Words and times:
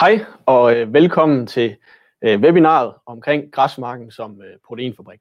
Hej 0.00 0.24
og 0.46 0.76
øh, 0.76 0.92
velkommen 0.94 1.46
til 1.46 1.76
øh, 2.22 2.40
webinaret 2.40 2.94
omkring 3.06 3.52
græsmarken 3.52 4.10
som 4.10 4.42
øh, 4.42 4.58
proteinfabrik. 4.66 5.20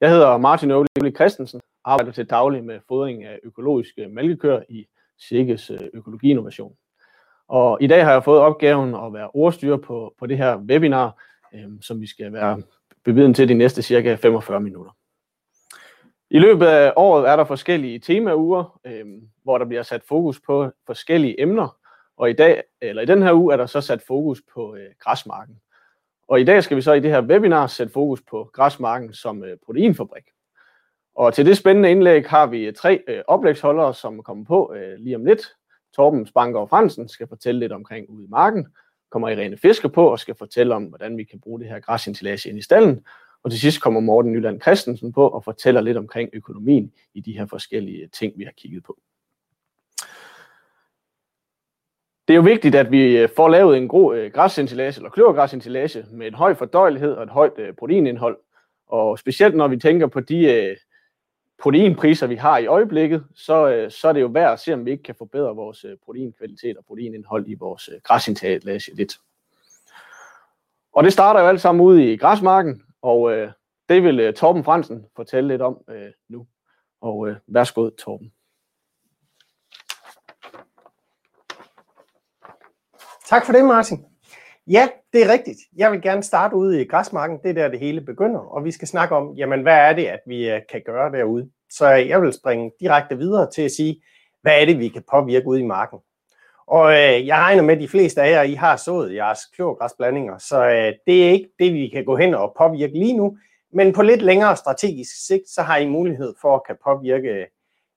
Jeg 0.00 0.10
hedder 0.10 0.36
Martin 0.36 0.70
Ole 0.70 0.86
Christensen 1.14 1.60
og 1.84 1.92
arbejder 1.92 2.12
til 2.12 2.26
daglig 2.26 2.64
med 2.64 2.80
fodring 2.88 3.24
af 3.24 3.38
økologiske 3.42 4.08
mælkekøer 4.08 4.62
i 4.68 4.86
Sikkes 5.18 5.70
øh, 5.70 5.78
Økologi 5.94 6.30
Innovation. 6.30 6.74
Og 7.48 7.78
i 7.80 7.86
dag 7.86 8.04
har 8.04 8.12
jeg 8.12 8.24
fået 8.24 8.40
opgaven 8.40 8.94
at 8.94 9.12
være 9.12 9.30
ordstyrer 9.34 9.76
på, 9.76 10.14
på 10.18 10.26
det 10.26 10.38
her 10.38 10.56
webinar, 10.56 11.22
øh, 11.54 11.68
som 11.80 12.00
vi 12.00 12.06
skal 12.06 12.32
være 12.32 12.62
beviden 13.04 13.34
til 13.34 13.48
de 13.48 13.54
næste 13.54 13.82
cirka 13.82 14.14
45 14.14 14.60
minutter. 14.60 14.92
I 16.30 16.38
løbet 16.38 16.66
af 16.66 16.92
året 16.96 17.28
er 17.28 17.36
der 17.36 17.44
forskellige 17.44 17.98
temauger, 17.98 18.80
øh, 18.86 19.06
hvor 19.42 19.58
der 19.58 19.64
bliver 19.64 19.82
sat 19.82 20.02
fokus 20.08 20.40
på 20.40 20.70
forskellige 20.86 21.42
emner, 21.42 21.81
og 22.16 22.30
i 22.30 22.32
dag, 22.32 22.62
eller 22.80 23.02
i 23.02 23.06
den 23.06 23.22
her 23.22 23.32
uge, 23.32 23.52
er 23.52 23.56
der 23.56 23.66
så 23.66 23.80
sat 23.80 24.02
fokus 24.02 24.42
på 24.54 24.76
øh, 24.76 24.90
græsmarken. 24.98 25.60
Og 26.28 26.40
i 26.40 26.44
dag 26.44 26.64
skal 26.64 26.76
vi 26.76 26.82
så 26.82 26.92
i 26.92 27.00
det 27.00 27.10
her 27.10 27.22
webinar 27.22 27.66
sætte 27.66 27.92
fokus 27.92 28.22
på 28.30 28.50
græsmarken 28.52 29.14
som 29.14 29.44
øh, 29.44 29.56
proteinfabrik. 29.66 30.24
Og 31.14 31.34
til 31.34 31.46
det 31.46 31.56
spændende 31.56 31.90
indlæg 31.90 32.28
har 32.28 32.46
vi 32.46 32.64
øh, 32.64 32.74
tre 32.74 33.02
øh, 33.08 33.22
oplægsholdere, 33.26 33.94
som 33.94 34.22
kommer 34.22 34.44
på 34.44 34.74
øh, 34.74 34.98
lige 34.98 35.16
om 35.16 35.24
lidt. 35.24 35.42
Torben 35.96 36.26
Spanker 36.26 36.66
Fransen 36.66 37.08
skal 37.08 37.28
fortælle 37.28 37.60
lidt 37.60 37.72
omkring 37.72 38.10
ude 38.10 38.24
i 38.24 38.28
marken. 38.28 38.66
Kommer 39.10 39.28
Irene 39.28 39.56
Fisker 39.56 39.88
på 39.88 40.06
og 40.06 40.18
skal 40.18 40.34
fortælle 40.34 40.74
om, 40.74 40.84
hvordan 40.84 41.16
vi 41.16 41.24
kan 41.24 41.40
bruge 41.40 41.60
det 41.60 41.68
her 41.68 41.80
græsintilage 41.80 42.48
ind 42.48 42.58
i 42.58 42.62
stallen. 42.62 43.04
Og 43.42 43.50
til 43.50 43.60
sidst 43.60 43.80
kommer 43.80 44.00
Morten 44.00 44.32
Nyland 44.32 44.60
Christensen 44.60 45.12
på 45.12 45.28
og 45.28 45.44
fortæller 45.44 45.80
lidt 45.80 45.96
omkring 45.96 46.30
økonomien 46.32 46.92
i 47.14 47.20
de 47.20 47.32
her 47.32 47.46
forskellige 47.46 48.08
ting, 48.08 48.38
vi 48.38 48.44
har 48.44 48.52
kigget 48.56 48.84
på. 48.84 48.98
Det 52.32 52.36
er 52.36 52.42
jo 52.42 52.50
vigtigt, 52.50 52.74
at 52.74 52.90
vi 52.90 53.16
øh, 53.16 53.28
får 53.36 53.48
lavet 53.48 53.76
en 53.76 53.88
god 53.88 54.16
øh, 54.16 54.24
eller 54.24 55.10
kløvergræsindtilage 55.12 56.06
med 56.10 56.26
en 56.26 56.34
høj 56.34 56.54
fordøjelighed 56.54 57.12
og 57.12 57.22
et 57.22 57.28
højt 57.28 57.58
øh, 57.58 57.74
proteinindhold. 57.74 58.38
Og 58.86 59.18
specielt 59.18 59.56
når 59.56 59.68
vi 59.68 59.76
tænker 59.76 60.06
på 60.06 60.20
de 60.20 60.44
øh, 60.44 60.76
proteinpriser, 61.62 62.26
vi 62.26 62.34
har 62.34 62.58
i 62.58 62.66
øjeblikket, 62.66 63.24
så, 63.34 63.86
så 63.88 64.08
er 64.08 64.12
det 64.12 64.20
jo 64.20 64.26
værd 64.26 64.52
at 64.52 64.60
se, 64.60 64.74
om 64.74 64.86
vi 64.86 64.90
ikke 64.90 65.02
kan 65.02 65.14
forbedre 65.14 65.56
vores 65.56 65.86
proteinkvalitet 66.04 66.76
og 66.76 66.84
proteinindhold 66.84 67.48
i 67.48 67.54
vores 67.54 67.90
græsindtilage 68.04 68.94
lidt. 68.94 69.14
Og 70.92 71.04
det 71.04 71.12
starter 71.12 71.40
jo 71.40 71.46
alt 71.46 71.60
sammen 71.60 71.84
ude 71.84 72.12
i 72.12 72.16
græsmarken, 72.16 72.82
og 73.02 73.32
øh, 73.32 73.52
det 73.88 74.02
vil 74.02 74.20
øh, 74.20 74.34
Torben 74.34 74.64
Fransen 74.64 75.06
fortælle 75.16 75.48
lidt 75.48 75.62
om 75.62 75.84
øh, 75.88 76.10
nu. 76.28 76.46
Og 77.00 77.28
øh, 77.28 77.36
værsgo, 77.46 77.90
Torben. 77.90 78.32
Tak 83.32 83.46
for 83.46 83.52
det, 83.52 83.64
Martin. 83.64 84.04
Ja, 84.66 84.88
det 85.12 85.22
er 85.22 85.32
rigtigt. 85.32 85.58
Jeg 85.76 85.92
vil 85.92 86.02
gerne 86.02 86.22
starte 86.22 86.56
ude 86.56 86.82
i 86.82 86.84
græsmarken. 86.84 87.38
Det 87.42 87.50
er 87.50 87.54
der, 87.54 87.68
det 87.68 87.80
hele 87.80 88.00
begynder. 88.00 88.40
Og 88.40 88.64
vi 88.64 88.70
skal 88.70 88.88
snakke 88.88 89.16
om, 89.16 89.34
jamen, 89.34 89.62
hvad 89.62 89.74
er 89.74 89.92
det, 89.92 90.06
at 90.06 90.20
vi 90.26 90.50
øh, 90.50 90.60
kan 90.72 90.82
gøre 90.86 91.12
derude? 91.12 91.50
Så 91.70 91.88
jeg 91.88 92.22
vil 92.22 92.32
springe 92.32 92.70
direkte 92.80 93.18
videre 93.18 93.50
til 93.50 93.62
at 93.62 93.70
sige, 93.70 94.02
hvad 94.42 94.60
er 94.60 94.64
det, 94.64 94.78
vi 94.78 94.88
kan 94.88 95.02
påvirke 95.10 95.46
ude 95.46 95.60
i 95.60 95.64
marken? 95.64 95.98
Og 96.66 96.92
øh, 96.92 97.26
jeg 97.26 97.38
regner 97.38 97.62
med, 97.62 97.74
at 97.74 97.80
de 97.80 97.88
fleste 97.88 98.22
af 98.22 98.30
jer, 98.30 98.42
I 98.42 98.54
har 98.54 98.76
sået 98.76 99.14
jeres 99.14 99.38
klorgræsblandinger, 99.54 100.38
så 100.38 100.64
øh, 100.64 100.92
det 101.06 101.26
er 101.26 101.30
ikke 101.30 101.48
det, 101.58 101.74
vi 101.74 101.88
kan 101.88 102.04
gå 102.04 102.16
hen 102.16 102.34
og 102.34 102.54
påvirke 102.58 102.98
lige 102.98 103.16
nu. 103.16 103.36
Men 103.72 103.92
på 103.92 104.02
lidt 104.02 104.22
længere 104.22 104.56
strategisk 104.56 105.26
sigt, 105.26 105.48
så 105.48 105.62
har 105.62 105.76
I 105.76 105.88
mulighed 105.88 106.34
for 106.40 106.54
at 106.54 106.66
kan 106.66 106.76
påvirke 106.84 107.46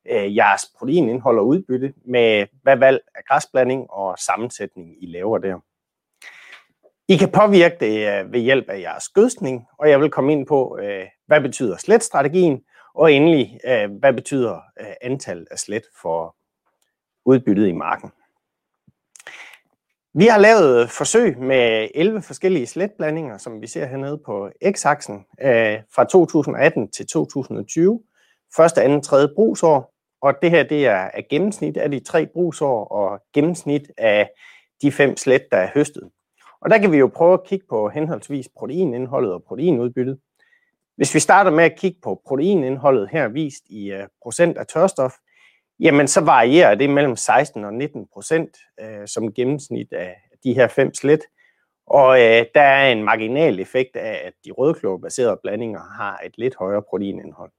øh, 0.10 0.36
jeres 0.36 0.62
proteinindhold 0.78 1.40
og 1.40 1.48
udbytte 1.48 1.94
med 2.06 2.48
hvad 2.64 2.78
valg 2.78 3.02
af 3.16 3.22
græsblanding 3.28 3.92
og 3.92 4.20
sammensætning 4.20 5.04
I 5.04 5.06
laver 5.06 5.38
der. 5.38 5.60
I 7.08 7.18
kan 7.18 7.32
påvirke 7.32 7.78
det 7.80 8.20
øh, 8.20 8.34
ved 8.34 8.40
hjælp 8.40 8.70
af 8.70 8.80
jeres 8.80 9.10
gødskning, 9.10 9.66
og 9.80 9.90
jeg 9.90 10.00
vil 10.02 10.10
komme 10.10 10.32
ind 10.32 10.48
på, 10.48 10.78
øh, 10.82 11.06
hvad 11.28 11.42
betyder 11.42 11.78
sletstrategien, 11.78 12.62
og 12.94 13.14
endelig, 13.14 13.60
øh, 13.68 13.92
hvad 13.92 14.14
betyder 14.14 14.56
øh, 14.80 14.94
antal 15.02 15.48
af 15.52 15.60
slet 15.60 15.84
for 16.02 16.36
udbyttet 17.26 17.68
i 17.68 17.72
marken. 17.72 18.12
Vi 20.14 20.26
har 20.26 20.40
lavet 20.40 20.82
øh, 20.82 20.90
forsøg 20.90 21.38
med 21.40 21.90
11 21.96 22.22
forskellige 22.22 22.68
sletblandinger, 22.68 23.38
som 23.38 23.62
vi 23.62 23.68
ser 23.68 23.86
hernede 23.86 24.22
på 24.26 24.50
x-aksen, 24.66 25.14
øh, 25.42 25.80
fra 25.96 26.04
2018 26.04 26.92
til 26.92 27.08
2020. 27.08 28.02
Første, 28.56 28.82
anden, 28.82 29.02
tredje 29.02 29.28
brugsår. 29.36 29.95
Og 30.22 30.34
det 30.42 30.52
her 30.52 30.64
det 30.64 30.86
er, 30.86 31.10
er 31.14 31.22
gennemsnit 31.30 31.78
af 31.78 31.92
de 31.92 32.00
tre 32.00 32.28
brugsår 32.28 32.86
og 32.86 33.20
gennemsnit 33.34 33.92
af 33.98 34.30
de 34.82 34.92
fem 34.92 35.18
slet, 35.18 35.48
der 35.52 35.58
er 35.58 35.70
høstet. 35.74 36.10
Og 36.62 36.70
der 36.70 36.78
kan 36.78 36.92
vi 36.92 36.98
jo 36.98 37.12
prøve 37.16 37.34
at 37.34 37.44
kigge 37.44 37.66
på 37.70 37.90
henholdsvis 37.90 38.50
proteinindholdet 38.58 39.34
og 39.34 39.44
proteinudbyttet. 39.44 40.20
Hvis 40.98 41.16
vi 41.16 41.20
starter 41.20 41.52
med 41.52 41.64
at 41.64 41.80
kigge 41.80 42.00
på 42.04 42.22
proteinindholdet 42.28 43.10
her 43.12 43.28
vist 43.28 43.64
i 43.70 43.94
uh, 43.94 44.00
procent 44.22 44.58
af 44.58 44.68
tørstof, 44.68 45.14
jamen 45.80 46.08
så 46.08 46.22
varierer 46.22 46.76
det 46.76 46.90
mellem 46.90 47.16
16 47.16 47.66
og 47.66 47.74
19 47.74 48.08
procent 48.14 48.58
uh, 48.82 49.06
som 49.06 49.34
gennemsnit 49.34 49.94
af 49.94 50.16
de 50.44 50.54
her 50.54 50.68
fem 50.68 50.94
slet. 50.94 51.22
Og 51.88 52.20
øh, 52.20 52.46
der 52.56 52.62
er 52.62 52.92
en 52.92 53.04
marginal 53.04 53.60
effekt 53.60 53.96
af, 53.96 54.22
at 54.26 54.34
de 54.46 54.52
rødklorbaserede 54.52 55.40
blandinger 55.44 55.82
har 55.98 56.22
et 56.26 56.38
lidt 56.38 56.56
højere 56.56 56.82
proteinindhold. 56.82 57.52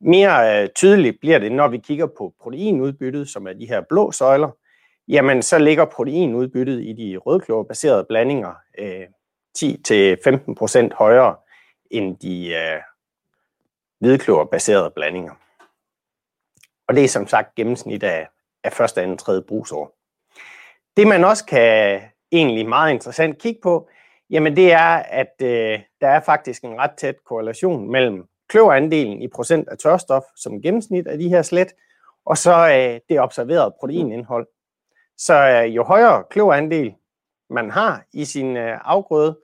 Mere 0.00 0.62
øh, 0.62 0.68
tydeligt 0.74 1.20
bliver 1.20 1.38
det, 1.38 1.52
når 1.52 1.68
vi 1.68 1.78
kigger 1.78 2.06
på 2.06 2.34
proteinudbyttet, 2.40 3.28
som 3.28 3.46
er 3.46 3.52
de 3.52 3.68
her 3.68 3.80
blå 3.88 4.12
søjler. 4.12 4.50
Jamen, 5.08 5.42
så 5.42 5.58
ligger 5.58 5.84
proteinudbyttet 5.84 6.82
i 6.82 6.92
de 6.92 7.16
rødklorbaserede 7.16 8.04
blandinger 8.08 8.54
øh, 8.78 9.06
10-15% 9.58 10.94
højere 10.94 11.36
end 11.90 12.16
de 12.16 12.48
øh, 12.48 12.80
hvidklorbaserede 14.00 14.90
blandinger. 14.90 15.32
Og 16.88 16.94
det 16.94 17.04
er 17.04 17.08
som 17.08 17.26
sagt 17.26 17.54
gennemsnit 17.54 18.02
af, 18.02 18.28
af 18.64 18.72
første, 18.72 19.02
anden, 19.02 19.18
tredje 19.18 19.42
brugsår. 19.42 19.96
Det 20.96 21.06
man 21.06 21.24
også 21.24 21.44
kan 21.44 22.00
egentlig 22.32 22.68
meget 22.68 22.92
interessant 22.92 23.38
kigge 23.38 23.60
på, 23.62 23.88
jamen 24.30 24.56
det 24.56 24.72
er, 24.72 24.88
at 24.96 25.34
øh, 25.42 25.80
der 26.00 26.08
er 26.08 26.20
faktisk 26.20 26.64
en 26.64 26.78
ret 26.78 26.94
tæt 26.98 27.24
korrelation 27.24 27.90
mellem 27.90 28.28
kløverandelen 28.48 29.22
i 29.22 29.28
procent 29.28 29.68
af 29.68 29.78
tørstof 29.78 30.22
som 30.36 30.62
gennemsnit 30.62 31.06
af 31.06 31.18
de 31.18 31.28
her 31.28 31.42
slet, 31.42 31.68
og 32.24 32.38
så 32.38 32.68
øh, 32.68 33.00
det 33.08 33.20
observerede 33.20 33.74
proteinindhold. 33.80 34.46
Så 35.18 35.34
øh, 35.34 35.76
jo 35.76 35.84
højere 35.84 36.24
kløverandel 36.30 36.94
man 37.50 37.70
har 37.70 38.04
i 38.12 38.24
sin 38.24 38.56
øh, 38.56 38.78
afgrøde, 38.84 39.38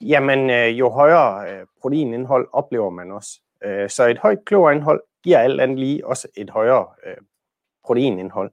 jamen 0.00 0.50
øh, 0.50 0.78
jo 0.78 0.90
højere 0.90 1.50
øh, 1.50 1.66
proteinindhold 1.80 2.48
oplever 2.52 2.90
man 2.90 3.12
også. 3.12 3.40
Øh, 3.64 3.90
så 3.90 4.06
et 4.06 4.18
højt 4.18 4.44
kløverindhold 4.44 5.02
giver 5.24 5.38
alt 5.38 5.60
andet 5.60 5.78
lige 5.78 6.06
også 6.06 6.28
et 6.36 6.50
højere 6.50 6.86
øh, 7.06 7.16
proteinindhold. 7.84 8.50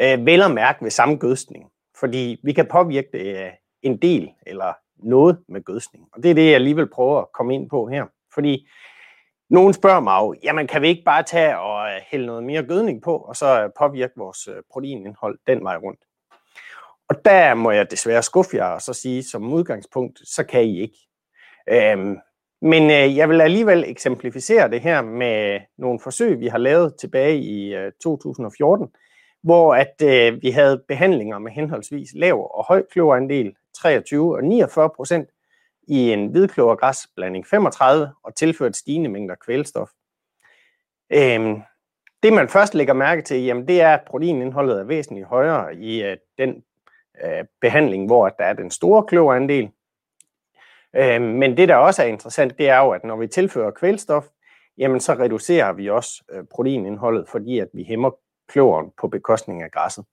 Øh, 0.00 0.26
vel 0.26 0.42
at 0.42 0.50
mærke 0.50 0.84
ved 0.84 0.90
samme 0.90 1.16
gødskning, 1.16 1.70
fordi 2.00 2.40
vi 2.44 2.52
kan 2.52 2.66
påvirke 2.66 3.08
det 3.12 3.44
øh, 3.44 3.50
en 3.82 3.96
del 3.96 4.32
eller 4.46 4.72
noget 4.96 5.38
med 5.48 5.64
gødskning. 5.64 6.08
Og 6.12 6.22
det 6.22 6.30
er 6.30 6.34
det, 6.34 6.46
jeg 6.46 6.54
alligevel 6.54 6.90
prøver 6.90 7.20
at 7.20 7.32
komme 7.32 7.54
ind 7.54 7.70
på 7.70 7.86
her. 7.86 8.06
Fordi 8.34 8.68
nogen 9.50 9.72
spørger 9.72 10.00
mig 10.00 10.20
jo, 10.20 10.34
jamen 10.44 10.66
kan 10.66 10.82
vi 10.82 10.88
ikke 10.88 11.04
bare 11.04 11.22
tage 11.22 11.58
og 11.58 11.88
øh, 11.88 12.00
hælde 12.10 12.26
noget 12.26 12.44
mere 12.44 12.62
gødning 12.62 13.02
på, 13.02 13.16
og 13.16 13.36
så 13.36 13.62
øh, 13.62 13.70
påvirke 13.78 14.12
vores 14.16 14.48
øh, 14.48 14.62
proteinindhold 14.72 15.38
den 15.46 15.64
vej 15.64 15.76
rundt? 15.76 16.00
Og 17.08 17.24
der 17.24 17.54
må 17.54 17.70
jeg 17.70 17.90
desværre 17.90 18.22
skuffe 18.22 18.56
jer 18.56 18.64
og 18.64 18.82
så 18.82 18.92
sige, 18.92 19.22
som 19.22 19.52
udgangspunkt, 19.52 20.20
så 20.24 20.44
kan 20.44 20.62
I 20.62 20.80
ikke. 20.80 20.98
Øhm, 21.68 22.16
men 22.62 22.82
øh, 22.82 23.16
jeg 23.16 23.28
vil 23.28 23.40
alligevel 23.40 23.84
eksemplificere 23.86 24.70
det 24.70 24.80
her 24.80 25.02
med 25.02 25.60
nogle 25.78 26.00
forsøg, 26.00 26.40
vi 26.40 26.46
har 26.46 26.58
lavet 26.58 26.94
tilbage 27.00 27.38
i 27.38 27.74
øh, 27.74 27.92
2014, 28.02 28.88
hvor 29.42 29.74
at 29.74 30.02
øh, 30.04 30.42
vi 30.42 30.50
havde 30.50 30.82
behandlinger 30.88 31.38
med 31.38 31.52
henholdsvis 31.52 32.08
lav 32.14 32.50
og 32.54 32.64
høj 32.68 32.82
klorandel, 32.92 33.54
23 33.74 34.36
og 34.36 34.44
49 34.44 34.90
procent, 34.96 35.28
i 35.88 36.12
en 36.12 36.26
hvidklorgræsblanding 36.26 37.46
35 37.46 38.12
og 38.22 38.34
tilført 38.34 38.76
stigende 38.76 39.08
mængder 39.08 39.34
kvælstof. 39.34 39.90
Øhm, 41.12 41.62
det 42.22 42.32
man 42.32 42.48
først 42.48 42.74
lægger 42.74 42.94
mærke 42.94 43.22
til, 43.22 43.44
jamen, 43.44 43.68
det 43.68 43.80
er, 43.80 43.94
at 43.94 44.04
proteinindholdet 44.06 44.80
er 44.80 44.84
væsentligt 44.84 45.26
højere 45.26 45.74
i 45.74 46.02
øh, 46.02 46.16
den 46.38 46.64
øh, 47.24 47.44
behandling, 47.60 48.06
hvor 48.06 48.28
der 48.28 48.44
er 48.44 48.52
den 48.52 48.70
store 48.70 49.04
kloverandel. 49.04 49.70
Øhm, 50.96 51.24
men 51.24 51.56
det, 51.56 51.68
der 51.68 51.76
også 51.76 52.02
er 52.02 52.06
interessant, 52.06 52.58
det 52.58 52.68
er 52.68 52.78
jo, 52.78 52.90
at 52.90 53.04
når 53.04 53.16
vi 53.16 53.26
tilfører 53.26 53.70
kvælstof, 53.70 54.24
jamen 54.78 55.00
så 55.00 55.12
reducerer 55.14 55.72
vi 55.72 55.90
også 55.90 56.24
øh, 56.32 56.44
proteinindholdet, 56.50 57.28
fordi 57.28 57.58
at 57.58 57.68
vi 57.72 57.84
hæmmer 57.84 58.10
kloveren 58.48 58.90
på 59.00 59.08
bekostning 59.08 59.62
af 59.62 59.70
græsset. 59.70 60.04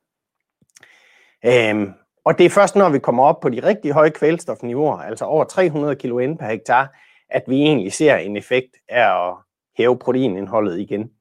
Øhm, 1.46 1.94
og 2.26 2.38
det 2.38 2.46
er 2.46 2.50
først, 2.50 2.76
når 2.76 2.90
vi 2.90 3.00
kommer 3.00 3.24
op 3.24 3.40
på 3.40 3.50
de 3.50 3.64
rigtig 3.64 3.92
høje 3.92 4.10
kvælstofniveauer, 4.10 4.98
altså 4.98 5.26
over 5.26 5.44
300 5.44 5.96
kN 5.96 6.38
per 6.38 6.46
hektar, 6.46 6.98
at 7.30 7.44
vi 7.48 7.62
egentlig 7.62 7.94
ser 7.94 8.16
en 8.16 8.38
effekt 8.38 8.76
af 8.90 9.28
at 9.28 9.36
hæve 9.78 10.00
proteinindholdet 10.00 10.80
igen. 10.80 11.12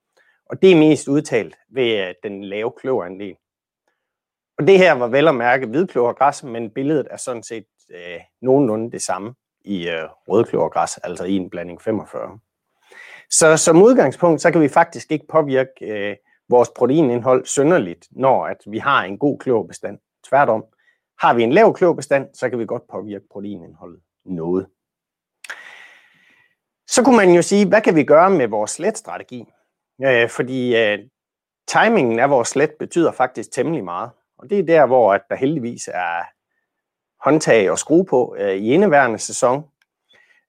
Og 0.50 0.62
det 0.62 0.72
er 0.72 0.76
mest 0.76 1.08
udtalt 1.08 1.56
ved 1.70 2.08
øh, 2.08 2.14
den 2.22 2.44
lave 2.44 2.72
kløverandel. 2.80 3.36
Og 4.58 4.66
det 4.66 4.78
her 4.78 4.92
var 4.92 5.08
vel 5.08 5.28
at 5.28 5.34
mærke 5.34 5.66
hvidkløvergræs, 5.66 6.44
men 6.44 6.70
billedet 6.70 7.06
er 7.10 7.16
sådan 7.16 7.42
set 7.42 7.66
øh, 7.90 8.20
nogenlunde 8.42 8.90
det 8.92 9.02
samme 9.02 9.34
i 9.64 9.88
øh, 9.88 10.08
rødkløvergræs, 10.28 10.98
altså 10.98 11.24
i 11.24 11.36
en 11.36 11.50
blanding 11.50 11.82
45. 11.82 12.38
Så 13.30 13.56
som 13.56 13.82
udgangspunkt, 13.82 14.40
så 14.42 14.50
kan 14.50 14.60
vi 14.60 14.68
faktisk 14.68 15.12
ikke 15.12 15.26
påvirke 15.28 15.70
øh, 15.80 16.16
vores 16.48 16.68
proteinindhold 16.76 17.46
synderligt, 17.46 18.08
når 18.10 18.46
at 18.46 18.56
vi 18.66 18.78
har 18.78 19.04
en 19.04 19.18
god 19.18 19.38
kløverbestand. 19.38 19.98
Tværtom, 20.28 20.64
har 21.20 21.34
vi 21.34 21.42
en 21.42 21.52
lav 21.52 21.74
kløverbestand, 21.74 22.28
så 22.34 22.50
kan 22.50 22.58
vi 22.58 22.66
godt 22.66 22.82
påvirke 22.92 23.24
proteinindholdet 23.30 24.00
noget. 24.24 24.66
Så 26.86 27.02
kunne 27.04 27.16
man 27.16 27.34
jo 27.34 27.42
sige, 27.42 27.68
hvad 27.68 27.80
kan 27.80 27.96
vi 27.96 28.04
gøre 28.04 28.30
med 28.30 28.48
vores 28.48 28.70
slet-strategi? 28.70 29.44
Øh, 30.04 30.28
fordi 30.28 30.76
øh, 30.76 30.98
timingen 31.68 32.18
af 32.18 32.30
vores 32.30 32.48
slet 32.48 32.70
betyder 32.78 33.12
faktisk 33.12 33.52
temmelig 33.52 33.84
meget. 33.84 34.10
Og 34.38 34.50
det 34.50 34.58
er 34.58 34.62
der, 34.62 34.86
hvor 34.86 35.14
at 35.14 35.22
der 35.28 35.36
heldigvis 35.36 35.88
er 35.88 36.24
håndtag 37.24 37.70
og 37.70 37.78
skrue 37.78 38.04
på 38.04 38.36
øh, 38.38 38.56
i 38.56 38.72
indeværende 38.72 39.18
sæson. 39.18 39.64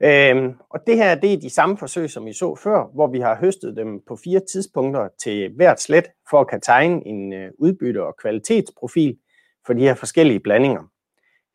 Øhm, 0.04 0.54
og 0.70 0.80
det 0.88 0.98
her 0.98 1.16
det 1.16 1.34
er 1.34 1.40
de 1.40 1.50
samme 1.50 1.78
forsøg, 1.78 2.10
som 2.10 2.26
vi 2.26 2.34
så 2.34 2.56
før, 2.56 2.94
hvor 2.94 3.08
vi 3.08 3.20
har 3.20 3.36
høstet 3.36 3.76
dem 3.76 4.02
på 4.08 4.16
fire 4.24 4.42
tidspunkter 4.52 5.10
til 5.24 5.54
hvert 5.56 5.82
slet, 5.82 6.08
for 6.30 6.42
at 6.42 6.48
kan 6.48 6.62
tegne 6.62 7.08
en 7.08 7.34
øh, 7.34 7.52
udbytte- 7.60 8.04
og 8.04 8.18
kvalitetsprofil 8.22 9.18
for 9.66 9.74
de 9.74 9.82
her 9.82 9.96
forskellige 9.96 10.40
blandinger. 10.40 10.84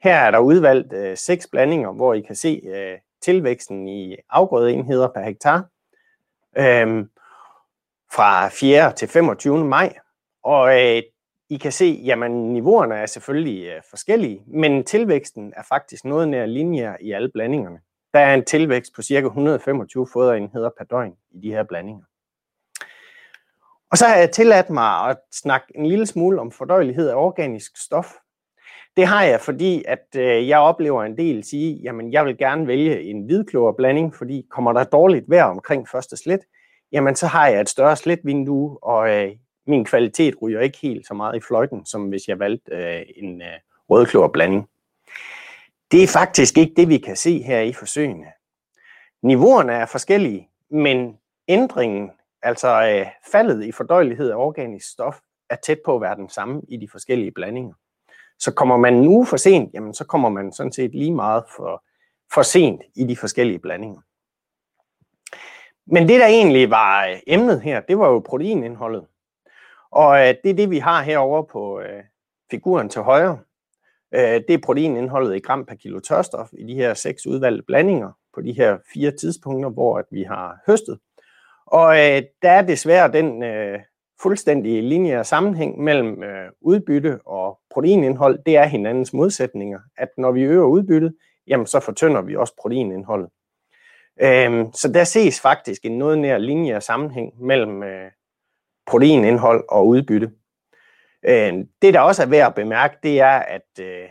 Her 0.02 0.14
er 0.14 0.30
der 0.30 0.38
udvalgt 0.38 0.92
øh, 0.92 1.16
seks 1.16 1.46
blandinger, 1.52 1.92
hvor 1.92 2.14
I 2.14 2.20
kan 2.20 2.36
se 2.36 2.62
øh, 2.66 2.98
tilvæksten 3.22 3.88
i 3.88 4.16
afgrødeenheder 4.30 5.08
per 5.08 5.20
hektar 5.20 5.58
øh, 6.58 7.06
fra 8.12 8.48
4. 8.48 8.92
til 8.92 9.08
25. 9.08 9.64
maj. 9.64 9.94
Og 10.42 10.80
øh, 10.80 11.02
I 11.50 11.56
kan 11.56 11.72
se, 11.72 12.02
jamen 12.04 12.52
niveauerne 12.52 12.94
er 12.94 13.06
selvfølgelig 13.06 13.66
øh, 13.66 13.82
forskellige, 13.90 14.42
men 14.46 14.84
tilvæksten 14.84 15.52
er 15.56 15.62
faktisk 15.68 16.04
noget 16.04 16.28
nær 16.28 16.46
lineær 16.46 16.96
i 17.00 17.12
alle 17.12 17.30
blandingerne. 17.34 17.80
Der 18.14 18.20
er 18.20 18.34
en 18.34 18.44
tilvækst 18.44 18.94
på 18.94 19.02
ca. 19.02 19.14
125 19.14 20.06
foderenheder 20.12 20.70
per 20.78 20.84
døgn 20.84 21.12
i 21.30 21.40
de 21.40 21.50
her 21.50 21.62
blandinger. 21.62 22.04
Og 23.90 23.98
så 23.98 24.06
har 24.06 24.16
jeg 24.16 24.30
tilladt 24.30 24.70
mig 24.70 25.08
at 25.10 25.16
snakke 25.32 25.66
en 25.74 25.86
lille 25.86 26.06
smule 26.06 26.40
om 26.40 26.50
fordøjelighed 26.50 27.08
af 27.08 27.14
organisk 27.14 27.76
stof. 27.76 28.12
Det 28.96 29.06
har 29.06 29.24
jeg, 29.24 29.40
fordi 29.40 29.84
at 29.88 30.06
øh, 30.16 30.48
jeg 30.48 30.58
oplever 30.58 31.04
en 31.04 31.16
del 31.16 31.44
sige, 31.44 31.74
jamen 31.74 32.12
jeg 32.12 32.24
vil 32.24 32.38
gerne 32.38 32.66
vælge 32.66 33.02
en 33.02 33.22
hvidkløver 33.22 33.72
blanding, 33.72 34.14
fordi 34.14 34.46
kommer 34.50 34.72
der 34.72 34.84
dårligt 34.84 35.24
vejr 35.28 35.44
omkring 35.44 35.88
første 35.88 36.16
slet, 36.16 36.40
jamen 36.92 37.16
så 37.16 37.26
har 37.26 37.48
jeg 37.48 37.60
et 37.60 37.68
større 37.68 37.96
sletvindue, 37.96 38.78
og 38.84 39.10
øh, 39.10 39.32
min 39.66 39.84
kvalitet 39.84 40.34
ryger 40.42 40.60
ikke 40.60 40.78
helt 40.82 41.06
så 41.06 41.14
meget 41.14 41.36
i 41.36 41.40
fløjten, 41.40 41.86
som 41.86 42.08
hvis 42.08 42.28
jeg 42.28 42.38
valgte 42.38 42.74
øh, 42.74 43.02
en 43.16 43.42
øh, 43.42 44.32
blanding. 44.32 44.68
Det 45.90 46.02
er 46.02 46.08
faktisk 46.08 46.58
ikke 46.58 46.74
det, 46.76 46.88
vi 46.88 46.98
kan 46.98 47.16
se 47.16 47.42
her 47.42 47.60
i 47.60 47.72
forsøgene. 47.72 48.26
Niveauerne 49.22 49.72
er 49.72 49.86
forskellige, 49.86 50.48
men 50.70 51.18
ændringen, 51.48 52.10
altså 52.46 52.68
øh, 52.68 53.06
faldet 53.32 53.64
i 53.64 53.72
fordøjelighed 53.72 54.30
af 54.30 54.36
organisk 54.36 54.92
stof, 54.92 55.18
er 55.50 55.56
tæt 55.56 55.78
på 55.84 55.94
at 55.94 56.00
være 56.00 56.16
den 56.16 56.28
samme 56.28 56.62
i 56.68 56.76
de 56.76 56.88
forskellige 56.88 57.32
blandinger. 57.32 57.74
Så 58.38 58.54
kommer 58.54 58.76
man 58.76 58.94
nu 58.94 59.24
for 59.24 59.36
sent, 59.36 59.74
jamen 59.74 59.94
så 59.94 60.04
kommer 60.04 60.28
man 60.28 60.52
sådan 60.52 60.72
set 60.72 60.94
lige 60.94 61.14
meget 61.14 61.44
for, 61.56 61.84
for 62.34 62.42
sent 62.42 62.82
i 62.96 63.04
de 63.04 63.16
forskellige 63.16 63.58
blandinger. 63.58 64.00
Men 65.86 66.08
det, 66.08 66.20
der 66.20 66.26
egentlig 66.26 66.70
var 66.70 67.06
øh, 67.06 67.18
emnet 67.26 67.60
her, 67.60 67.80
det 67.80 67.98
var 67.98 68.08
jo 68.08 68.18
proteinindholdet. 68.18 69.06
Og 69.90 70.20
øh, 70.20 70.34
det 70.44 70.50
er 70.50 70.54
det, 70.54 70.70
vi 70.70 70.78
har 70.78 71.02
herovre 71.02 71.44
på 71.44 71.80
øh, 71.80 72.02
figuren 72.50 72.88
til 72.88 73.02
højre. 73.02 73.38
Øh, 74.14 74.40
det 74.48 74.50
er 74.50 74.58
proteinindholdet 74.64 75.36
i 75.36 75.40
gram 75.40 75.64
per 75.66 75.74
kilo 75.74 76.00
tørstof 76.00 76.48
i 76.52 76.66
de 76.66 76.74
her 76.74 76.94
seks 76.94 77.26
udvalgte 77.26 77.62
blandinger 77.66 78.12
på 78.34 78.40
de 78.40 78.52
her 78.52 78.78
fire 78.94 79.10
tidspunkter, 79.10 79.70
hvor 79.70 79.98
at 79.98 80.04
vi 80.10 80.22
har 80.22 80.58
høstet. 80.66 80.98
Og 81.66 81.96
øh, 81.96 82.22
der 82.42 82.50
er 82.50 82.62
desværre 82.62 83.12
den 83.12 83.42
øh, 83.42 83.80
fuldstændig 84.22 84.82
lineære 84.82 85.24
sammenhæng 85.24 85.80
mellem 85.80 86.22
øh, 86.22 86.50
udbytte 86.60 87.18
og 87.26 87.58
proteinindhold. 87.70 88.38
Det 88.46 88.56
er 88.56 88.64
hinandens 88.64 89.12
modsætninger, 89.12 89.80
at 89.96 90.08
når 90.18 90.32
vi 90.32 90.42
øger 90.42 90.64
udbyttet, 90.64 91.14
jamen 91.46 91.66
så 91.66 91.80
fortynder 91.80 92.22
vi 92.22 92.36
også 92.36 92.54
proteinindholdet. 92.60 93.28
Øhm, 94.20 94.72
så 94.72 94.92
der 94.92 95.04
ses 95.04 95.40
faktisk 95.40 95.84
en 95.84 95.98
noget 95.98 96.18
nær 96.18 96.38
lineær 96.38 96.80
sammenhæng 96.80 97.44
mellem 97.44 97.82
øh, 97.82 98.10
proteinindhold 98.86 99.64
og 99.68 99.86
udbytte. 99.86 100.30
Øhm, 101.22 101.68
det, 101.82 101.94
der 101.94 102.00
også 102.00 102.22
er 102.22 102.26
værd 102.26 102.46
at 102.46 102.54
bemærke, 102.54 102.96
det 103.02 103.20
er, 103.20 103.38
at 103.38 103.80
øh, 103.80 104.08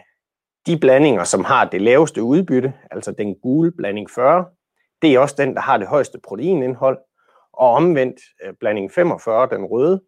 de 0.67 0.77
blandinger, 0.79 1.23
som 1.23 1.43
har 1.43 1.69
det 1.69 1.81
laveste 1.81 2.23
udbytte, 2.23 2.73
altså 2.91 3.11
den 3.11 3.35
gule 3.35 3.71
blanding 3.71 4.09
40, 4.11 4.45
det 5.01 5.13
er 5.13 5.19
også 5.19 5.35
den, 5.37 5.55
der 5.55 5.61
har 5.61 5.77
det 5.77 5.87
højeste 5.87 6.19
proteinindhold, 6.27 6.97
og 7.57 7.69
omvendt 7.71 8.19
øh, 8.43 8.53
blanding 8.59 8.91
45, 8.91 9.49
den 9.51 9.65
røde, 9.65 10.01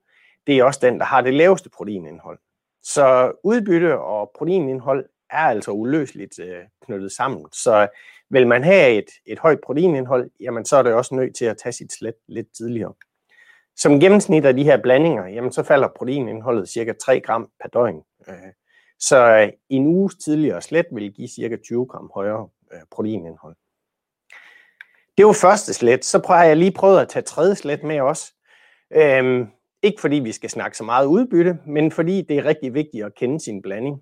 det 0.47 0.57
er 0.57 0.63
også 0.63 0.79
den, 0.83 0.99
der 0.99 1.05
har 1.05 1.21
det 1.21 1.33
laveste 1.33 1.69
proteinindhold. 1.69 2.39
Så 2.83 3.31
udbytte 3.44 3.99
og 3.99 4.31
proteinindhold 4.38 5.05
er 5.29 5.38
altså 5.38 5.71
uløseligt 5.71 6.39
øh, 6.39 6.63
knyttet 6.85 7.11
sammen. 7.11 7.45
Så 7.51 7.88
vil 8.29 8.47
man 8.47 8.63
have 8.63 8.97
et, 8.97 9.09
et 9.25 9.39
højt 9.39 9.59
proteinindhold, 9.65 10.29
jamen 10.39 10.65
så 10.65 10.77
er 10.77 10.83
det 10.83 10.94
også 10.94 11.15
nødt 11.15 11.35
til 11.35 11.45
at 11.45 11.57
tage 11.57 11.73
sit 11.73 11.94
slet 11.94 12.15
lidt 12.27 12.47
tidligere. 12.57 12.94
Som 13.75 14.00
gennemsnit 14.00 14.45
af 14.45 14.55
de 14.55 14.63
her 14.63 14.81
blandinger, 14.81 15.27
jamen 15.27 15.51
så 15.51 15.63
falder 15.63 15.88
proteinindholdet 15.95 16.69
cirka 16.69 16.93
3 16.93 17.19
gram 17.19 17.50
per 17.61 17.69
døgn. 17.69 18.01
Øh. 18.27 18.35
Så 19.00 19.51
en 19.69 19.88
uges 19.88 20.15
tidligere 20.15 20.61
slet 20.61 20.85
vil 20.91 21.13
give 21.13 21.27
cirka 21.27 21.55
20 21.55 21.85
gram 21.85 22.11
højere 22.13 22.50
proteinindhold. 22.91 23.55
Det 25.17 25.25
var 25.25 25.33
første 25.33 25.73
slet. 25.73 26.05
Så 26.05 26.19
prøver 26.19 26.43
jeg 26.43 26.57
lige 26.57 26.71
prøvet 26.71 26.99
at 26.99 27.09
tage 27.09 27.23
tredje 27.23 27.55
slet 27.55 27.83
med 27.83 27.99
os. 27.99 28.33
Øhm, 28.95 29.47
ikke 29.83 30.01
fordi 30.01 30.15
vi 30.15 30.31
skal 30.31 30.49
snakke 30.49 30.77
så 30.77 30.83
meget 30.83 31.05
udbytte, 31.05 31.57
men 31.67 31.91
fordi 31.91 32.21
det 32.21 32.37
er 32.37 32.45
rigtig 32.45 32.73
vigtigt 32.73 33.05
at 33.05 33.15
kende 33.15 33.39
sin 33.39 33.61
blanding. 33.61 33.97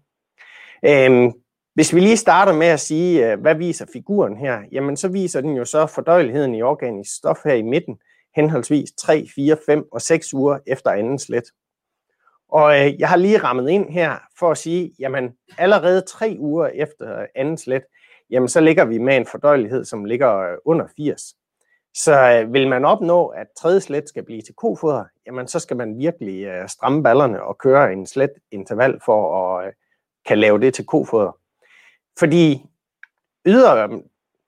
Øhm, 0.86 1.32
hvis 1.74 1.96
vi 1.96 2.00
lige 2.00 2.18
starter 2.18 2.54
med 2.54 2.68
at 2.68 2.80
sige, 2.80 3.32
øh, 3.32 3.40
hvad 3.40 3.56
viser 3.56 3.86
figuren 3.94 4.38
her, 4.38 4.62
jamen 4.72 4.98
så 4.98 5.08
viser 5.08 5.42
den 5.42 5.54
jo 5.54 5.66
så 5.66 5.86
fordøjeligheden 5.86 6.56
i 6.56 6.62
organisk 6.62 7.16
stof 7.16 7.38
her 7.46 7.54
i 7.54 7.62
midten, 7.62 7.98
henholdsvis 8.36 8.90
3, 8.98 9.28
4, 9.36 9.58
5 9.66 9.86
og 9.92 10.02
6 10.02 10.34
uger 10.34 10.60
efter 10.68 10.92
anden 10.92 11.20
slet. 11.20 11.44
Og 12.50 12.80
øh, 12.80 13.00
jeg 13.00 13.10
har 13.10 13.18
lige 13.18 13.38
rammet 13.38 13.70
ind 13.70 13.90
her 13.90 14.18
for 14.40 14.52
at 14.52 14.58
sige, 14.58 14.92
jamen 15.00 15.32
allerede 15.58 16.02
3 16.02 16.36
uger 16.40 16.68
efter 16.68 17.26
anden 17.36 17.58
slet, 17.58 17.84
jamen 18.30 18.50
så 18.50 18.60
ligger 18.60 18.86
vi 18.86 18.98
med 18.98 19.18
en 19.18 19.26
fordøjelighed, 19.26 19.86
som 19.86 20.06
ligger 20.06 20.38
øh, 20.38 20.58
under 20.66 20.86
80. 20.98 21.36
Så 21.94 22.32
øh, 22.32 22.54
vil 22.54 22.68
man 22.68 22.86
opnå, 22.86 23.28
at 23.28 23.48
tredje 23.58 23.82
slet 23.82 24.10
skal 24.10 24.24
blive 24.24 24.42
til 24.42 24.56
kofoder, 24.56 25.04
jamen 25.28 25.48
så 25.48 25.60
skal 25.60 25.78
man 25.78 25.98
virkelig 25.98 26.44
øh, 26.46 26.70
stramme 26.70 27.04
ballerne 27.04 27.44
og 27.44 27.58
køre 27.58 27.94
en 27.94 28.06
slet 28.06 28.32
interval 28.52 29.00
for 29.06 29.50
at 29.58 29.68
øh, 29.68 29.74
kan 30.26 30.38
lave 30.38 30.60
det 30.60 30.74
til 30.74 30.86
kofoder. 30.86 31.38
Fordi 32.20 32.66
yder, 33.46 34.00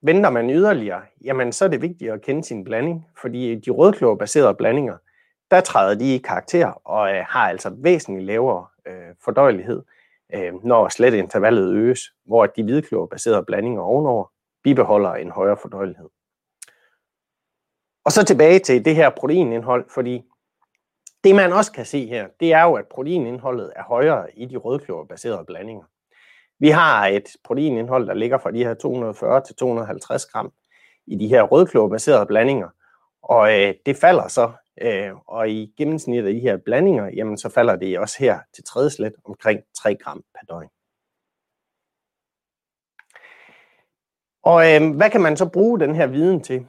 venter 0.01 0.29
man 0.29 0.49
yderligere, 0.49 1.01
jamen 1.23 1.51
så 1.51 1.65
er 1.65 1.69
det 1.69 1.81
vigtigt 1.81 2.11
at 2.11 2.21
kende 2.21 2.43
sin 2.43 2.63
blanding, 2.63 3.07
fordi 3.21 3.55
de 3.55 3.71
rødkløverbaserede 3.71 4.53
blandinger, 4.53 4.97
der 5.51 5.61
træder 5.61 5.95
de 5.95 6.15
i 6.15 6.17
karakter 6.17 6.67
og 6.67 7.15
øh, 7.15 7.25
har 7.29 7.49
altså 7.49 7.69
væsentligt 7.77 8.25
lavere 8.25 8.65
øh, 8.87 9.15
fordøjelighed, 9.23 9.81
øh, 10.33 10.63
når 10.63 10.89
slet 10.89 11.13
intervallet 11.13 11.73
øges, 11.73 12.01
hvor 12.25 12.45
de 12.45 12.63
hvidklorbaserede 12.63 13.43
blandinger 13.43 13.81
ovenover 13.81 14.31
bibeholder 14.63 15.13
en 15.13 15.31
højere 15.31 15.57
fordøjelighed. 15.57 16.09
Og 18.05 18.11
så 18.11 18.25
tilbage 18.25 18.59
til 18.59 18.85
det 18.85 18.95
her 18.95 19.09
proteinindhold, 19.09 19.85
fordi 19.89 20.23
det 21.23 21.35
man 21.35 21.53
også 21.53 21.71
kan 21.71 21.85
se 21.85 22.07
her, 22.07 22.27
det 22.39 22.53
er 22.53 22.63
jo, 22.63 22.73
at 22.73 22.85
proteinindholdet 22.87 23.73
er 23.75 23.83
højere 23.83 24.39
i 24.39 24.45
de 24.45 24.57
rødklorbaserede 24.57 25.45
blandinger. 25.45 25.83
Vi 26.59 26.69
har 26.69 27.07
et 27.07 27.27
proteinindhold, 27.43 28.07
der 28.07 28.13
ligger 28.13 28.37
fra 28.37 28.51
de 28.51 28.63
her 28.63 28.73
240 28.73 29.41
til 29.41 29.55
250 29.55 30.25
gram 30.25 30.51
i 31.07 31.15
de 31.15 31.27
her 31.27 31.43
rødklorbaserede 31.43 32.25
blandinger, 32.25 32.69
og 33.23 33.61
øh, 33.61 33.73
det 33.85 33.97
falder 33.97 34.27
så, 34.27 34.51
øh, 34.81 35.15
og 35.27 35.49
i 35.49 35.73
gennemsnit 35.77 36.25
af 36.25 36.33
de 36.33 36.39
her 36.39 36.57
blandinger, 36.57 37.09
jamen 37.15 37.37
så 37.37 37.49
falder 37.49 37.75
det 37.75 37.99
også 37.99 38.15
her 38.19 38.39
til 38.53 38.63
tredje 38.63 38.89
slet 38.89 39.13
omkring 39.25 39.59
3 39.77 39.95
gram 39.95 40.23
per 40.33 40.45
døgn. 40.53 40.69
Og 44.43 44.73
øh, 44.73 44.95
hvad 44.95 45.09
kan 45.09 45.21
man 45.21 45.37
så 45.37 45.49
bruge 45.49 45.79
den 45.79 45.95
her 45.95 46.07
viden 46.07 46.41
til? 46.41 46.67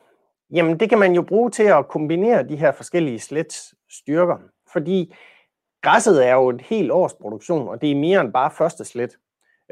Jamen 0.50 0.80
det 0.80 0.88
kan 0.88 0.98
man 0.98 1.12
jo 1.12 1.22
bruge 1.22 1.50
til 1.50 1.62
at 1.62 1.88
kombinere 1.88 2.48
de 2.48 2.56
her 2.56 2.72
forskellige 2.72 3.18
slets 3.18 3.74
styrker, 3.90 4.38
fordi 4.72 5.14
græsset 5.82 6.26
er 6.26 6.34
jo 6.34 6.48
et 6.48 6.60
helt 6.60 6.90
års 6.90 7.14
produktion, 7.14 7.68
og 7.68 7.80
det 7.80 7.90
er 7.90 7.94
mere 7.96 8.20
end 8.20 8.32
bare 8.32 8.50
første 8.50 8.84
slet. 8.84 9.18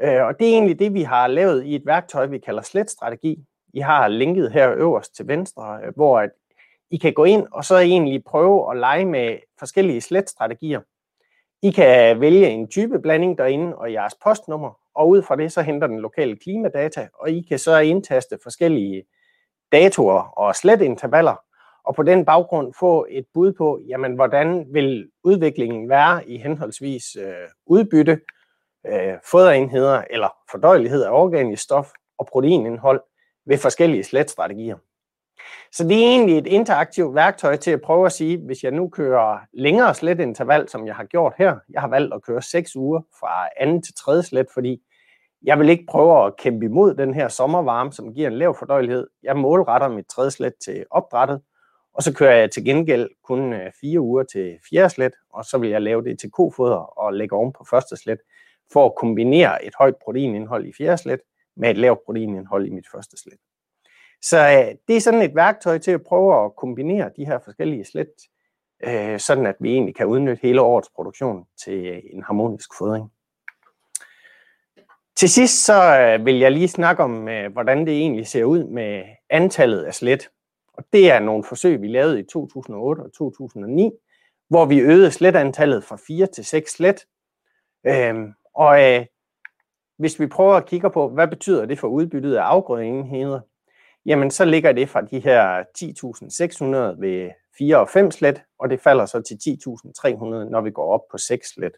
Øh, 0.01 0.25
og 0.25 0.39
det 0.39 0.47
er 0.47 0.51
egentlig 0.53 0.79
det, 0.79 0.93
vi 0.93 1.01
har 1.01 1.27
lavet 1.27 1.65
i 1.65 1.75
et 1.75 1.85
værktøj, 1.85 2.25
vi 2.25 2.39
kalder 2.39 2.61
sletstrategi. 2.61 3.45
I 3.73 3.79
har 3.79 4.07
linket 4.07 4.51
her 4.51 4.71
øverst 4.71 5.15
til 5.15 5.27
venstre, 5.27 5.79
øh, 5.85 5.93
hvor 5.95 6.19
at 6.19 6.29
i 6.91 6.97
kan 6.97 7.13
gå 7.13 7.23
ind 7.23 7.47
og 7.51 7.65
så 7.65 7.77
egentlig 7.77 8.23
prøve 8.23 8.71
at 8.71 8.77
lege 8.77 9.05
med 9.05 9.37
forskellige 9.59 10.01
sletstrategier. 10.01 10.81
I 11.61 11.71
kan 11.71 12.21
vælge 12.21 12.49
en 12.49 12.67
type 12.67 12.99
blanding 12.99 13.37
derinde 13.37 13.75
og 13.75 13.93
jeres 13.93 14.15
postnummer, 14.23 14.79
og 14.95 15.09
ud 15.09 15.21
fra 15.21 15.35
det 15.35 15.51
så 15.51 15.61
henter 15.61 15.87
den 15.87 15.99
lokale 15.99 16.35
klimadata, 16.35 17.07
og 17.13 17.29
I 17.29 17.41
kan 17.41 17.59
så 17.59 17.77
indtaste 17.77 18.37
forskellige 18.43 19.03
datoer 19.71 20.21
og 20.21 20.55
sletintervaller, 20.55 21.35
og 21.83 21.95
på 21.95 22.03
den 22.03 22.25
baggrund 22.25 22.73
få 22.79 23.07
et 23.09 23.25
bud 23.33 23.53
på, 23.53 23.79
jamen, 23.87 24.15
hvordan 24.15 24.65
vil 24.73 25.09
udviklingen 25.23 25.89
være 25.89 26.29
i 26.29 26.37
henholdsvis 26.37 27.15
øh, 27.15 27.33
udbytte, 27.65 28.19
øh, 28.87 29.13
foderenheder 29.31 30.03
eller 30.09 30.29
fordøjelighed 30.51 31.03
af 31.03 31.11
organisk 31.11 31.63
stof 31.63 31.91
og 32.17 32.27
proteinindhold 32.27 33.01
ved 33.45 33.57
forskellige 33.57 34.03
sletstrategier. 34.03 34.77
Så 35.71 35.83
det 35.83 35.91
er 35.91 36.07
egentlig 36.07 36.37
et 36.37 36.47
interaktivt 36.47 37.15
værktøj 37.15 37.55
til 37.55 37.71
at 37.71 37.81
prøve 37.81 38.05
at 38.05 38.11
sige, 38.11 38.37
hvis 38.45 38.63
jeg 38.63 38.71
nu 38.71 38.89
kører 38.89 39.37
længere 39.53 39.93
sletinterval, 39.93 40.69
som 40.69 40.87
jeg 40.87 40.95
har 40.95 41.03
gjort 41.03 41.33
her, 41.37 41.55
jeg 41.69 41.81
har 41.81 41.87
valgt 41.87 42.13
at 42.13 42.23
køre 42.23 42.41
6 42.41 42.75
uger 42.75 43.01
fra 43.19 43.49
anden 43.57 43.81
til 43.81 43.93
tredje 43.93 44.23
slet, 44.23 44.47
fordi 44.53 44.81
jeg 45.43 45.59
vil 45.59 45.69
ikke 45.69 45.85
prøve 45.89 46.25
at 46.25 46.37
kæmpe 46.37 46.65
imod 46.65 46.95
den 46.95 47.13
her 47.13 47.27
sommervarme, 47.27 47.93
som 47.93 48.13
giver 48.13 48.27
en 48.27 48.37
lav 48.37 48.55
fordøjelighed. 48.59 49.07
Jeg 49.23 49.37
målretter 49.37 49.87
mit 49.87 50.05
tredje 50.05 50.31
slet 50.31 50.53
til 50.65 50.85
opdrættet, 50.91 51.41
og 51.93 52.03
så 52.03 52.13
kører 52.13 52.35
jeg 52.35 52.51
til 52.51 52.65
gengæld 52.65 53.09
kun 53.23 53.53
øh, 53.53 53.71
fire 53.81 53.99
uger 53.99 54.23
til 54.23 54.57
fjerde 54.69 54.89
slet, 54.89 55.13
og 55.33 55.45
så 55.45 55.57
vil 55.57 55.69
jeg 55.69 55.81
lave 55.81 56.03
det 56.03 56.19
til 56.19 56.31
kofoder 56.31 56.99
og 56.99 57.13
lægge 57.13 57.35
oven 57.35 57.53
på 57.53 57.65
første 57.69 57.97
slet, 57.97 58.19
for 58.73 58.85
at 58.85 58.95
kombinere 58.95 59.65
et 59.65 59.73
højt 59.79 59.95
proteinindhold 60.03 60.65
i 60.65 60.73
fjerde 60.77 60.97
slet 60.97 61.19
med 61.55 61.69
et 61.69 61.77
lavt 61.77 61.99
proteinindhold 62.05 62.65
i 62.65 62.69
mit 62.69 62.85
første 62.91 63.17
slet. 63.17 63.39
Så 64.21 64.37
øh, 64.37 64.75
det 64.87 64.97
er 64.97 65.01
sådan 65.01 65.21
et 65.21 65.35
værktøj 65.35 65.77
til 65.77 65.91
at 65.91 66.03
prøve 66.03 66.45
at 66.45 66.55
kombinere 66.55 67.11
de 67.17 67.25
her 67.25 67.39
forskellige 67.39 67.85
slet, 67.85 68.11
øh, 68.83 69.19
sådan 69.19 69.45
at 69.45 69.55
vi 69.59 69.73
egentlig 69.73 69.95
kan 69.95 70.07
udnytte 70.07 70.41
hele 70.41 70.61
årets 70.61 70.89
produktion 70.95 71.45
til 71.63 71.85
øh, 71.85 72.01
en 72.13 72.23
harmonisk 72.23 72.69
fodring. 72.77 73.11
Til 75.15 75.29
sidst 75.29 75.65
så 75.65 75.99
øh, 75.99 76.25
vil 76.25 76.39
jeg 76.39 76.51
lige 76.51 76.67
snakke 76.67 77.03
om, 77.03 77.27
øh, 77.27 77.51
hvordan 77.51 77.85
det 77.85 77.97
egentlig 77.97 78.27
ser 78.27 78.43
ud 78.43 78.63
med 78.63 79.03
antallet 79.29 79.83
af 79.83 79.93
slet. 79.93 80.29
Og 80.73 80.83
det 80.93 81.11
er 81.11 81.19
nogle 81.19 81.43
forsøg, 81.43 81.81
vi 81.81 81.87
lavede 81.87 82.19
i 82.19 82.23
2008 82.23 83.01
og 83.01 83.13
2009, 83.13 83.91
hvor 84.49 84.65
vi 84.65 84.79
øgede 84.79 85.11
sletantallet 85.11 85.83
fra 85.83 85.97
4 86.07 86.27
til 86.27 86.45
6 86.45 86.71
slet. 86.71 87.05
Øhm, 87.87 88.33
og 88.55 88.83
øh, 88.83 89.05
hvis 89.97 90.19
vi 90.19 90.27
prøver 90.27 90.53
at 90.53 90.65
kigge 90.65 90.89
på, 90.89 91.09
hvad 91.09 91.27
betyder 91.27 91.65
det 91.65 91.79
for 91.79 91.87
udbyttet 91.87 92.35
af 92.35 92.41
afgrødeenheder, 92.41 93.39
jamen 94.07 94.31
så 94.31 94.45
ligger 94.45 94.71
det 94.71 94.89
fra 94.89 95.01
de 95.01 95.19
her 95.19 95.63
10.600 95.63 97.01
ved 97.01 97.31
4 97.57 97.79
og 97.79 97.89
5 97.89 98.11
slet, 98.11 98.41
og 98.59 98.69
det 98.69 98.79
falder 98.79 99.05
så 99.05 99.21
til 99.21 99.35
10.300, 99.35 100.49
når 100.51 100.61
vi 100.61 100.71
går 100.71 100.93
op 100.93 101.01
på 101.11 101.17
6 101.17 101.49
slet. 101.49 101.77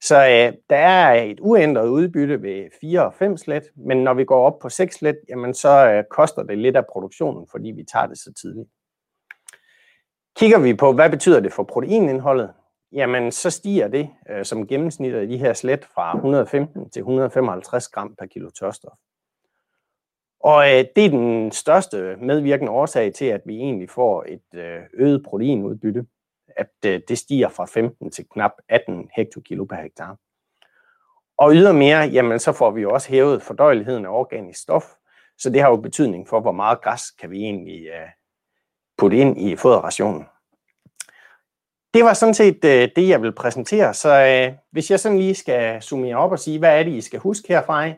Så 0.00 0.16
øh, 0.16 0.52
der 0.70 0.76
er 0.76 1.22
et 1.22 1.40
uændret 1.40 1.88
udbytte 1.88 2.42
ved 2.42 2.68
4 2.80 3.06
og 3.06 3.14
5 3.14 3.36
slet, 3.36 3.62
men 3.76 3.96
når 3.96 4.14
vi 4.14 4.24
går 4.24 4.46
op 4.46 4.58
på 4.58 4.68
6 4.68 4.94
slet, 4.94 5.18
jamen 5.28 5.54
så 5.54 5.92
øh, 5.92 6.04
koster 6.10 6.42
det 6.42 6.58
lidt 6.58 6.76
af 6.76 6.86
produktionen, 6.92 7.46
fordi 7.50 7.70
vi 7.70 7.84
tager 7.92 8.06
det 8.06 8.18
så 8.18 8.32
tidligt. 8.40 8.68
Kigger 10.36 10.58
vi 10.58 10.74
på, 10.74 10.92
hvad 10.92 11.10
betyder 11.10 11.40
det 11.40 11.52
for 11.52 11.62
proteinindholdet, 11.62 12.52
jamen 12.92 13.32
så 13.32 13.50
stiger 13.50 13.88
det 13.88 14.10
øh, 14.30 14.44
som 14.44 14.66
gennemsnit 14.66 15.14
af 15.14 15.26
de 15.26 15.38
her 15.38 15.52
slet 15.52 15.84
fra 15.84 16.14
115 16.14 16.90
til 16.90 17.00
155 17.00 17.88
gram 17.88 18.14
per 18.18 18.26
kilo 18.26 18.50
tørstof. 18.50 18.92
Og 20.42 20.70
øh, 20.70 20.84
det 20.96 21.04
er 21.04 21.10
den 21.10 21.52
største 21.52 22.16
medvirkende 22.20 22.72
årsag 22.72 23.14
til, 23.14 23.24
at 23.24 23.40
vi 23.46 23.56
egentlig 23.56 23.90
får 23.90 24.24
et 24.28 24.60
øh, 24.60 24.80
øget 24.94 25.22
proteinudbytte 25.24 26.06
at 26.56 26.70
øh, 26.86 27.00
det 27.08 27.18
stiger 27.18 27.48
fra 27.48 27.64
15 27.64 28.10
til 28.10 28.26
knap 28.32 28.52
18 28.68 29.10
hektokilo 29.16 29.64
per 29.64 29.76
hektar. 29.76 30.16
Og 31.38 31.52
ydermere, 31.54 31.98
jamen, 31.98 32.38
så 32.38 32.52
får 32.52 32.70
vi 32.70 32.80
jo 32.80 32.92
også 32.92 33.08
hævet 33.08 33.42
fordøjeligheden 33.42 34.06
af 34.06 34.10
organisk 34.10 34.62
stof, 34.62 34.84
så 35.38 35.50
det 35.50 35.60
har 35.60 35.68
jo 35.68 35.76
betydning 35.76 36.28
for, 36.28 36.40
hvor 36.40 36.52
meget 36.52 36.80
græs 36.80 37.10
kan 37.10 37.30
vi 37.30 37.38
egentlig 37.38 37.86
øh, 37.86 38.08
putte 38.98 39.16
ind 39.16 39.40
i 39.40 39.56
foderrationen. 39.56 40.24
Det 41.94 42.04
var 42.04 42.14
sådan 42.14 42.34
set 42.34 42.64
øh, 42.64 42.88
det, 42.96 43.08
jeg 43.08 43.22
vil 43.22 43.32
præsentere. 43.32 43.94
Så 43.94 44.24
øh, 44.24 44.54
hvis 44.70 44.90
jeg 44.90 45.00
sådan 45.00 45.18
lige 45.18 45.34
skal 45.34 45.82
summere 45.82 46.16
op 46.16 46.32
og 46.32 46.38
sige, 46.38 46.58
hvad 46.58 46.78
er 46.78 46.82
det, 46.82 46.92
I 46.92 47.00
skal 47.00 47.20
huske 47.20 47.48
herfra, 47.48 47.88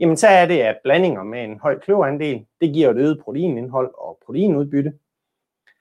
jamen 0.00 0.16
så 0.16 0.26
er 0.28 0.46
det, 0.46 0.60
at 0.60 0.78
blandinger 0.84 1.22
med 1.22 1.44
en 1.44 1.58
høj 1.58 1.78
kløverandel, 1.78 2.46
det 2.60 2.72
giver 2.72 2.90
et 2.90 2.96
øget 2.96 3.20
proteinindhold 3.24 3.94
og 3.98 4.18
proteinudbytte. 4.26 4.92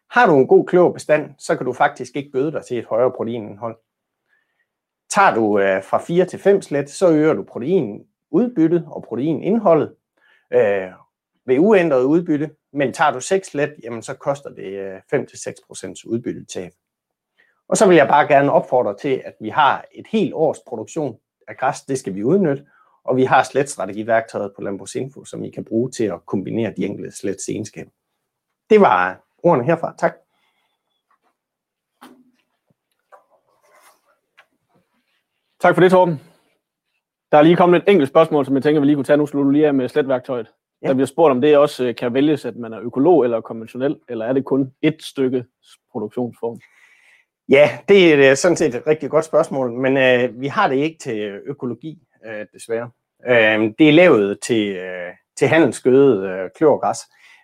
Har 0.10 0.28
du 0.28 0.38
en 0.38 0.48
god 0.48 0.66
kløverbestand, 0.66 1.32
så 1.38 1.56
kan 1.56 1.66
du 1.66 1.74
faktisk 1.74 2.16
ikke 2.16 2.32
bøde 2.32 2.52
dig 2.52 2.66
til 2.66 2.78
et 2.78 2.86
højere 2.86 3.12
proteinindhold. 3.12 3.78
Tager 5.10 5.34
du 5.34 5.60
øh, 5.60 5.84
fra 5.84 5.98
4 5.98 6.26
til 6.26 6.40
5 6.40 6.62
slet, 6.62 6.90
så 6.90 7.12
øger 7.12 7.34
du 7.34 7.44
proteinudbyttet 7.44 8.88
og 8.88 9.04
proteinindholdet 9.04 9.96
øh, 10.54 10.88
ved 11.46 11.60
uændret 11.60 12.04
udbytte, 12.04 12.52
men 12.74 12.94
tager 12.94 13.12
du 13.12 13.20
6 13.20 13.48
slet, 13.48 13.76
jamen 13.84 14.02
så 14.02 14.14
koster 14.14 14.50
det 14.50 14.72
øh, 14.74 14.98
5-6% 15.14 16.04
udbyttetab. 16.06 16.72
Og 17.68 17.78
så 17.78 17.88
vil 17.88 17.98
jeg 17.98 18.08
bare 18.08 18.28
gerne 18.28 18.52
opfordre 18.52 18.98
til, 18.98 19.22
at 19.26 19.34
vi 19.40 19.50
har 19.50 19.86
et 19.92 20.08
helt 20.12 20.34
års 20.34 20.60
produktion 20.68 21.18
af 21.48 21.58
græs, 21.58 21.82
det 21.82 22.00
skal 22.00 22.16
vi 22.16 22.24
udnytte, 22.24 22.66
og 23.04 23.16
vi 23.16 23.24
har 23.24 23.44
sletstrategiværktøjet 23.44 24.54
på 24.56 24.62
Lambos 24.62 24.96
Info, 24.96 25.26
som 25.26 25.44
I 25.44 25.50
kan 25.50 25.66
bruge 25.66 25.92
til 25.92 26.04
at 26.04 26.26
kombinere 26.26 26.74
de 26.78 26.86
enkelte 26.86 27.12
slets 27.12 27.50
egenskaber. 27.50 27.92
Det 28.70 28.82
var 28.82 29.26
ordene 29.44 29.66
herfra. 29.66 29.94
Tak. 29.98 30.16
Tak 35.60 35.76
for 35.76 35.82
det, 35.82 35.92
Torben. 35.92 36.22
Der 37.32 37.38
er 37.38 37.42
lige 37.42 37.56
kommet 37.56 37.78
et 37.78 37.90
enkelt 37.90 38.10
spørgsmål, 38.10 38.46
som 38.46 38.56
jeg 38.56 38.64
tænker, 38.64 38.80
vi 38.80 38.86
lige 38.86 38.96
kunne 38.96 39.04
tage. 39.04 39.18
Nu 39.18 39.26
slutter 39.26 39.46
du 39.46 39.52
lige 39.52 39.68
af 39.68 39.74
med 39.74 39.90
sletværktøjet. 39.90 40.48
Ja. 40.82 40.88
Der 40.88 40.94
bliver 40.94 41.08
spurgt, 41.08 41.32
om 41.32 41.42
det 41.42 41.58
også 41.58 41.86
øh, 41.86 41.96
kan 41.96 42.14
vælges, 42.14 42.46
at 42.46 42.56
man 42.56 42.74
er 42.74 42.80
økolog 42.82 43.24
eller 43.24 43.42
konventionel, 43.42 44.00
eller 44.10 44.26
er 44.26 44.34
det 44.34 44.46
kun 44.46 44.74
et 44.82 45.04
stykke 45.04 45.46
produktionsform? 45.92 46.60
Ja, 47.50 47.80
det 47.88 48.14
er 48.30 48.36
sådan 48.36 48.58
set 48.58 48.76
et 48.76 48.88
rigtig 48.88 49.10
godt 49.10 49.26
spørgsmål, 49.26 49.72
men 49.72 49.98
øh, 49.98 50.42
vi 50.42 50.48
har 50.48 50.68
det 50.68 50.76
ikke 50.76 50.98
til 51.00 51.42
økologi, 51.46 52.00
øh, 52.26 52.46
desværre. 52.54 52.90
Øh, 53.28 53.74
det 53.80 53.90
er 53.90 53.94
lavet 53.94 54.40
til, 54.40 54.76
øh, 54.76 55.14
til 55.38 55.48
handelsgødet 55.48 56.30
øh, 56.30 56.50
klorgræs. 56.56 56.98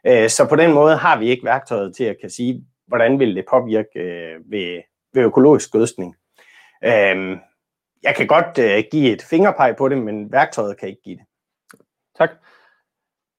Øh, 0.07 0.29
så 0.29 0.47
på 0.49 0.55
den 0.55 0.73
måde 0.73 0.97
har 0.97 1.19
vi 1.19 1.29
ikke 1.29 1.45
værktøjet 1.45 1.95
til 1.95 2.03
at 2.03 2.17
kan 2.21 2.29
sige, 2.29 2.65
hvordan 2.87 3.19
vil 3.19 3.35
det 3.35 3.45
påvirke 3.49 3.99
øh, 3.99 4.51
ved, 4.51 4.81
ved 5.13 5.23
økologisk 5.23 5.71
gødskning. 5.71 6.15
Øh, 6.83 7.37
jeg 8.03 8.15
kan 8.15 8.27
godt 8.27 8.57
øh, 8.59 8.83
give 8.91 9.13
et 9.13 9.21
fingerpeg 9.21 9.75
på 9.77 9.89
det, 9.89 9.97
men 9.97 10.31
værktøjet 10.31 10.77
kan 10.77 10.89
ikke 10.89 11.01
give 11.01 11.17
det. 11.17 11.25
Tak. 12.17 12.29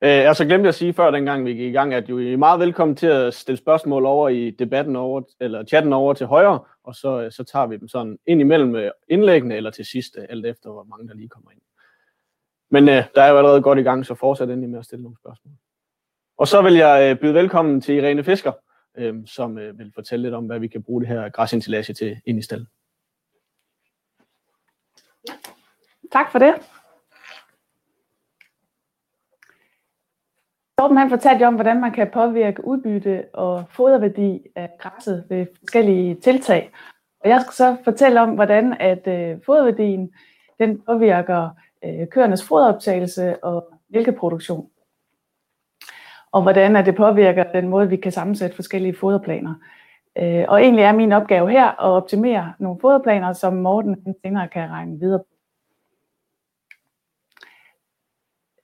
Jeg 0.08 0.36
så 0.36 0.44
glemte 0.44 0.62
jeg 0.62 0.68
at 0.68 0.75
sige 0.75 0.92
før, 0.92 1.10
dengang 1.10 1.44
vi 1.44 1.50
gik 1.50 1.60
i 1.60 1.72
gang, 1.72 1.94
at 1.94 2.08
du 2.08 2.18
er 2.18 2.36
meget 2.36 2.60
velkommen 2.60 2.96
til 2.96 3.06
at 3.06 3.34
stille 3.34 3.58
spørgsmål 3.58 4.06
over 4.06 4.28
i 4.28 4.50
debatten 4.50 4.96
over, 4.96 5.22
eller 5.40 5.64
chatten 5.64 5.92
over 5.92 6.14
til 6.14 6.26
højre, 6.26 6.60
og 6.84 6.94
så, 6.94 7.20
øh, 7.20 7.32
så 7.32 7.44
tager 7.44 7.66
vi 7.66 7.76
dem 7.76 7.88
sådan 7.88 8.18
ind 8.26 8.40
imellem 8.40 8.76
øh, 8.76 8.90
indlæggene, 9.08 9.56
eller 9.56 9.70
til 9.70 9.84
sidst, 9.84 10.16
alt 10.28 10.46
efter 10.46 10.70
hvor 10.70 10.84
mange 10.84 11.08
der 11.08 11.14
lige 11.14 11.28
kommer 11.28 11.50
ind. 11.50 11.60
Men 12.70 12.88
øh, 12.88 13.04
der 13.14 13.22
er 13.22 13.28
jo 13.30 13.38
allerede 13.38 13.62
godt 13.62 13.78
i 13.78 13.82
gang, 13.82 14.06
så 14.06 14.14
fortsæt 14.14 14.48
endelig 14.48 14.70
med 14.70 14.78
at 14.78 14.84
stille 14.84 15.02
nogle 15.02 15.16
spørgsmål. 15.18 15.54
Og 16.38 16.48
så 16.48 16.62
vil 16.62 16.75
jeg 16.75 17.10
øh, 17.10 17.20
byde 17.20 17.34
velkommen 17.34 17.80
til 17.80 17.94
Irene 17.94 18.25
Fisker, 18.25 18.52
øh, 18.98 19.14
som 19.26 19.58
øh, 19.58 19.78
vil 19.78 19.92
fortælle 19.94 20.22
lidt 20.22 20.34
om, 20.34 20.46
hvad 20.46 20.58
vi 20.58 20.68
kan 20.68 20.82
bruge 20.82 21.00
det 21.00 21.08
her 21.08 21.28
græsintillage 21.28 21.94
til 21.94 22.20
ind 22.26 22.38
i 22.38 22.42
stallen. 22.42 22.68
Tak 26.12 26.32
for 26.32 26.38
det. 26.38 26.54
Torben 30.78 30.97
han 30.97 31.11
fortalte 31.11 31.47
om, 31.47 31.54
hvordan 31.54 31.80
man 31.80 31.92
kan 31.92 32.11
påvirke 32.12 32.64
udbytte 32.64 33.25
og 33.33 33.64
foderværdi 33.71 34.42
af 34.56 34.71
græsset 34.78 35.25
ved 35.28 35.47
forskellige 35.59 36.14
tiltag. 36.14 36.71
Og 37.21 37.28
jeg 37.28 37.40
skal 37.40 37.52
så 37.52 37.76
fortælle 37.85 38.21
om, 38.21 38.30
hvordan 38.30 38.76
at 38.80 39.06
øh, 39.06 39.38
foderværdien 39.47 40.12
den 40.59 40.80
påvirker 40.80 41.50
øh, 41.85 42.09
køernes 42.09 42.45
foderoptagelse 42.45 43.45
og 43.45 43.73
mælkeproduktion 43.88 44.71
og 46.37 46.42
hvordan 46.42 46.76
at 46.76 46.87
det 46.87 46.97
påvirker 46.97 47.52
den 47.52 47.68
måde, 47.68 47.88
vi 47.88 47.97
kan 47.97 48.12
sammensætte 48.12 48.56
forskellige 48.56 48.97
foderplaner. 48.97 49.54
Øh, 50.18 50.45
og 50.49 50.62
egentlig 50.62 50.83
er 50.83 50.92
min 50.92 51.12
opgave 51.12 51.50
her 51.50 51.66
at 51.66 51.90
optimere 51.90 52.52
nogle 52.59 52.80
foderplaner, 52.80 53.33
som 53.33 53.54
Morten 53.54 54.16
senere 54.25 54.49
kan 54.49 54.71
regne 54.71 54.99
videre 54.99 55.18
på. 55.18 55.26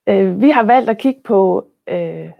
Øh, 0.06 0.40
vi 0.40 0.50
har 0.50 0.62
valgt 0.62 0.90
at 0.90 0.98
kigge 0.98 1.20
på 1.24 1.68
Øh, 1.88 2.30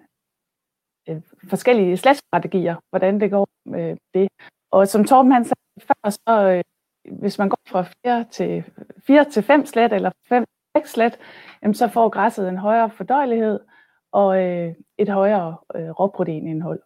øh, 1.09 1.23
forskellige 1.51 1.97
slagsstrategier, 1.97 2.77
hvordan 2.91 3.21
det 3.21 3.31
går 3.31 3.49
med 3.65 3.97
det. 4.15 4.29
Og 4.71 4.89
som 4.89 5.05
Torben 5.05 5.33
han 5.33 5.45
sagde 5.45 5.87
før, 5.87 6.11
så 6.11 6.53
øh, 6.53 6.65
hvis 7.19 7.39
man 7.39 7.49
går 7.49 7.59
fra 7.69 7.85
4 8.05 8.25
til, 8.31 8.65
4 9.07 9.31
til 9.31 9.43
5 9.43 9.67
slet 9.67 9.93
eller 9.93 10.11
5 10.29 10.45
til 10.45 10.83
6 10.83 10.91
slet, 10.91 11.19
så 11.73 11.89
får 11.89 12.09
græsset 12.09 12.49
en 12.49 12.59
højere 12.59 12.91
fordøjelighed, 12.91 13.61
og 14.13 14.43
øh, 14.43 14.75
et 14.99 15.09
højere 15.09 15.57
øh, 15.75 15.91
råproteinindhold. 15.91 16.83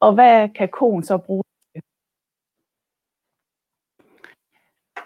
Og 0.00 0.14
hvad 0.14 0.48
kan 0.48 0.68
koen 0.68 1.02
så 1.02 1.18
bruge 1.18 1.42
til? 1.74 1.82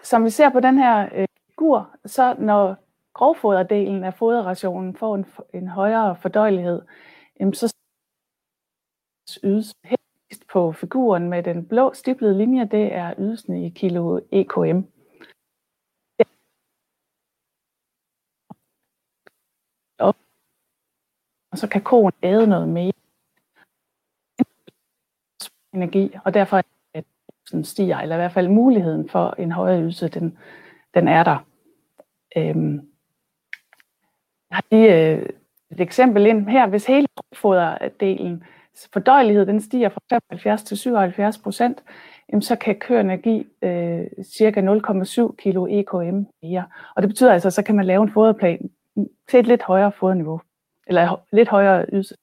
som 0.03 0.25
vi 0.25 0.29
ser 0.29 0.49
på 0.49 0.59
den 0.59 0.77
her 0.77 1.09
øh, 1.13 1.27
figur, 1.49 1.95
så 2.05 2.35
når 2.39 2.82
grovfoderdelen 3.13 4.03
af 4.03 4.13
foderrationen 4.13 4.95
får 4.95 5.15
en, 5.15 5.25
en 5.53 5.67
højere 5.67 6.15
fordøjelighed, 6.15 6.81
jamen 7.39 7.53
så 7.53 7.75
ydes 9.43 9.75
helst 9.83 10.47
på 10.53 10.71
figuren 10.71 11.29
med 11.29 11.43
den 11.43 11.67
blå 11.67 11.93
stiplede 11.93 12.37
linje, 12.37 12.65
det 12.65 12.93
er 12.93 13.13
ydelsen 13.17 13.63
i 13.63 13.69
kilo 13.69 14.19
EKM. 14.31 14.81
Og 21.51 21.57
så 21.57 21.67
kan 21.71 21.83
koen 21.83 22.11
æde 22.23 22.47
noget 22.47 22.69
mere 22.69 22.93
energi, 25.73 26.15
og 26.25 26.33
derfor 26.33 26.57
at 26.57 26.65
det 27.51 27.67
stiger, 27.67 27.97
eller 27.97 28.15
i 28.15 28.17
hvert 28.17 28.31
fald 28.31 28.49
muligheden 28.49 29.09
for 29.09 29.35
en 29.39 29.51
højere 29.51 29.81
ydelse, 29.81 30.07
den, 30.07 30.37
den 30.93 31.07
er 31.07 31.23
der. 31.23 31.45
Øhm, 32.37 32.92
jeg 34.53 34.57
har 34.57 34.65
lige 34.71 35.11
øh, 35.11 35.29
et 35.71 35.81
eksempel 35.81 36.25
ind 36.25 36.49
her. 36.49 36.67
Hvis 36.67 36.85
hele 36.85 37.07
foderdelen 37.35 38.43
fordøjelighed 38.93 39.45
den 39.45 39.61
stiger 39.61 39.89
fra 39.89 40.01
75 40.09 40.63
til 40.63 40.77
77 40.77 41.37
procent, 41.37 41.83
så 42.41 42.55
kan 42.55 42.79
køerne 42.79 43.17
give 43.17 43.45
øh, 43.61 44.07
cirka 44.23 44.61
0,7 44.61 45.35
kilo 45.35 45.67
EKM 45.69 46.23
mere. 46.43 46.65
Og 46.95 47.01
det 47.01 47.09
betyder 47.09 47.33
altså, 47.33 47.49
så 47.49 47.63
kan 47.63 47.75
man 47.75 47.85
lave 47.85 48.03
en 48.03 48.11
foderplan 48.11 48.69
til 49.29 49.39
et 49.39 49.47
lidt 49.47 49.63
højere 49.63 49.91
foderniveau, 49.91 50.41
eller 50.87 51.21
lidt 51.31 51.49
højere 51.49 51.85
ydelse. 51.93 52.15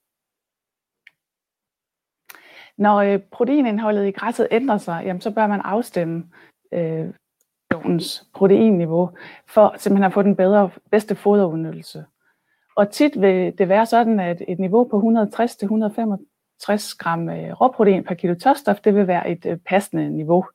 Når 2.77 2.97
øh, 2.97 3.19
proteinindholdet 3.31 4.07
i 4.07 4.11
græsset 4.11 4.47
ændrer 4.51 4.77
sig, 4.77 5.03
jamen, 5.05 5.21
så 5.21 5.31
bør 5.31 5.47
man 5.47 5.61
afstemme 5.61 6.31
øh, 6.71 7.09
proteinniveau 8.33 9.09
for 9.47 9.75
simpelthen 9.77 10.03
at 10.03 10.13
få 10.13 10.21
den 10.21 10.35
bedre, 10.35 10.69
bedste 10.91 11.15
foderudnyttelse. 11.15 12.05
Og 12.75 12.91
tit 12.91 13.21
vil 13.21 13.57
det 13.57 13.69
være 13.69 13.85
sådan, 13.85 14.19
at 14.19 14.41
et 14.47 14.59
niveau 14.59 14.83
på 14.83 14.97
160-165 14.97 15.03
gram 16.97 17.29
øh, 17.29 17.61
råprotein 17.61 18.03
per 18.03 18.15
kilo 18.15 18.35
tørstof, 18.35 18.79
det 18.79 18.95
vil 18.95 19.07
være 19.07 19.29
et 19.29 19.45
øh, 19.45 19.57
passende 19.57 20.09
niveau. 20.09 20.45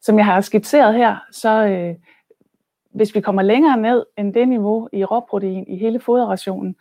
Som 0.00 0.18
jeg 0.18 0.24
har 0.24 0.40
skitseret 0.40 0.94
her, 0.94 1.16
så 1.32 1.66
øh, 1.66 1.94
hvis 2.90 3.14
vi 3.14 3.20
kommer 3.20 3.42
længere 3.42 3.76
ned 3.76 4.06
end 4.18 4.34
det 4.34 4.48
niveau 4.48 4.88
i 4.92 5.04
råprotein 5.04 5.64
i 5.68 5.76
hele 5.76 6.00
foderrationen, 6.00 6.76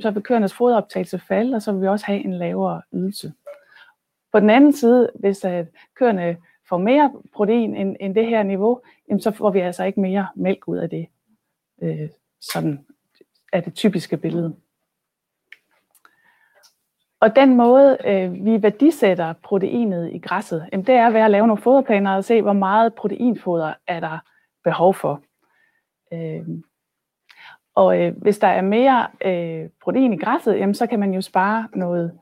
så 0.00 0.10
vil 0.10 0.22
køernes 0.22 0.54
foderoptagelse 0.54 1.18
falde, 1.18 1.56
og 1.56 1.62
så 1.62 1.72
vil 1.72 1.82
vi 1.82 1.88
også 1.88 2.06
have 2.06 2.24
en 2.24 2.34
lavere 2.34 2.82
ydelse. 2.92 3.32
På 4.32 4.40
den 4.40 4.50
anden 4.50 4.72
side, 4.72 5.10
hvis 5.20 5.44
at 5.44 5.66
køerne 5.94 6.36
får 6.68 6.78
mere 6.78 7.12
protein 7.34 7.76
end, 7.76 7.96
end 8.00 8.14
det 8.14 8.26
her 8.26 8.42
niveau, 8.42 8.80
jamen 9.08 9.20
så 9.20 9.30
får 9.30 9.50
vi 9.50 9.60
altså 9.60 9.84
ikke 9.84 10.00
mere 10.00 10.28
mælk 10.36 10.68
ud 10.68 10.76
af 10.76 10.90
det. 10.90 11.06
Øh, 11.82 12.08
sådan 12.40 12.86
er 13.54 13.60
det 13.60 13.74
typiske 13.74 14.16
billede. 14.16 14.56
Og 17.20 17.36
den 17.36 17.56
måde, 17.56 17.98
øh, 18.04 18.44
vi 18.44 18.62
værdisætter 18.62 19.32
proteinet 19.32 20.12
i 20.12 20.18
græsset, 20.18 20.68
jamen 20.72 20.86
det 20.86 20.94
er 20.94 21.10
ved 21.10 21.20
at 21.20 21.30
lave 21.30 21.46
nogle 21.46 21.62
foderplaner 21.62 22.16
og 22.16 22.24
se, 22.24 22.42
hvor 22.42 22.52
meget 22.52 22.94
proteinfoder 22.94 23.74
er 23.86 24.00
der 24.00 24.18
behov 24.64 24.94
for. 24.94 25.22
Øh, 26.12 26.48
og 27.74 28.00
øh, 28.00 28.16
hvis 28.16 28.38
der 28.38 28.48
er 28.48 28.62
mere 28.62 29.08
øh, 29.24 29.70
protein 29.82 30.12
i 30.12 30.16
græsset, 30.16 30.58
jamen 30.58 30.74
så 30.74 30.86
kan 30.86 31.00
man 31.00 31.14
jo 31.14 31.20
spare 31.20 31.68
noget 31.74 32.18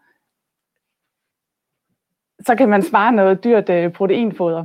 så 2.46 2.54
kan 2.54 2.68
man 2.68 2.82
spare 2.82 3.12
noget 3.12 3.44
dyrt 3.44 3.70
øh, 3.70 3.92
proteinfoder. 3.92 4.64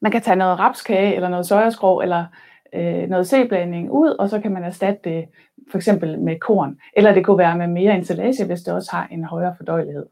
Man 0.00 0.12
kan 0.12 0.22
tage 0.22 0.36
noget 0.36 0.58
rapskage 0.58 1.14
eller 1.14 1.28
noget 1.28 1.46
sojaskrog 1.46 2.02
eller 2.02 2.26
øh, 2.74 3.08
noget 3.08 3.28
C-blanding 3.28 3.90
ud, 3.90 4.10
og 4.10 4.28
så 4.28 4.40
kan 4.40 4.52
man 4.52 4.64
erstatte 4.64 5.10
det 5.10 5.28
for 5.70 5.78
eksempel 5.78 6.18
med 6.20 6.38
korn. 6.38 6.78
Eller 6.96 7.14
det 7.14 7.24
kunne 7.24 7.38
være 7.38 7.58
med 7.58 7.66
mere 7.66 7.94
ensilage, 7.94 8.46
hvis 8.46 8.62
det 8.62 8.74
også 8.74 8.90
har 8.92 9.08
en 9.10 9.24
højere 9.24 9.54
fordøjelighed. 9.56 10.06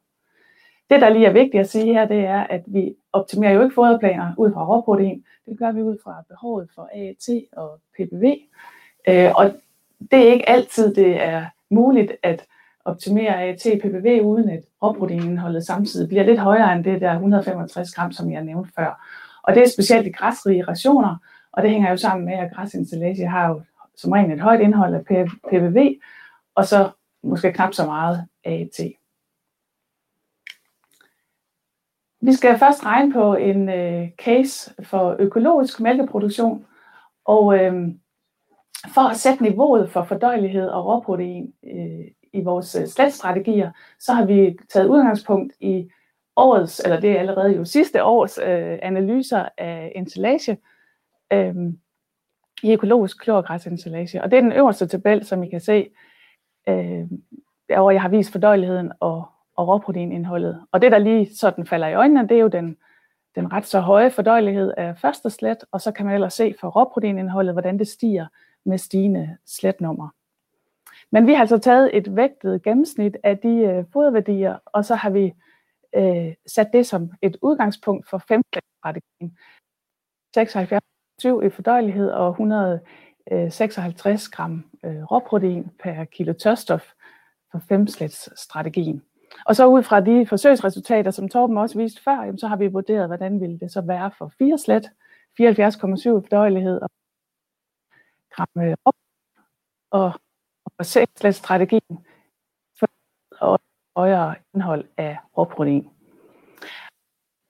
Det, 0.91 1.01
der 1.01 1.09
lige 1.09 1.27
er 1.27 1.33
vigtigt 1.33 1.61
at 1.61 1.71
sige 1.71 1.95
her, 1.95 2.07
det 2.07 2.25
er, 2.25 2.41
at 2.41 2.63
vi 2.67 2.95
optimerer 3.13 3.53
jo 3.53 3.63
ikke 3.63 3.75
foderplaner 3.75 4.33
ud 4.39 4.53
fra 4.53 4.67
råprotein. 4.67 5.25
Det 5.47 5.59
gør 5.59 5.73
vi 5.73 5.83
ud 5.83 5.97
fra 6.05 6.25
behovet 6.29 6.69
for 6.75 6.89
AAT 6.95 7.43
og 7.57 7.81
PPV. 7.95 8.37
Øh, 9.09 9.33
og 9.37 9.53
det 10.11 10.19
er 10.29 10.33
ikke 10.33 10.49
altid, 10.49 10.95
det 10.95 11.23
er 11.23 11.45
muligt 11.71 12.13
at 12.23 12.45
optimere 12.85 13.43
AT 13.43 13.67
PPV 13.83 14.21
uden 14.25 14.49
at 14.49 14.65
råproteinindholdet 14.83 15.67
samtidig 15.67 16.09
bliver 16.09 16.25
lidt 16.25 16.39
højere 16.39 16.73
end 16.73 16.85
det 16.85 17.01
der 17.01 17.13
165 17.13 17.95
gram, 17.95 18.13
som 18.13 18.33
jeg 18.33 18.45
nævnte 18.45 18.73
før. 18.79 19.07
Og 19.43 19.55
det 19.55 19.63
er 19.63 19.69
specielt 19.69 20.07
i 20.07 20.11
græsrige 20.11 20.65
rationer, 20.69 21.17
og 21.53 21.63
det 21.63 21.71
hænger 21.71 21.91
jo 21.91 21.97
sammen 21.97 22.27
med, 22.27 22.35
at 22.35 22.53
græsinstallage 22.55 23.27
har 23.27 23.49
jo 23.49 23.63
som 23.97 24.13
regel 24.13 24.33
et 24.33 24.41
højt 24.41 24.61
indhold 24.61 24.95
af 24.95 25.05
PPV, 25.05 26.01
og 26.55 26.65
så 26.65 26.91
måske 27.23 27.53
knap 27.53 27.75
så 27.75 27.87
meget 27.87 28.27
AT. 28.45 28.81
Vi 32.21 32.33
skal 32.33 32.59
først 32.59 32.87
regne 32.87 33.13
på 33.13 33.35
en 33.35 33.69
øh, 33.69 34.11
case 34.11 34.75
for 34.85 35.17
økologisk 35.19 35.81
mælkeproduktion, 35.81 36.67
og 37.25 37.59
øh, 37.59 37.89
for 38.95 39.09
at 39.11 39.17
sætte 39.17 39.43
niveauet 39.43 39.91
for 39.91 40.05
fordøjelighed 40.05 40.69
og 40.69 40.87
råprotein 40.87 41.55
øh, 41.65 42.11
i 42.33 42.41
vores 42.43 42.75
øh, 42.75 42.87
så 43.99 44.13
har 44.13 44.25
vi 44.25 44.59
taget 44.69 44.89
udgangspunkt 44.89 45.53
i 45.61 45.91
årets, 46.37 46.81
eller 46.81 47.01
det 47.01 47.11
er 47.11 47.19
allerede 47.19 47.53
jo 47.53 47.65
sidste 47.65 48.05
års 48.05 48.39
øh, 48.39 48.79
analyser 48.83 49.49
af 49.59 49.93
ensilage 49.97 50.59
øh, 51.33 51.55
i 52.63 52.73
økologisk 52.73 53.21
klorgræsensilage. 53.21 54.23
Og 54.23 54.31
det 54.31 54.37
er 54.37 54.41
den 54.41 54.53
øverste 54.53 54.87
tabel, 54.87 55.25
som 55.25 55.43
I 55.43 55.49
kan 55.49 55.61
se, 55.61 55.91
øh, 56.69 57.07
hvor 57.67 57.91
jeg 57.91 58.03
har 58.03 58.09
vist 58.09 58.33
fordøjeligheden 58.33 58.93
og, 59.01 59.25
og 59.57 59.69
råproteinindholdet. 59.69 60.67
Og 60.73 60.83
det, 60.83 60.93
der 60.93 60.99
lige 60.99 61.37
sådan 61.37 61.67
falder 61.67 61.89
i 61.89 61.95
øjnene, 61.95 62.29
det 62.29 62.37
er 62.37 62.41
jo 62.41 62.49
den, 62.49 62.77
den 63.35 63.53
ret 63.53 63.67
så 63.67 63.81
høje 63.81 64.11
fordøjelighed 64.11 64.73
af 64.77 64.99
første 64.99 65.31
slet, 65.31 65.65
og 65.73 65.81
så 65.81 65.93
kan 65.93 66.07
man 66.07 66.15
ellers 66.15 66.35
se 66.35 66.55
for 66.61 66.69
råproteinindholdet, 66.69 67.55
hvordan 67.55 67.79
det 67.79 67.89
stiger 67.89 68.27
med 68.65 68.79
stigende 68.79 69.37
sletnummer. 69.47 70.09
Men 71.13 71.27
vi 71.27 71.33
har 71.33 71.41
altså 71.41 71.59
taget 71.59 71.97
et 71.97 72.17
vægtet 72.17 72.63
gennemsnit 72.63 73.17
af 73.25 73.39
de 73.39 73.49
øh, 73.49 73.85
foderværdier, 73.93 74.59
og 74.67 74.85
så 74.85 74.95
har 74.95 75.11
vi 75.11 75.35
øh, 75.95 76.35
sat 76.47 76.71
det 76.73 76.87
som 76.87 77.11
et 77.23 77.37
udgangspunkt 77.43 78.09
for 78.09 78.19
strategien. 78.19 79.39
76 80.35 80.90
i 81.47 81.51
fordøjelighed 81.51 82.11
og 82.11 82.31
156 82.31 84.27
øh, 84.27 84.31
gram 84.33 84.65
øh, 84.85 85.03
råprotein 85.03 85.71
per 85.83 86.05
kilo 86.05 86.33
tørstof 86.33 86.93
for 87.53 87.59
strategien. 88.37 89.03
Og 89.47 89.57
så 89.57 89.67
ud 89.67 89.83
fra 89.83 90.01
de 90.01 90.27
forsøgsresultater, 90.27 91.11
som 91.11 91.29
Torben 91.29 91.59
også 91.59 91.79
viste 91.79 92.03
før, 92.03 92.21
jamen, 92.21 92.39
så 92.39 92.47
har 92.47 92.57
vi 92.57 92.67
vurderet, 92.67 93.07
hvordan 93.07 93.41
ville 93.41 93.59
det 93.59 93.73
så 93.73 93.81
være 93.81 94.11
for 94.19 94.33
fire 94.39 94.59
slet, 94.59 94.91
74,7 95.41 96.11
fordøjelighed 96.11 96.81
og 96.81 96.91
gram 98.31 98.49
øh, 98.59 98.77
op, 98.85 98.95
og 99.91 100.13
og 100.79 100.87
strategien 101.35 101.99
for 102.79 103.61
højere 103.97 104.35
indhold 104.55 104.85
af 104.97 105.19
råprotein. 105.39 105.91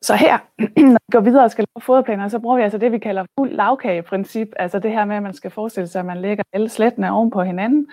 Så 0.03 0.15
her, 0.15 0.39
når 0.93 0.99
vi 1.07 1.13
går 1.13 1.21
videre 1.21 1.45
og 1.45 1.51
skal 1.51 1.65
lave 1.77 1.83
foderplaner, 1.83 2.29
så 2.29 2.39
bruger 2.39 2.57
vi 2.57 2.63
altså 2.63 2.79
det, 2.79 2.93
vi 2.93 2.99
kalder 2.99 3.25
fuld 3.39 3.51
lavkageprincip. 3.51 4.49
Altså 4.57 4.79
det 4.79 4.91
her 4.91 5.05
med, 5.05 5.17
at 5.17 5.23
man 5.23 5.35
skal 5.35 5.51
forestille 5.51 5.87
sig, 5.87 5.99
at 5.99 6.07
man 6.07 6.21
lægger 6.21 6.45
alle 6.53 6.69
slettene 6.69 7.13
oven 7.13 7.31
på 7.31 7.43
hinanden, 7.43 7.91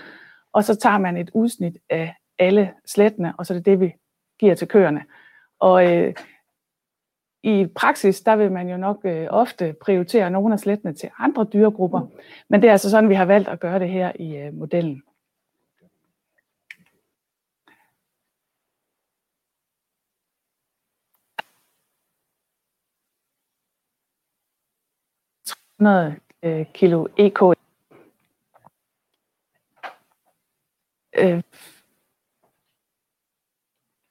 og 0.54 0.64
så 0.64 0.76
tager 0.76 0.98
man 0.98 1.18
et 1.18 1.32
udsnit 1.34 1.78
af 1.90 2.16
alle 2.40 2.74
slettene, 2.86 3.34
og 3.38 3.46
så 3.46 3.54
er 3.54 3.58
det 3.58 3.66
det, 3.66 3.80
vi 3.80 3.94
giver 4.40 4.56
til 4.56 4.68
køerne. 4.68 5.04
Og 5.60 5.94
øh, 5.94 6.14
i 7.44 7.68
praksis, 7.76 8.22
der 8.22 8.36
vil 8.36 8.52
man 8.52 8.70
jo 8.70 8.78
nok 8.78 9.02
øh, 9.04 9.28
ofte 9.30 9.76
prioritere 9.82 10.32
nogle 10.32 10.54
af 10.54 10.60
slettene 10.60 10.94
til 10.94 11.10
andre 11.20 11.48
dyregrupper, 11.54 12.02
men 12.50 12.62
det 12.62 12.68
er 12.68 12.72
altså 12.72 12.90
sådan, 12.90 13.10
vi 13.10 13.16
har 13.16 13.26
valgt 13.26 13.50
at 13.50 13.60
gøre 13.60 13.80
det 13.80 13.90
her 13.90 14.12
i 14.20 14.38
øh, 14.38 14.54
modellen. 14.54 15.02
100 25.80 26.16
øh, 26.44 26.66
kilo 26.74 27.08
EK. 27.18 27.42
Øh, 31.18 31.44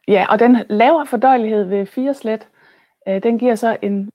ja, 0.08 0.26
og 0.30 0.38
den 0.38 0.56
lavere 0.68 1.06
fordøjelighed 1.06 1.64
ved 1.64 1.86
fire 1.86 2.14
slet, 2.14 2.48
øh, 3.08 3.22
den 3.22 3.38
giver 3.38 3.54
så 3.54 3.78
en 3.82 4.10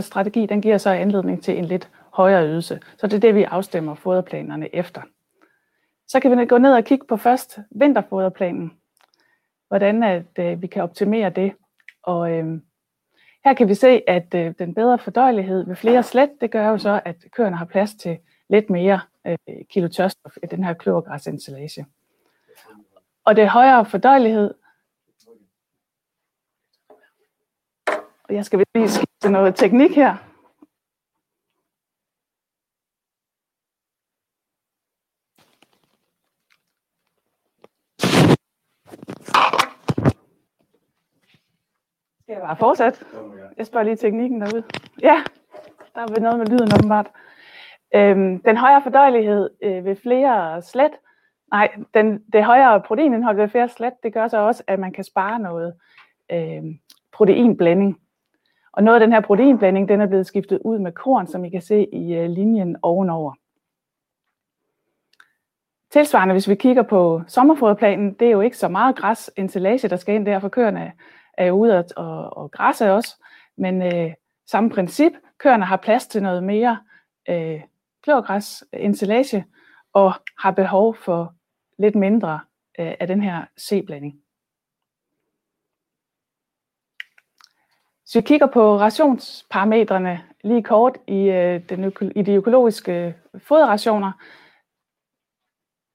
strategi, 0.00 0.46
den 0.46 0.62
giver 0.62 0.78
så 0.78 0.90
anledning 0.90 1.42
til 1.42 1.58
en 1.58 1.64
lidt 1.64 1.90
højere 2.12 2.48
ydelse. 2.48 2.80
Så 2.98 3.06
det 3.06 3.16
er 3.16 3.20
det, 3.20 3.34
vi 3.34 3.42
afstemmer 3.42 3.94
foderplanerne 3.94 4.74
efter. 4.74 5.02
Så 6.08 6.20
kan 6.20 6.38
vi 6.38 6.46
gå 6.46 6.58
ned 6.58 6.72
og 6.72 6.84
kigge 6.84 7.06
på 7.06 7.16
først 7.16 7.58
vinterfoderplanen. 7.70 8.72
Hvordan 9.68 10.02
at, 10.02 10.38
øh, 10.38 10.62
vi 10.62 10.66
kan 10.66 10.82
optimere 10.82 11.30
det. 11.30 11.52
Og 12.08 12.32
øh, 12.32 12.60
her 13.44 13.54
kan 13.54 13.68
vi 13.68 13.74
se, 13.74 14.02
at 14.06 14.34
øh, 14.34 14.54
den 14.58 14.74
bedre 14.74 14.98
fordøjelighed 14.98 15.66
ved 15.66 15.76
flere 15.76 16.02
slet, 16.02 16.30
det 16.40 16.50
gør 16.50 16.68
jo 16.68 16.78
så, 16.78 17.00
at 17.04 17.16
køerne 17.32 17.56
har 17.56 17.64
plads 17.64 17.94
til 17.94 18.18
lidt 18.48 18.70
mere 18.70 19.00
øh, 19.26 19.38
kilo 19.70 19.88
tørstof 19.88 20.36
i 20.42 20.46
den 20.46 20.64
her 20.64 20.74
kløvergræsinstallage. 20.74 21.86
Og 23.24 23.36
det 23.36 23.48
højere 23.48 23.84
fordøjelighed, 23.84 24.54
og 28.22 28.34
jeg 28.34 28.44
skal 28.44 28.64
lige 28.74 28.88
skifte 28.88 29.30
noget 29.30 29.54
teknik 29.54 29.96
her. 29.96 30.27
Skal 42.38 42.42
jeg 42.42 42.48
bare 42.48 42.68
fortsætte? 42.68 43.04
Jeg 43.56 43.66
spørger 43.66 43.84
lige 43.84 43.96
teknikken 43.96 44.40
derude. 44.40 44.64
Ja, 45.02 45.22
der 45.94 46.00
er 46.00 46.20
noget 46.20 46.38
med 46.38 46.46
lyden 46.46 46.68
åbenbart. 46.78 47.06
Øhm, 47.94 48.42
den 48.42 48.56
højere 48.56 48.82
fordøjelighed 48.82 49.50
øh, 49.62 49.84
ved 49.84 49.96
flere 49.96 50.62
slet, 50.62 50.90
nej, 51.52 51.68
den, 51.94 52.22
det 52.32 52.44
højere 52.44 52.80
proteinindhold 52.80 53.36
ved 53.36 53.48
flere 53.48 53.68
slet, 53.68 53.92
det 54.02 54.12
gør 54.12 54.28
så 54.28 54.38
også, 54.38 54.62
at 54.66 54.78
man 54.78 54.92
kan 54.92 55.04
spare 55.04 55.38
noget 55.38 55.74
øh, 56.32 56.62
proteinblanding. 57.12 58.00
Og 58.72 58.82
noget 58.82 59.00
af 59.00 59.06
den 59.06 59.12
her 59.12 59.20
proteinblanding, 59.20 59.88
den 59.88 60.00
er 60.00 60.06
blevet 60.06 60.26
skiftet 60.26 60.60
ud 60.64 60.78
med 60.78 60.92
korn, 60.92 61.26
som 61.26 61.44
I 61.44 61.50
kan 61.50 61.62
se 61.62 61.86
i 61.92 62.14
øh, 62.14 62.30
linjen 62.30 62.76
ovenover. 62.82 63.32
Tilsvarende, 65.90 66.34
hvis 66.34 66.48
vi 66.48 66.54
kigger 66.54 66.82
på 66.82 67.22
sommerfoderplanen, 67.26 68.12
det 68.12 68.28
er 68.28 68.32
jo 68.32 68.40
ikke 68.40 68.56
så 68.56 68.68
meget 68.68 68.96
græs, 68.96 69.30
ensilage, 69.36 69.88
der 69.88 69.96
skal 69.96 70.14
ind 70.14 70.26
der, 70.26 70.38
for 70.38 70.48
køerne 70.48 70.92
er 71.38 71.46
jo 71.46 71.54
ude 71.54 71.78
og, 71.78 71.84
og, 71.96 72.36
og 72.36 72.50
græsse 72.50 72.92
også. 72.92 73.22
Men 73.56 73.82
øh, 73.82 74.14
samme 74.46 74.70
princip, 74.70 75.12
køerne 75.38 75.64
har 75.64 75.76
plads 75.76 76.06
til 76.06 76.22
noget 76.22 76.44
mere 76.44 76.78
øh, 77.28 77.60
kløvergræs, 78.02 78.64
ensilage, 78.72 79.36
øh, 79.36 79.44
og 79.92 80.12
har 80.38 80.50
behov 80.50 80.96
for 80.96 81.34
lidt 81.78 81.94
mindre 81.94 82.40
øh, 82.78 82.94
af 83.00 83.06
den 83.06 83.22
her 83.22 83.44
C-blanding. 83.60 84.22
Så 88.06 88.20
vi 88.20 88.26
kigger 88.26 88.46
på 88.46 88.78
rationsparametrene 88.78 90.24
lige 90.44 90.62
kort 90.62 90.98
i, 91.06 91.18
øh, 91.18 91.68
den 91.68 91.84
øko, 91.84 92.04
i 92.16 92.22
de 92.22 92.32
økologiske 92.32 92.92
øh, 92.92 93.40
foderrationer, 93.40 94.12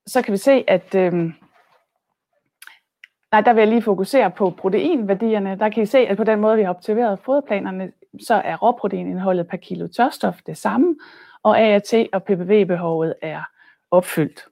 så 0.08 0.22
kan 0.22 0.32
vi 0.32 0.38
se, 0.38 0.64
at 0.68 0.96
øh, 0.96 1.34
nej, 3.34 3.41
der 3.41 3.54
vil 3.54 3.62
jeg 3.62 3.67
lige 3.67 3.82
fokusere 3.82 4.32
på 4.32 4.50
proteinværdierne. 4.50 5.60
Der 5.60 5.69
kan 5.69 5.84
I 5.84 5.86
se, 5.86 5.98
at 5.98 6.17
på 6.17 6.24
den 6.24 6.39
måde, 6.39 6.58
vi 6.58 6.63
har 6.63 6.69
observeret 6.69 7.19
foderplanerne, 7.19 7.91
så 8.28 8.34
er 8.34 8.58
råproteinindholdet 8.58 9.48
per 9.48 9.58
kilo 9.58 9.88
tørstof 9.88 10.41
det 10.46 10.58
samme, 10.58 10.96
og 11.43 11.60
AAT 11.60 11.93
og 12.13 12.24
PPV-behovet 12.24 13.15
er 13.22 13.41
opfyldt. 13.91 14.46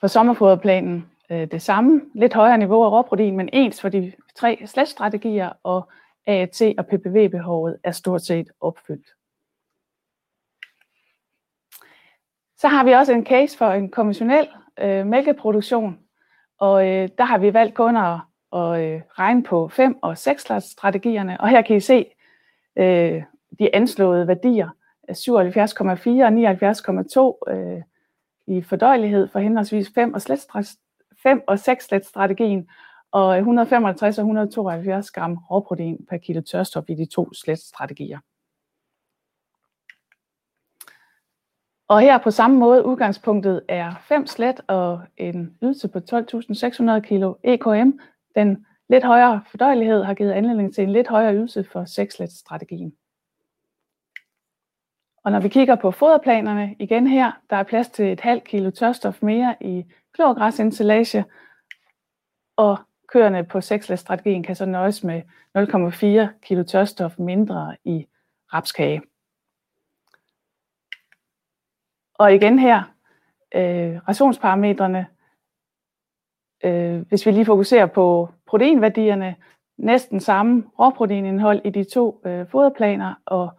For 0.00 0.06
sommerfoderplanen 0.06 1.10
øh, 1.30 1.50
det 1.50 1.62
samme, 1.62 2.00
lidt 2.14 2.34
højere 2.34 2.58
niveau 2.58 2.84
af 2.84 2.90
råprotein, 2.90 3.36
men 3.36 3.48
ens 3.52 3.80
for 3.80 3.88
de 3.88 4.12
tre 4.36 4.62
slætstrategier, 4.66 5.52
og 5.62 5.88
AAT 6.26 6.62
og 6.78 6.86
PPV-behovet 6.86 7.78
er 7.84 7.92
stort 7.92 8.22
set 8.22 8.48
opfyldt. 8.60 9.06
Så 12.56 12.68
har 12.68 12.84
vi 12.84 12.92
også 12.92 13.12
en 13.12 13.26
case 13.26 13.58
for 13.58 13.70
en 13.70 13.90
konventionel 13.90 14.48
øh, 14.78 15.06
mælkeproduktion, 15.06 15.98
og 16.60 16.88
øh, 16.88 17.08
der 17.18 17.24
har 17.24 17.38
vi 17.38 17.54
valgt 17.54 17.74
kun 17.74 17.96
at, 17.96 18.18
at 18.52 18.80
øh, 18.82 19.00
regne 19.18 19.42
på 19.42 19.68
5 19.68 19.96
og 20.02 20.18
6 20.18 20.42
strategierne, 20.60 21.40
og 21.40 21.48
her 21.48 21.62
kan 21.62 21.76
I 21.76 21.80
se 21.80 22.06
øh, 22.76 23.22
de 23.58 23.74
anslåede 23.74 24.28
værdier 24.28 24.68
77,4 25.10 25.14
og 26.24 26.32
79,2 27.48 27.52
øh, 27.54 27.82
i 28.46 28.62
fordøjelighed 28.62 29.28
for 29.28 29.38
henholdsvis 29.38 29.90
5 29.94 30.14
og, 30.14 30.22
slet, 30.22 30.40
5 31.22 31.42
og 31.46 31.58
6 31.58 31.84
slet 31.84 32.06
strategien, 32.06 32.68
og 33.12 33.38
165 33.38 34.18
og 34.18 34.22
172 34.22 35.10
gram 35.10 35.38
råprotein 35.50 36.06
per 36.10 36.16
kilo 36.16 36.40
tørstof 36.40 36.84
i 36.88 36.94
de 36.94 37.06
to 37.06 37.34
slet 37.34 37.58
strategier. 37.58 38.18
Og 41.90 42.00
her 42.00 42.18
på 42.18 42.30
samme 42.30 42.58
måde, 42.58 42.84
udgangspunktet 42.84 43.62
er 43.68 43.94
5 44.08 44.26
slet 44.26 44.60
og 44.66 45.00
en 45.16 45.58
ydelse 45.62 45.88
på 45.88 45.98
12.600 45.98 47.00
kg 47.00 47.24
EKM. 47.44 47.90
Den 48.34 48.66
lidt 48.88 49.04
højere 49.04 49.40
fordøjelighed 49.50 50.02
har 50.02 50.14
givet 50.14 50.32
anledning 50.32 50.74
til 50.74 50.84
en 50.84 50.92
lidt 50.92 51.08
højere 51.08 51.34
ydelse 51.34 51.64
for 51.64 51.84
6 51.84 52.14
slet 52.14 52.32
strategien. 52.32 52.92
Og 55.24 55.32
når 55.32 55.40
vi 55.40 55.48
kigger 55.48 55.74
på 55.74 55.90
foderplanerne 55.90 56.76
igen 56.78 57.06
her, 57.06 57.32
der 57.50 57.56
er 57.56 57.62
plads 57.62 57.88
til 57.88 58.12
et 58.12 58.20
halvt 58.20 58.44
kilo 58.44 58.70
tørstof 58.70 59.22
mere 59.22 59.56
i 59.60 59.84
klorgræsinstallage, 60.12 61.24
og 62.56 62.78
køerne 63.08 63.44
på 63.44 63.60
6 63.60 63.90
strategien 63.96 64.42
kan 64.42 64.56
så 64.56 64.66
nøjes 64.66 65.04
med 65.04 65.22
0,4 65.58 66.38
kilo 66.42 66.62
tørstof 66.62 67.18
mindre 67.18 67.76
i 67.84 68.06
rapskage. 68.52 69.02
Og 72.20 72.34
igen 72.34 72.58
her, 72.58 72.82
øh, 73.54 73.96
rationsparametrene, 74.08 75.06
øh, 76.64 77.00
hvis 77.08 77.26
vi 77.26 77.30
lige 77.30 77.44
fokuserer 77.44 77.86
på 77.86 78.28
proteinværdierne, 78.46 79.36
næsten 79.78 80.20
samme 80.20 80.64
råproteinindhold 80.78 81.60
i 81.64 81.70
de 81.70 81.84
to 81.84 82.22
øh, 82.26 82.48
foderplaner, 82.48 83.14
og 83.26 83.50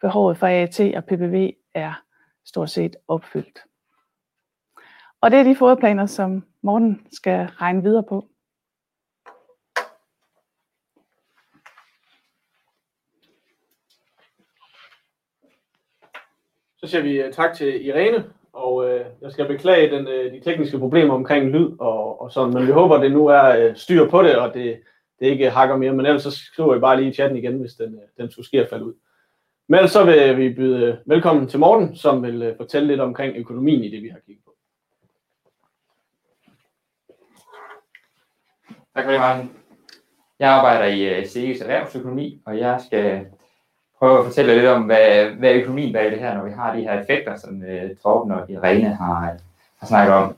behovet 0.00 0.36
for 0.36 0.46
AAT 0.46 0.80
og 0.80 1.04
PPV 1.04 1.50
er 1.74 2.02
stort 2.44 2.70
set 2.70 2.96
opfyldt. 3.08 3.58
Og 5.20 5.30
det 5.30 5.38
er 5.38 5.44
de 5.44 5.56
foderplaner, 5.56 6.06
som 6.06 6.44
Morten 6.62 7.06
skal 7.12 7.46
regne 7.46 7.82
videre 7.82 8.02
på. 8.02 8.28
Så 16.84 16.90
siger 16.90 17.02
vi 17.02 17.20
øh, 17.20 17.32
tak 17.32 17.54
til 17.54 17.86
Irene, 17.86 18.24
og 18.52 18.90
øh, 18.90 19.06
jeg 19.22 19.32
skal 19.32 19.46
beklage 19.46 19.96
den, 19.96 20.08
øh, 20.08 20.32
de 20.32 20.40
tekniske 20.40 20.78
problemer 20.78 21.14
omkring 21.14 21.50
lyd 21.50 21.70
og, 21.78 22.20
og 22.20 22.32
sådan, 22.32 22.54
men 22.54 22.66
vi 22.66 22.72
håber, 22.72 22.96
det 22.96 23.12
nu 23.12 23.26
er 23.26 23.56
øh, 23.56 23.76
styr 23.76 24.10
på 24.10 24.22
det, 24.22 24.36
og 24.36 24.54
det, 24.54 24.80
det 25.20 25.26
ikke 25.26 25.50
hakker 25.50 25.76
mere, 25.76 25.92
men 25.92 26.06
ellers 26.06 26.22
så 26.22 26.30
skriver 26.30 26.76
I 26.76 26.78
bare 26.78 26.96
lige 26.96 27.10
i 27.10 27.12
chatten 27.12 27.38
igen, 27.38 27.60
hvis 27.60 27.72
den, 27.72 27.94
øh, 27.94 28.00
den 28.18 28.30
skulle 28.30 28.46
ske 28.46 28.60
at 28.60 28.68
falde 28.70 28.84
ud. 28.84 28.94
Men 29.68 29.88
så 29.88 30.04
vil 30.04 30.36
vi 30.38 30.54
byde 30.54 30.86
øh, 30.86 30.94
velkommen 31.06 31.48
til 31.48 31.58
Morten, 31.58 31.96
som 31.96 32.22
vil 32.22 32.42
øh, 32.42 32.56
fortælle 32.56 32.88
lidt 32.88 33.00
omkring 33.00 33.36
økonomien 33.36 33.84
i 33.84 33.90
det, 33.90 34.02
vi 34.02 34.08
har 34.08 34.18
kigget 34.26 34.44
på. 34.44 34.54
Tak 38.96 39.04
for 39.04 39.10
det, 39.10 39.20
Martin. 39.20 39.50
Jeg 40.38 40.50
arbejder 40.50 40.84
i 40.84 41.18
øh, 41.18 41.22
CE's 41.22 41.62
erhvervsøkonomi, 41.62 42.42
og 42.46 42.58
jeg 42.58 42.80
skal 42.86 43.26
prøve 44.04 44.18
at 44.18 44.24
fortælle 44.24 44.54
lidt 44.54 44.66
om, 44.66 44.82
hvad, 44.82 45.26
hvad 45.38 45.54
økonomien 45.54 45.92
bag 45.92 46.10
det 46.10 46.18
her, 46.18 46.34
når 46.34 46.44
vi 46.44 46.50
har 46.50 46.76
de 46.76 46.82
her 46.82 47.00
effekter, 47.00 47.36
som 47.36 47.62
uh, 47.62 47.96
Torben 48.02 48.32
og 48.32 48.50
Irene 48.50 48.94
har, 48.94 49.36
har 49.80 49.86
snakket 49.86 50.14
om. 50.14 50.36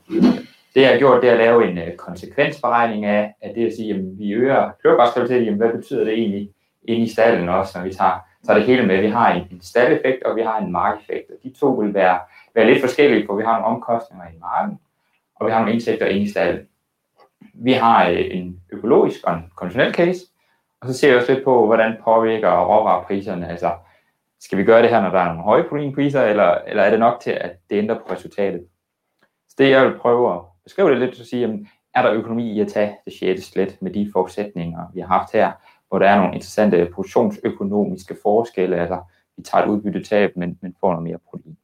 Det 0.73 0.81
jeg 0.81 0.91
har 0.91 0.97
gjort, 0.97 1.21
det 1.21 1.29
er 1.29 1.33
at 1.33 1.39
lave 1.39 1.69
en 1.69 1.77
uh, 1.77 1.95
konsekvensberegning 1.97 3.05
af, 3.05 3.33
at 3.41 3.55
det 3.55 3.67
at 3.67 3.73
sige, 3.73 3.93
at 3.93 4.01
vi 4.19 4.31
øger 4.31 4.71
kløvergræskvalitet, 4.81 5.53
hvad 5.53 5.73
betyder 5.73 6.03
det 6.03 6.13
egentlig 6.13 6.49
inde 6.83 7.05
i 7.05 7.09
stallen 7.09 7.49
også, 7.49 7.77
når 7.77 7.85
vi 7.85 7.93
tager 7.93 8.19
tager 8.47 8.59
det 8.59 8.67
hele 8.67 8.87
med, 8.87 9.01
vi 9.01 9.07
har 9.07 9.33
en, 9.33 9.47
en 9.51 9.61
staldeffekt, 9.61 10.23
og 10.23 10.35
vi 10.35 10.41
har 10.41 10.59
en 10.59 10.71
markeffekt. 10.71 11.29
Og 11.29 11.35
de 11.43 11.53
to 11.59 11.69
vil 11.69 11.93
være, 11.93 12.19
være 12.55 12.65
lidt 12.65 12.81
forskellige, 12.81 13.25
for 13.25 13.35
vi 13.35 13.43
har 13.43 13.51
nogle 13.53 13.65
omkostninger 13.65 14.25
i 14.25 14.39
marken, 14.39 14.79
og 15.35 15.45
vi 15.45 15.51
har 15.51 15.59
nogle 15.59 15.73
indtægter 15.73 16.05
inde 16.05 16.21
i 16.21 16.29
stallen. 16.29 16.67
Vi 17.53 17.73
har 17.73 18.09
øh, 18.09 18.25
en 18.31 18.61
økologisk 18.71 19.23
og 19.23 19.33
en 19.33 19.51
konventionel 19.55 19.93
case, 19.93 20.19
og 20.81 20.87
så 20.87 20.93
ser 20.93 21.07
jeg 21.07 21.17
også 21.17 21.33
lidt 21.33 21.43
på, 21.43 21.65
hvordan 21.65 21.97
påvirker 22.03 22.65
råvarepriserne. 22.65 23.49
Altså, 23.49 23.75
skal 24.39 24.57
vi 24.57 24.63
gøre 24.63 24.81
det 24.81 24.89
her, 24.89 25.01
når 25.01 25.09
der 25.09 25.19
er 25.19 25.27
nogle 25.27 25.43
høje 25.43 25.63
proteinpriser, 25.69 26.23
eller, 26.23 26.57
eller 26.67 26.83
er 26.83 26.89
det 26.89 26.99
nok 26.99 27.19
til, 27.21 27.31
at 27.31 27.51
det 27.69 27.75
ændrer 27.75 27.99
på 27.99 28.13
resultatet? 28.13 28.67
Så 29.49 29.55
det, 29.57 29.69
jeg 29.69 29.85
vil 29.85 29.99
prøve 29.99 30.35
at 30.35 30.41
beskrive 30.63 30.89
det 30.89 30.99
lidt, 30.99 31.17
så 31.17 31.25
sige, 31.25 31.41
jamen, 31.41 31.67
er 31.95 32.01
der 32.01 32.13
økonomi 32.13 32.51
i 32.51 32.59
at 32.61 32.67
tage 32.67 32.97
det 33.05 33.13
sjette 33.13 33.41
slet 33.41 33.77
med 33.81 33.91
de 33.91 34.09
forudsætninger, 34.13 34.91
vi 34.93 34.99
har 34.99 35.07
haft 35.07 35.33
her, 35.33 35.51
hvor 35.87 35.99
der 35.99 36.09
er 36.09 36.15
nogle 36.15 36.33
interessante 36.33 36.89
produktionsøkonomiske 36.93 38.17
forskelle, 38.23 38.75
altså 38.75 39.01
vi 39.37 39.43
tager 39.43 39.63
et 39.63 39.69
udbyttetab, 39.69 40.37
men, 40.37 40.59
men 40.61 40.75
får 40.79 40.91
noget 40.91 41.03
mere 41.03 41.17
protein. 41.29 41.57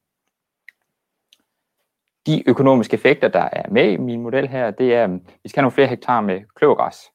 De 2.26 2.50
økonomiske 2.50 2.94
effekter, 2.94 3.28
der 3.28 3.50
er 3.52 3.70
med 3.70 3.92
i 3.92 3.98
min 3.98 4.22
model 4.22 4.48
her, 4.48 4.72
det 4.72 4.96
er, 4.96 5.04
at 5.04 5.12
vi 5.44 5.50
skal 5.50 5.62
have 5.62 5.64
nogle 5.64 5.72
flere 5.72 5.88
hektar 5.88 6.22
med 6.22 6.42
kløvergræs. 6.56 7.13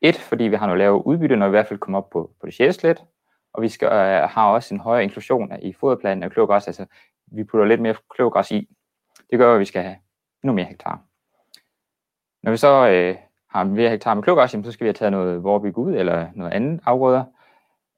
Et, 0.00 0.16
fordi 0.16 0.44
vi 0.44 0.56
har 0.56 0.66
noget 0.66 0.78
lavere 0.78 1.06
udbytte, 1.06 1.36
når 1.36 1.46
vi 1.46 1.50
i 1.50 1.56
hvert 1.56 1.66
fald 1.66 1.78
kommer 1.78 1.98
op 1.98 2.10
på, 2.10 2.30
på 2.40 2.46
det 2.46 2.54
sjette 2.54 2.72
slet, 2.72 3.04
og 3.52 3.62
vi 3.62 3.68
skal, 3.68 3.86
øh, 3.86 4.28
har 4.28 4.50
også 4.50 4.74
en 4.74 4.80
højere 4.80 5.04
inklusion 5.04 5.52
af, 5.52 5.58
i 5.62 5.72
foderplanen 5.72 6.22
af 6.22 6.30
kløvergræs, 6.30 6.66
altså 6.66 6.86
vi 7.26 7.44
putter 7.44 7.66
lidt 7.66 7.80
mere 7.80 7.94
kløvergræs 8.10 8.50
i. 8.50 8.68
Det 9.30 9.38
gør, 9.38 9.54
at 9.54 9.60
vi 9.60 9.64
skal 9.64 9.82
have 9.82 9.96
endnu 10.42 10.54
mere 10.54 10.64
hektar. 10.64 11.00
Når 12.42 12.50
vi 12.50 12.56
så 12.56 12.88
øh, 12.88 13.16
har 13.48 13.64
mere 13.64 13.90
hektar 13.90 14.14
med 14.14 14.22
kløvergræs, 14.22 14.50
så 14.50 14.72
skal 14.72 14.84
vi 14.84 14.88
have 14.88 14.94
taget 14.94 15.12
noget 15.12 15.42
vorbyg 15.42 15.78
ud, 15.78 15.94
eller 15.94 16.28
noget 16.34 16.52
andet 16.52 16.80
afgrøder. 16.84 17.24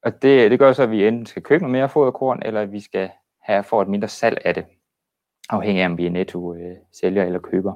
Og 0.02 0.22
det, 0.22 0.50
det 0.50 0.58
gør 0.58 0.72
så, 0.72 0.82
at 0.82 0.90
vi 0.90 1.08
enten 1.08 1.26
skal 1.26 1.42
købe 1.42 1.62
noget 1.62 1.72
mere 1.72 1.88
foderkorn, 1.88 2.42
eller 2.44 2.64
vi 2.64 2.80
skal 2.80 3.10
have 3.40 3.62
for 3.62 3.82
et 3.82 3.88
mindre 3.88 4.08
salg 4.08 4.38
af 4.44 4.54
det, 4.54 4.66
afhængig 5.50 5.82
af 5.82 5.86
om 5.86 5.98
vi 5.98 6.06
er 6.06 6.10
netto 6.10 6.54
øh, 6.54 6.76
sælger 6.92 7.24
eller 7.24 7.40
køber. 7.40 7.74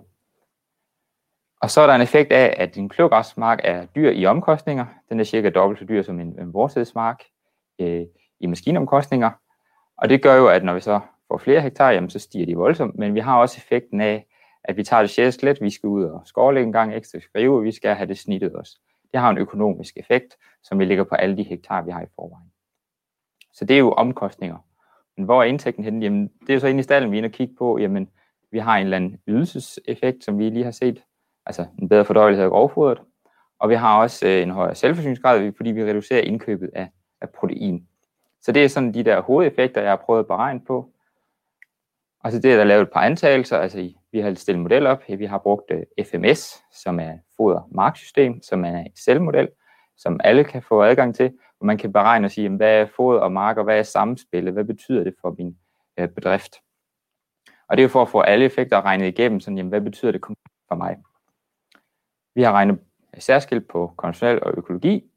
Og 1.62 1.70
så 1.70 1.80
er 1.80 1.86
der 1.86 1.94
en 1.94 2.00
effekt 2.00 2.32
af, 2.32 2.54
at 2.58 2.74
din 2.74 2.88
kløvgræsmark 2.88 3.60
er 3.64 3.86
dyr 3.86 4.10
i 4.10 4.26
omkostninger. 4.26 4.86
Den 5.08 5.20
er 5.20 5.24
cirka 5.24 5.50
dobbelt 5.50 5.78
så 5.78 5.84
dyr 5.84 6.02
som 6.02 6.20
en, 6.20 6.40
en 6.40 6.54
vortidsmark 6.54 7.22
øh, 7.78 8.02
i 8.40 8.46
maskinomkostninger. 8.46 9.30
Og 9.96 10.08
det 10.08 10.22
gør 10.22 10.34
jo, 10.34 10.48
at 10.48 10.64
når 10.64 10.74
vi 10.74 10.80
så 10.80 11.00
får 11.28 11.38
flere 11.38 11.60
hektar, 11.60 11.90
jamen, 11.90 12.10
så 12.10 12.18
stiger 12.18 12.46
de 12.46 12.56
voldsomt. 12.56 12.98
Men 12.98 13.14
vi 13.14 13.20
har 13.20 13.38
også 13.40 13.56
effekten 13.58 14.00
af, 14.00 14.26
at 14.64 14.76
vi 14.76 14.84
tager 14.84 15.02
det 15.02 15.10
sjældent 15.10 15.34
slet, 15.34 15.60
vi 15.60 15.70
skal 15.70 15.86
ud 15.86 16.04
og 16.04 16.22
skovlægge 16.24 16.66
en 16.66 16.72
gang 16.72 16.94
ekstra 16.94 17.20
skrive, 17.20 17.62
vi 17.62 17.72
skal 17.72 17.94
have 17.94 18.08
det 18.08 18.18
snittet 18.18 18.52
også. 18.52 18.78
Det 19.12 19.20
har 19.20 19.30
en 19.30 19.38
økonomisk 19.38 19.96
effekt, 19.96 20.36
som 20.62 20.78
vi 20.78 20.84
ligger 20.84 21.04
på 21.04 21.14
alle 21.14 21.36
de 21.36 21.42
hektar, 21.42 21.82
vi 21.82 21.90
har 21.90 22.02
i 22.02 22.06
forvejen. 22.14 22.52
Så 23.52 23.64
det 23.64 23.74
er 23.74 23.78
jo 23.78 23.92
omkostninger. 23.92 24.56
Men 25.16 25.24
hvor 25.24 25.42
er 25.42 25.46
indtægten 25.46 25.84
henne? 25.84 26.04
Jamen, 26.04 26.30
det 26.40 26.50
er 26.50 26.54
jo 26.54 26.60
så 26.60 26.66
inde 26.66 26.80
i 26.80 26.82
stallen, 26.82 27.10
vi 27.10 27.16
er 27.16 27.18
inde 27.18 27.26
og 27.26 27.32
kigge 27.32 27.54
på, 27.58 27.78
jamen, 27.78 28.08
vi 28.50 28.58
har 28.58 28.76
en 28.76 28.84
eller 28.84 28.96
anden 28.96 29.18
ydelseseffekt, 29.28 30.24
som 30.24 30.38
vi 30.38 30.50
lige 30.50 30.64
har 30.64 30.70
set, 30.70 31.02
altså 31.46 31.66
en 31.78 31.88
bedre 31.88 32.04
fordøjelse 32.04 32.42
af 32.42 32.50
grovfodret, 32.50 32.98
og 33.58 33.68
vi 33.68 33.74
har 33.74 34.00
også 34.00 34.26
øh, 34.26 34.42
en 34.42 34.50
højere 34.50 34.74
selvforsyningsgrad, 34.74 35.52
fordi 35.56 35.70
vi 35.70 35.84
reducerer 35.84 36.20
indkøbet 36.20 36.70
af, 36.74 36.88
af 37.20 37.30
protein. 37.30 37.86
Så 38.42 38.52
det 38.52 38.64
er 38.64 38.68
sådan 38.68 38.94
de 38.94 39.04
der 39.04 39.20
hovedeffekter, 39.20 39.80
jeg 39.80 39.90
har 39.90 40.02
prøvet 40.06 40.20
at 40.20 40.26
beregne 40.26 40.60
på. 40.60 40.92
Og 42.24 42.32
så 42.32 42.38
det 42.38 42.52
er 42.52 42.56
der 42.56 42.64
lavet 42.64 42.82
et 42.82 42.92
par 42.92 43.00
antagelser, 43.00 43.58
altså 43.58 43.92
vi 44.12 44.20
har 44.20 44.34
stillet 44.34 44.58
en 44.58 44.62
model 44.62 44.86
op, 44.86 45.02
vi 45.08 45.24
har 45.24 45.38
brugt 45.38 45.70
øh, 45.70 46.06
FMS, 46.06 46.62
som 46.72 47.00
er 47.00 47.12
foder-marksystem, 47.36 48.42
som 48.42 48.64
er 48.64 48.80
et 48.80 48.98
selvmodel, 49.04 49.48
som 49.96 50.20
alle 50.24 50.44
kan 50.44 50.62
få 50.62 50.82
adgang 50.82 51.14
til, 51.14 51.32
hvor 51.58 51.66
man 51.66 51.78
kan 51.78 51.92
beregne 51.92 52.26
og 52.26 52.30
sige, 52.30 52.48
hvad 52.48 52.80
er 52.80 52.86
foder 52.96 53.20
og 53.20 53.32
mark, 53.32 53.56
og 53.56 53.64
hvad 53.64 53.78
er 53.78 53.82
samspillet, 53.82 54.52
hvad 54.52 54.64
betyder 54.64 55.04
det 55.04 55.14
for 55.20 55.34
min 55.38 55.56
øh, 55.98 56.08
bedrift. 56.08 56.56
Og 57.68 57.76
det 57.76 57.82
er 57.82 57.84
jo 57.84 57.88
for 57.88 58.02
at 58.02 58.08
få 58.08 58.20
alle 58.20 58.44
effekter 58.44 58.84
regnet 58.84 59.06
igennem, 59.06 59.40
sådan, 59.40 59.56
jamen, 59.56 59.70
hvad 59.70 59.80
betyder 59.80 60.12
det 60.12 60.20
for 60.68 60.74
mig. 60.74 60.96
Vi 62.34 62.42
har 62.42 62.52
regnet 62.52 62.78
særskilt 63.18 63.68
på 63.68 63.94
konventionel 63.96 64.44
og 64.44 64.54
økologi, 64.56 65.12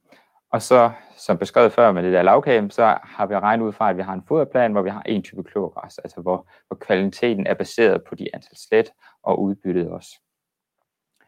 og 0.51 0.61
så, 0.61 0.91
som 1.17 1.37
beskrevet 1.37 1.71
før 1.71 1.91
med 1.91 2.03
det 2.03 2.13
der 2.13 2.21
lavkage, 2.21 2.71
så 2.71 2.97
har 3.03 3.25
vi 3.25 3.35
regnet 3.35 3.65
ud 3.65 3.73
fra, 3.73 3.89
at 3.89 3.97
vi 3.97 4.01
har 4.01 4.13
en 4.13 4.23
foderplan, 4.27 4.71
hvor 4.71 4.81
vi 4.81 4.89
har 4.89 5.01
en 5.01 5.23
type 5.23 5.43
klogræs, 5.43 5.97
altså 5.97 6.21
hvor, 6.21 6.49
hvor 6.67 6.77
kvaliteten 6.77 7.47
er 7.47 7.53
baseret 7.53 8.03
på 8.03 8.15
de 8.15 8.35
antal 8.35 8.57
slet 8.57 8.91
og 9.23 9.41
udbyttet 9.41 9.89
også. 9.89 10.09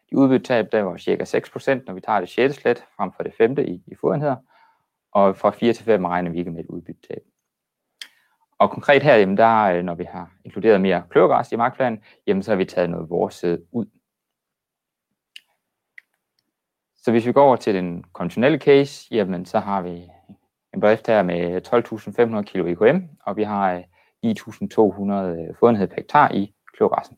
De 0.10 0.18
udbyttetab, 0.18 0.72
der 0.72 0.82
var 0.82 0.98
cirka 0.98 1.24
6%, 1.24 1.84
når 1.88 1.94
vi 1.94 2.02
tager 2.02 2.20
det 2.20 2.30
6. 2.30 2.56
slet 2.56 2.86
frem 2.98 3.12
for 3.12 3.24
det 3.24 3.34
5. 3.38 3.58
i, 3.60 3.84
i 3.88 3.96
fodenheder, 4.02 4.36
og 5.12 5.38
fra 5.38 5.50
4 5.50 5.74
til 5.74 5.86
5 5.86 6.06
regner 6.06 6.32
vi 6.32 6.38
ikke 6.38 6.52
med 6.52 6.64
et 6.64 6.70
udbyttetab. 6.70 7.22
Og 8.60 8.72
konkret 8.72 9.04
her, 9.04 9.16
jamen 9.16 9.38
der, 9.38 9.64
øh, 9.64 9.84
når 9.84 9.96
vi 9.96 10.04
har 10.04 10.32
inkluderet 10.46 10.82
mere 10.82 11.04
kløvergræs 11.10 11.52
i 11.52 11.56
markplanen, 11.56 12.04
jamen 12.28 12.44
så 12.44 12.52
har 12.52 12.58
vi 12.58 12.66
taget 12.66 12.90
noget 12.90 13.10
vores 13.10 13.44
ud. 13.72 13.86
Så 17.08 17.12
hvis 17.12 17.26
vi 17.26 17.32
går 17.32 17.44
over 17.44 17.56
til 17.56 17.76
den 17.76 18.04
konventionelle 18.14 18.58
case, 18.58 19.08
jamen 19.12 19.46
så 19.46 19.60
har 19.60 19.82
vi 19.82 20.10
en 20.74 20.80
bedrift 20.80 21.08
her 21.08 21.24
med 21.24 21.62
12.500 21.68 22.42
kg 22.42 22.68
IKM, 22.68 23.06
og 23.26 23.38
vi 23.38 23.44
har 23.44 23.74
øh, 23.74 23.84
9.200 24.26 25.14
øh, 25.14 25.56
fodenhed 25.60 25.88
per 25.88 25.96
hektar 25.96 26.32
i 26.32 26.54
klogræssen. 26.74 27.18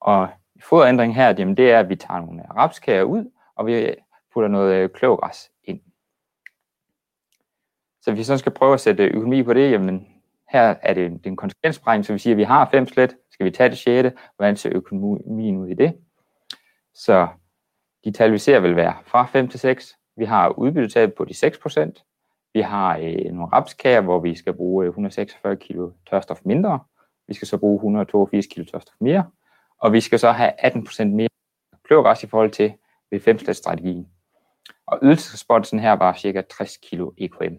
Og 0.00 0.28
foderændringen 0.62 1.16
her, 1.16 1.34
jamen 1.38 1.56
det 1.56 1.70
er, 1.70 1.80
at 1.80 1.88
vi 1.88 1.96
tager 1.96 2.20
nogle 2.20 2.42
øh, 2.42 2.56
rapskager 2.56 3.02
ud, 3.02 3.30
og 3.56 3.66
vi 3.66 3.94
putter 4.32 4.48
noget 4.48 4.92
klorgræs 4.92 5.50
ind. 5.64 5.80
Så 8.02 8.10
hvis 8.10 8.18
vi 8.18 8.24
så 8.24 8.38
skal 8.38 8.52
prøve 8.52 8.74
at 8.74 8.80
sætte 8.80 9.04
økonomi 9.04 9.42
på 9.42 9.54
det, 9.54 9.70
jamen 9.70 10.06
her 10.48 10.74
er 10.82 10.94
det, 10.94 11.10
det 11.10 11.26
er 11.26 11.30
en 11.30 11.36
konsekvensberegning, 11.36 12.04
så 12.04 12.12
vi 12.12 12.18
siger, 12.18 12.34
at 12.34 12.38
vi 12.38 12.44
har 12.44 12.68
fem 12.70 12.86
slet, 12.86 13.16
skal 13.30 13.46
vi 13.46 13.50
tage 13.50 13.70
det 13.70 13.78
sjette, 13.78 14.12
hvordan 14.36 14.56
ser 14.56 14.70
økonomien 14.74 15.56
ud 15.56 15.68
i 15.68 15.74
det? 15.74 15.96
Så 16.94 17.28
de 18.04 18.10
tal, 18.10 18.32
vi 18.32 18.38
ser, 18.38 18.60
vil 18.60 18.76
være 18.76 18.94
fra 19.04 19.26
5 19.26 19.48
til 19.48 19.60
6. 19.60 19.96
Vi 20.16 20.24
har 20.24 20.48
udbyttetab 20.48 21.14
på 21.14 21.24
de 21.24 21.34
6%. 21.46 22.50
Vi 22.54 22.60
har 22.60 22.96
øh, 22.96 23.32
nogle 23.32 23.46
rapskager, 23.52 24.00
hvor 24.00 24.20
vi 24.20 24.34
skal 24.34 24.52
bruge 24.52 24.84
øh, 24.84 24.88
146 24.88 25.56
kg 25.56 25.76
tørstof 26.10 26.40
mindre. 26.44 26.80
Vi 27.28 27.34
skal 27.34 27.48
så 27.48 27.58
bruge 27.58 27.76
182 27.76 28.46
kg 28.46 28.66
tørstof 28.72 28.94
mere. 29.00 29.24
Og 29.80 29.92
vi 29.92 30.00
skal 30.00 30.18
så 30.18 30.32
have 30.32 30.64
18% 30.66 31.04
mere 31.04 31.28
kløvergræs 31.84 32.22
i 32.22 32.26
forhold 32.26 32.50
til 32.50 32.72
ved 33.10 33.20
5 33.20 33.38
strategien 33.38 34.08
Og 34.86 34.98
ydelsesresponsen 35.02 35.78
her 35.78 35.92
var 35.92 36.14
cirka 36.14 36.42
60 36.50 36.76
kg 36.76 37.00
EKM. 37.18 37.54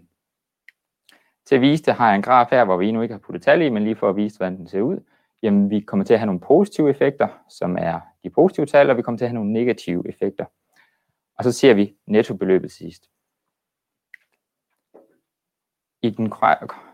Til 1.45 1.55
at 1.55 1.61
vise 1.61 1.83
det 1.83 1.93
har 1.93 2.07
jeg 2.07 2.15
en 2.15 2.21
graf 2.21 2.47
her, 2.51 2.65
hvor 2.65 2.77
vi 2.77 2.87
endnu 2.87 3.01
ikke 3.01 3.13
har 3.13 3.19
puttet 3.19 3.43
tal 3.43 3.61
i, 3.61 3.69
men 3.69 3.83
lige 3.83 3.95
for 3.95 4.09
at 4.09 4.15
vise, 4.15 4.37
hvordan 4.37 4.57
den 4.57 4.67
ser 4.67 4.81
ud. 4.81 4.99
Jamen, 5.43 5.69
vi 5.69 5.79
kommer 5.79 6.05
til 6.05 6.13
at 6.13 6.19
have 6.19 6.25
nogle 6.25 6.39
positive 6.39 6.89
effekter, 6.89 7.27
som 7.49 7.77
er 7.79 7.99
de 8.23 8.29
positive 8.29 8.65
tal, 8.65 8.89
og 8.89 8.97
vi 8.97 9.01
kommer 9.01 9.17
til 9.17 9.25
at 9.25 9.29
have 9.29 9.35
nogle 9.35 9.53
negative 9.53 10.09
effekter. 10.09 10.45
Og 11.37 11.43
så 11.43 11.51
ser 11.51 11.73
vi 11.73 11.95
nettobeløbet 12.07 12.71
sidst. 12.71 13.09
I 16.01 16.09
den 16.09 16.29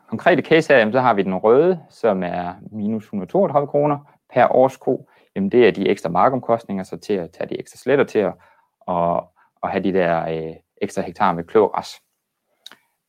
konkrete 0.07 0.41
case 0.41 0.73
her, 0.73 0.91
så 0.91 0.99
har 0.99 1.13
vi 1.13 1.23
den 1.23 1.35
røde, 1.35 1.79
som 1.89 2.23
er 2.23 2.53
minus 2.71 3.03
132 3.03 3.67
kroner 3.67 4.17
per 4.33 4.47
årsko. 4.55 5.09
Jamen 5.35 5.51
det 5.51 5.67
er 5.67 5.71
de 5.71 5.89
ekstra 5.89 6.09
markomkostninger, 6.09 6.83
så 6.83 6.97
til 6.97 7.13
at 7.13 7.31
tage 7.31 7.49
de 7.49 7.59
ekstra 7.59 7.77
sletter 7.77 8.05
til 8.05 8.19
at 8.19 8.33
og, 8.79 9.33
og 9.61 9.69
have 9.69 9.83
de 9.83 9.93
der 9.93 10.27
øh, 10.27 10.55
ekstra 10.81 11.01
hektar 11.01 11.33
med 11.33 11.43
klogræs. 11.43 12.01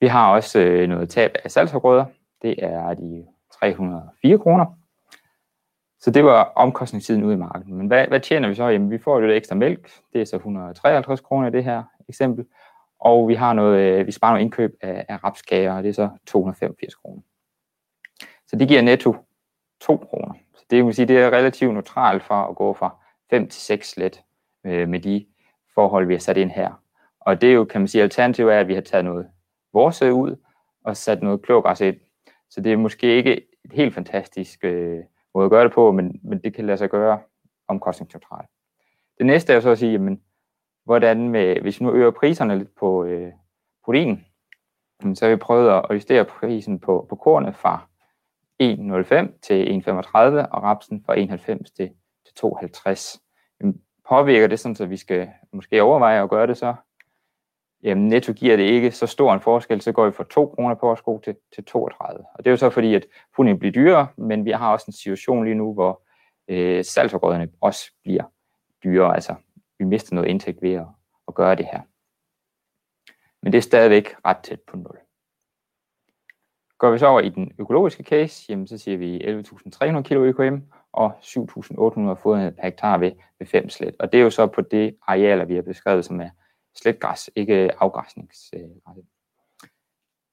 Vi 0.01 0.07
har 0.07 0.33
også 0.33 0.61
øh, 0.61 0.89
noget 0.89 1.11
tab 1.11 1.37
af 1.45 1.51
salgsafgrøder. 1.51 2.05
Det 2.43 2.55
er 2.65 2.95
de 2.95 3.27
304 3.53 4.39
kroner. 4.39 4.67
Så 6.01 6.11
det 6.11 6.25
var 6.25 6.53
omkostningssiden 6.57 7.25
ude 7.25 7.35
i 7.35 7.39
markedet. 7.39 7.69
Men 7.69 7.87
hvad, 7.87 8.07
hvad 8.07 8.21
tjener 8.21 8.49
vi 8.49 8.55
så? 8.55 8.65
Jamen, 8.69 8.91
vi 8.91 8.99
får 8.99 9.15
jo 9.15 9.21
lidt 9.21 9.37
ekstra 9.37 9.55
mælk. 9.55 9.91
Det 10.13 10.21
er 10.21 10.25
så 10.25 10.37
153 10.37 11.21
kroner 11.21 11.49
i 11.49 11.51
det 11.51 11.65
her 11.65 11.83
eksempel. 12.09 12.45
Og 13.01 13.29
vi 13.29 13.35
har 13.35 13.53
noget, 13.53 13.81
øh, 13.81 14.07
vi 14.07 14.13
sparer 14.13 14.33
noget 14.33 14.45
indkøb 14.45 14.75
af, 14.81 15.07
af 15.09 15.25
rapskager, 15.25 15.73
og 15.73 15.83
det 15.83 15.89
er 15.89 15.93
så 15.93 16.09
285 16.27 16.95
kroner. 16.95 17.23
Så 18.47 18.57
det 18.57 18.69
giver 18.69 18.83
netto 18.83 19.17
2 19.81 19.97
kroner. 19.97 20.35
Så 20.55 20.65
det 20.71 20.85
vil 20.85 20.95
sige, 20.95 21.07
det 21.07 21.19
er 21.19 21.31
relativt 21.31 21.73
neutralt 21.73 22.23
for 22.23 22.35
at 22.35 22.57
gå 22.57 22.75
fra 22.75 22.97
5 23.31 23.49
til 23.49 23.63
6 23.63 23.97
let 23.97 24.23
øh, 24.65 24.89
med 24.89 25.01
de 25.01 25.27
forhold, 25.75 26.07
vi 26.07 26.15
har 26.15 26.21
sat 26.21 26.37
ind 26.37 26.51
her. 26.51 26.83
Og 27.21 27.41
det 27.41 27.49
er 27.49 27.55
jo, 27.55 27.65
kan 27.65 27.81
man 27.81 27.89
sige, 27.89 28.03
alternativet 28.03 28.55
er, 28.55 28.61
at 28.61 28.69
vi 28.69 28.75
har 28.75 28.81
taget 28.81 29.05
noget 29.05 29.27
vores 29.73 30.03
øh, 30.03 30.15
ud 30.15 30.37
og 30.85 30.97
sat 30.97 31.23
noget 31.23 31.43
klogræs 31.43 31.81
ind. 31.81 31.97
Så 32.51 32.61
det 32.61 32.73
er 32.73 32.77
måske 32.77 33.17
ikke 33.17 33.37
et 33.65 33.73
helt 33.73 33.95
fantastisk 33.95 34.65
øh, 34.65 34.99
måde 35.37 35.45
at 35.45 35.51
gøre 35.51 35.65
det 35.65 35.73
på, 35.73 35.93
men, 35.93 36.21
men 36.25 36.39
det 36.39 36.55
kan 36.55 36.67
lade 36.67 36.79
sig 36.79 36.91
gøre 36.91 37.21
omkostningsneutralt. 37.69 38.49
Det 39.19 39.27
næste 39.27 39.53
er 39.53 39.61
så 39.61 39.71
at 39.71 39.79
sige, 39.79 39.93
jamen, 39.93 40.23
hvordan 40.85 41.29
med, 41.29 41.61
hvis 41.61 41.81
vi 41.81 41.85
nu 41.85 41.93
øger 41.93 42.11
priserne 42.11 42.59
lidt 42.59 42.75
på 42.81 43.05
øh, 43.05 43.33
protein, 43.85 44.25
så 45.15 45.25
har 45.25 45.31
vi 45.31 45.37
prøvet 45.37 45.71
at 45.71 45.85
justere 45.95 46.25
prisen 46.25 46.81
på, 46.81 47.07
på 47.09 47.17
kornet 47.17 47.57
fra 47.57 47.89
1,05 48.63 49.41
til 49.43 49.83
1,35 49.89 49.93
og 50.53 50.63
rapsen 50.63 51.05
fra 51.07 51.15
1,90 51.15 51.37
til, 51.77 51.91
til 52.27 52.47
2,50. 52.47 53.21
Jamen, 53.61 53.81
påvirker 54.09 54.47
det 54.47 54.59
sådan, 54.61 54.75
så 54.75 54.87
vi 54.87 54.97
skal 54.97 55.29
måske 55.53 55.83
overveje 55.83 56.23
at 56.23 56.31
gøre 56.31 56.47
det 56.47 56.57
så? 56.57 56.75
Jamen, 57.87 58.09
netto 58.09 58.33
giver 58.33 58.57
det 58.57 58.63
ikke 58.63 58.91
så 58.91 59.07
stor 59.07 59.35
en 59.35 59.41
forskel, 59.41 59.81
så 59.81 59.93
går 59.93 60.07
vi 60.07 60.13
fra 60.13 60.25
2 60.31 60.47
kroner 60.47 60.75
på 60.75 60.91
årsko 60.91 61.21
til, 61.25 61.37
til 61.55 61.65
32. 61.65 62.25
Og 62.35 62.39
det 62.39 62.47
er 62.47 62.51
jo 62.51 62.57
så 62.57 62.71
fordi, 62.71 62.95
at 62.95 63.07
hunden 63.37 63.59
bliver 63.59 63.73
dyrere, 63.73 64.09
men 64.17 64.45
vi 64.45 64.51
har 64.51 64.73
også 64.73 64.85
en 64.89 64.93
situation 64.93 65.45
lige 65.45 65.55
nu, 65.55 65.75
hvor 65.75 66.03
øh, 66.49 66.85
salgsafgrøderne 66.85 67.49
også 67.61 67.93
bliver 68.03 68.23
dyrere. 68.85 69.15
Altså, 69.15 69.35
vi 69.79 69.85
mister 69.85 70.15
noget 70.15 70.29
indtægt 70.29 70.63
ved 70.63 70.73
at, 70.73 70.87
at 71.29 71.35
gøre 71.35 71.55
det 71.55 71.67
her. 71.73 71.81
Men 73.43 73.53
det 73.53 73.59
er 73.59 73.63
stadigvæk 73.63 74.15
ret 74.25 74.39
tæt 74.43 74.61
på 74.61 74.77
0. 74.77 74.99
Går 76.79 76.91
vi 76.91 76.99
så 76.99 77.07
over 77.07 77.21
i 77.21 77.29
den 77.29 77.53
økologiske 77.59 78.03
case, 78.03 78.47
jamen 78.49 78.67
så 78.67 78.79
siger 78.79 78.97
vi 78.97 79.19
11.300 79.19 80.03
kg 80.03 80.29
EKM 80.29 80.59
og 80.93 81.13
7.800 81.23 82.23
foder 82.23 82.51
per 82.51 82.63
hektar 82.63 82.99
ved, 82.99 83.13
ved 83.39 83.47
5 83.47 83.69
slet. 83.69 83.97
Og 83.99 84.13
det 84.13 84.21
er 84.21 84.25
jo 84.25 84.31
så 84.31 84.47
på 84.47 84.61
det 84.61 84.97
arealer, 85.03 85.45
vi 85.45 85.55
har 85.55 85.63
beskrevet, 85.63 86.05
som 86.05 86.21
er 86.21 86.31
sletgræs, 86.77 87.31
ikke 87.37 87.71
afgræsningsgræs. 87.83 88.53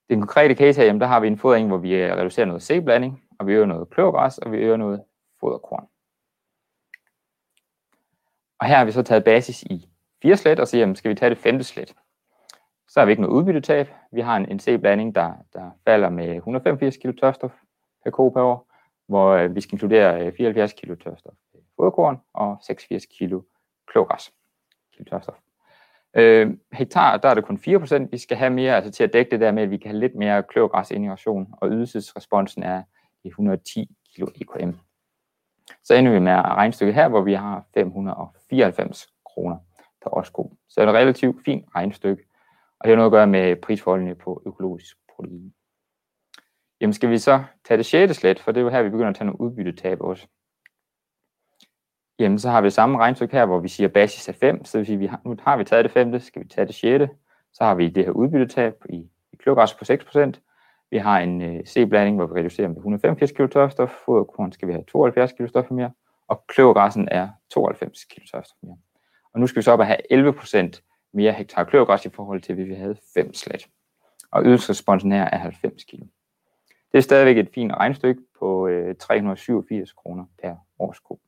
Den 0.08 0.20
konkrete 0.20 0.54
case 0.54 0.80
her, 0.80 0.86
jamen, 0.86 1.00
der 1.00 1.06
har 1.06 1.20
vi 1.20 1.26
en 1.26 1.38
fodring, 1.38 1.68
hvor 1.68 1.78
vi 1.78 1.94
øh, 1.94 2.12
reducerer 2.12 2.46
noget 2.46 2.62
C-blanding, 2.62 3.24
og 3.38 3.46
vi 3.46 3.52
øger 3.52 3.66
noget 3.66 3.90
kløvergræs, 3.90 4.38
og 4.38 4.52
vi 4.52 4.56
øger 4.56 4.76
noget 4.76 5.04
foderkorn. 5.40 5.88
Og 8.58 8.66
her 8.66 8.76
har 8.76 8.84
vi 8.84 8.92
så 8.92 9.02
taget 9.02 9.24
basis 9.24 9.62
i 9.62 9.88
fire 10.22 10.36
slet, 10.36 10.60
og 10.60 10.68
så 10.68 10.76
jamen, 10.76 10.96
skal 10.96 11.08
vi 11.08 11.14
tage 11.14 11.30
det 11.30 11.38
femte 11.38 11.64
slet. 11.64 11.94
Så 12.88 13.00
har 13.00 13.04
vi 13.06 13.12
ikke 13.12 13.22
noget 13.22 13.34
udbyttetab. 13.34 13.88
Vi 14.12 14.20
har 14.20 14.36
en, 14.36 14.50
en 14.50 14.60
C-blanding, 14.60 15.14
der, 15.14 15.32
der 15.52 15.70
falder 15.84 16.08
med 16.08 16.36
185 16.36 16.96
kg 16.96 17.18
tørstof 17.20 17.52
per 18.04 18.10
ko 18.10 18.28
per 18.28 18.42
år, 18.42 18.70
hvor 19.06 19.28
øh, 19.28 19.54
vi 19.54 19.60
skal 19.60 19.74
inkludere 19.74 20.26
øh, 20.26 20.36
74 20.36 20.72
kg 20.72 21.00
tørstof 21.04 21.34
foderkorn 21.76 22.20
og 22.32 22.58
86 22.62 23.06
kg 23.06 23.32
klogræs. 23.86 24.32
kilo 24.92 25.04
tørstof. 25.10 25.43
Øh, 26.16 26.50
hektar, 26.72 27.16
der 27.16 27.28
er 27.28 27.34
det 27.34 27.44
kun 27.44 27.60
4%, 27.68 28.08
vi 28.10 28.18
skal 28.18 28.36
have 28.36 28.50
mere, 28.50 28.76
altså 28.76 28.90
til 28.90 29.04
at 29.04 29.12
dække 29.12 29.30
det 29.30 29.40
der 29.40 29.52
med, 29.52 29.62
at 29.62 29.70
vi 29.70 29.76
kan 29.76 29.90
have 29.90 30.00
lidt 30.00 30.14
mere 30.14 30.42
kløvergræs 30.42 30.90
ind 30.90 31.04
i 31.04 31.08
og 31.60 31.68
ydelsesresponsen 31.68 32.62
er 32.62 32.82
110 33.24 33.88
kilo 34.14 34.26
EKM. 34.34 34.70
Så 35.84 35.94
ender 35.94 36.12
vi 36.12 36.18
med 36.18 36.32
regnstykket 36.32 36.94
her, 36.94 37.08
hvor 37.08 37.20
vi 37.20 37.34
har 37.34 37.64
594 37.74 39.08
kroner 39.24 39.56
per 40.02 40.14
årsko. 40.14 40.56
Så 40.68 40.80
er 40.80 40.86
et 40.86 40.94
relativt 40.94 41.44
fint 41.44 41.64
regnstykke, 41.74 42.24
og 42.80 42.84
det 42.84 42.90
har 42.90 42.96
noget 42.96 43.08
at 43.08 43.12
gøre 43.12 43.26
med 43.26 43.56
prisforholdene 43.56 44.14
på 44.14 44.42
økologisk 44.46 44.96
protein. 45.16 45.54
Jamen 46.80 46.92
skal 46.92 47.10
vi 47.10 47.18
så 47.18 47.42
tage 47.64 47.78
det 47.78 47.86
sjette 47.86 48.14
slet, 48.14 48.40
for 48.40 48.52
det 48.52 48.60
er 48.60 48.64
jo 48.64 48.70
her, 48.70 48.82
vi 48.82 48.90
begynder 48.90 49.10
at 49.10 49.16
tage 49.16 49.26
nogle 49.26 49.40
udbyttetab 49.40 50.00
også. 50.00 50.26
Jamen 52.18 52.38
så 52.38 52.50
har 52.50 52.60
vi 52.60 52.70
samme 52.70 52.98
regnstykke 52.98 53.36
her, 53.36 53.46
hvor 53.46 53.58
vi 53.58 53.68
siger 53.68 53.88
basis 53.88 54.28
er 54.28 54.32
5, 54.32 54.64
så 54.64 54.72
det 54.72 54.78
vil 54.78 54.86
sige, 54.86 54.98
vi 54.98 55.06
har, 55.06 55.20
nu 55.24 55.36
har 55.40 55.56
vi 55.56 55.64
taget 55.64 55.84
det 55.84 55.92
femte, 55.92 56.20
skal 56.20 56.42
vi 56.42 56.48
tage 56.48 56.66
det 56.66 56.74
sjette, 56.74 57.08
så 57.52 57.64
har 57.64 57.74
vi 57.74 57.88
det 57.88 58.04
her 58.04 58.12
udbyttetab 58.12 58.74
i, 58.88 58.96
i 59.32 59.36
klogræs 59.36 59.74
på 59.74 59.84
6%, 59.84 60.32
vi 60.90 60.98
har 60.98 61.18
en 61.20 61.42
øh, 61.42 61.64
C-blanding, 61.64 62.16
hvor 62.16 62.26
vi 62.26 62.40
reducerer 62.40 62.68
med 62.68 62.76
185 62.76 63.32
kg 63.32 63.50
tørstof, 63.50 63.90
foderkorn 64.04 64.52
skal 64.52 64.68
vi 64.68 64.72
have 64.72 64.84
72 64.84 65.32
kg 65.32 65.48
stof 65.48 65.70
mere, 65.70 65.90
og 66.28 66.46
kløvergræssen 66.46 67.08
er 67.10 67.28
92 67.50 68.04
kg 68.04 68.22
tørstof 68.32 68.56
mere. 68.62 68.76
Og 69.32 69.40
nu 69.40 69.46
skal 69.46 69.60
vi 69.60 69.62
så 69.62 69.72
op 69.72 69.78
og 69.78 69.86
have 69.86 70.30
11% 70.72 71.10
mere 71.12 71.32
hektar 71.32 71.64
kløvergræs 71.64 72.06
i 72.06 72.08
forhold 72.08 72.40
til, 72.40 72.54
hvis 72.54 72.68
vi 72.68 72.74
havde 72.74 72.96
5 73.14 73.34
slet. 73.34 73.66
Og 74.30 74.44
ydelsesresponsen 74.44 75.12
her 75.12 75.24
er 75.24 75.38
90 75.38 75.84
kg. 75.84 75.98
Det 76.92 76.98
er 76.98 77.00
stadigvæk 77.00 77.38
et 77.38 77.48
fint 77.54 77.72
regnstykke 77.72 78.22
på 78.38 78.66
øh, 78.68 78.94
387 78.94 79.92
kroner 79.92 80.24
per 80.42 80.54
årsko. 80.78 81.20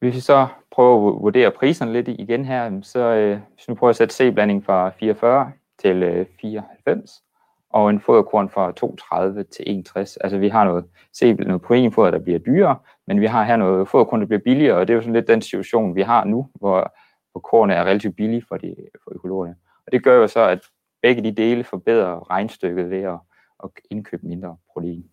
Hvis 0.00 0.14
vi 0.14 0.20
så 0.20 0.46
prøver 0.70 1.08
at 1.08 1.22
vurdere 1.22 1.50
priserne 1.50 1.92
lidt 1.92 2.08
igen 2.08 2.44
her, 2.44 2.80
så 2.82 2.98
øh, 2.98 3.40
hvis 3.54 3.68
vi 3.68 3.72
nu 3.72 3.74
prøver 3.74 3.90
at 3.90 3.96
sætte 3.96 4.14
C-blanding 4.14 4.64
fra 4.64 4.90
44 4.90 5.52
til 5.78 6.02
øh, 6.02 6.26
94, 6.40 7.22
og 7.70 7.90
en 7.90 8.00
foderkorn 8.00 8.48
fra 8.48 8.72
32 8.72 9.44
til 9.44 9.64
61. 9.66 10.16
Altså 10.16 10.38
vi 10.38 10.48
har 10.48 10.64
noget, 10.64 10.84
C, 11.16 11.36
noget 11.38 11.62
proteinfoder, 11.62 12.10
der 12.10 12.18
bliver 12.18 12.38
dyrere, 12.38 12.76
men 13.06 13.20
vi 13.20 13.26
har 13.26 13.44
her 13.44 13.56
noget 13.56 13.88
foderkorn, 13.88 14.20
der 14.20 14.26
bliver 14.26 14.40
billigere, 14.40 14.76
og 14.76 14.88
det 14.88 14.92
er 14.92 14.96
jo 14.96 15.02
sådan 15.02 15.14
lidt 15.14 15.28
den 15.28 15.42
situation, 15.42 15.94
vi 15.94 16.02
har 16.02 16.24
nu, 16.24 16.48
hvor, 16.54 16.94
hvor 17.32 17.40
kornet 17.40 17.76
er 17.76 17.84
relativt 17.84 18.16
billig 18.16 18.44
for, 18.48 18.56
de, 18.56 18.74
for 19.04 19.14
økologerne. 19.14 19.56
Og 19.86 19.92
det 19.92 20.04
gør 20.04 20.16
jo 20.16 20.26
så, 20.26 20.40
at 20.40 20.60
begge 21.02 21.22
de 21.22 21.32
dele 21.32 21.64
forbedrer 21.64 22.30
regnstykket 22.30 22.90
ved 22.90 23.02
at, 23.02 23.18
at 23.64 23.70
indkøbe 23.90 24.26
mindre 24.26 24.56
protein. 24.72 25.04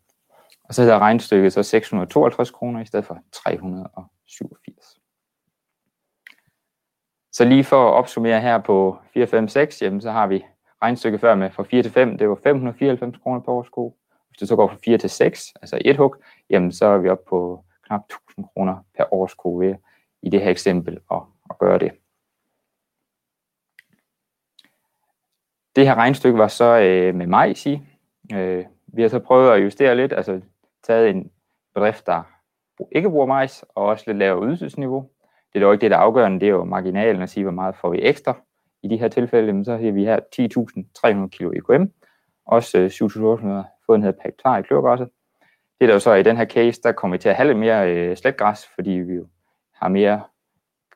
Og 0.68 0.74
så 0.74 0.82
hedder 0.82 1.00
regnstykket 1.00 1.54
så 1.54 1.64
652 1.64 2.52
kroner 2.52 2.82
i 2.82 2.86
stedet 2.86 3.06
for 3.06 3.20
387. 3.34 5.00
Så 7.32 7.46
lige 7.46 7.64
for 7.64 7.90
at 7.90 7.94
opsummere 7.94 8.42
her 8.42 8.58
på 8.58 8.98
4, 9.14 9.28
5, 9.28 9.48
6, 9.48 9.82
jamen 9.82 10.02
så 10.02 10.12
har 10.12 10.28
vi 10.28 10.46
regnstykket 10.82 11.22
før 11.22 11.36
med 11.36 11.52
fra 11.52 11.64
4 11.64 11.84
til 11.84 11.92
5, 11.92 12.18
det 12.18 12.30
var 12.30 12.40
594 12.44 13.18
kroner 13.24 13.40
per 13.40 13.52
årsko. 13.52 13.98
Hvis 14.28 14.38
du 14.38 14.46
så 14.46 14.56
går 14.56 14.68
fra 14.68 14.78
4 14.86 14.98
til 14.98 15.10
6, 15.10 15.54
altså 15.62 15.78
et 15.86 15.98
hug, 15.98 16.16
jamen 16.50 16.72
så 16.72 16.86
er 16.86 16.98
vi 16.98 17.10
oppe 17.10 17.24
på 17.30 17.66
knap 17.88 18.02
1000 18.30 18.46
kroner 18.54 18.78
per 18.98 19.14
årsko 19.14 19.58
ved 19.58 19.76
i 20.22 20.30
det 20.30 20.42
her 20.42 20.50
eksempel 20.50 21.00
at, 21.12 21.22
at 21.50 21.58
gøre 21.60 21.80
det. 21.80 21.92
Det 25.76 25.88
her 25.88 25.96
regnstykke 25.96 26.40
var 26.40 26.48
så 26.48 26.80
øh, 26.80 27.16
med 27.16 27.28
majs 27.28 27.66
i. 27.66 27.82
Øh, 28.34 28.66
vi 28.88 29.02
har 29.02 29.10
så 29.10 29.20
prøvet 29.20 29.52
at 29.52 29.64
justere 29.64 29.96
lidt, 29.96 30.14
altså 30.14 30.42
taget 30.88 31.10
en 31.10 31.32
bedrift, 31.74 32.06
der 32.06 32.24
ikke 32.92 33.10
bruger 33.10 33.26
majs, 33.26 33.66
og 33.76 33.86
også 33.86 34.04
lidt 34.08 34.18
lavere 34.18 34.48
ydelsesniveau. 34.48 35.10
Det 35.54 35.60
er 35.60 35.66
dog 35.66 35.74
ikke 35.74 35.82
det, 35.82 35.92
der 35.92 35.98
er 35.98 36.02
afgørende, 36.02 36.40
det 36.40 36.46
er 36.46 36.52
jo 36.52 36.64
marginalen 36.64 37.22
at 37.22 37.30
sige, 37.30 37.44
hvor 37.44 37.52
meget 37.52 37.76
får 37.76 37.90
vi 37.90 38.00
ekstra 38.02 38.38
i 38.84 38.88
de 38.88 38.98
her 38.98 39.08
tilfælde, 39.08 39.66
så 39.66 39.72
har 39.72 39.92
vi 39.92 40.06
her 40.06 40.20
10.300 40.36 41.28
kg 41.28 41.58
EKM, 41.58 41.86
også 42.46 42.78
7.800 42.78 43.86
fodenhed 43.86 44.14
per 44.14 44.22
hektar 44.26 44.58
i 44.58 44.62
kløvergræsset. 44.62 45.10
Det 45.80 45.86
er 45.86 45.88
der 45.88 45.94
jo 45.94 46.00
så 46.00 46.14
i 46.14 46.24
den 46.24 46.38
her 46.38 46.46
case, 46.46 46.82
der 46.82 46.92
kommer 46.92 47.18
vi 47.18 47.22
til 47.22 47.30
at 47.30 47.36
have 47.36 47.48
lidt 47.48 47.60
mere 47.60 47.92
øh, 47.92 48.18
sletgræs, 48.18 48.68
fordi 48.76 48.92
vi 48.92 49.14
jo 49.14 49.28
har 49.74 49.88
mere 49.88 50.24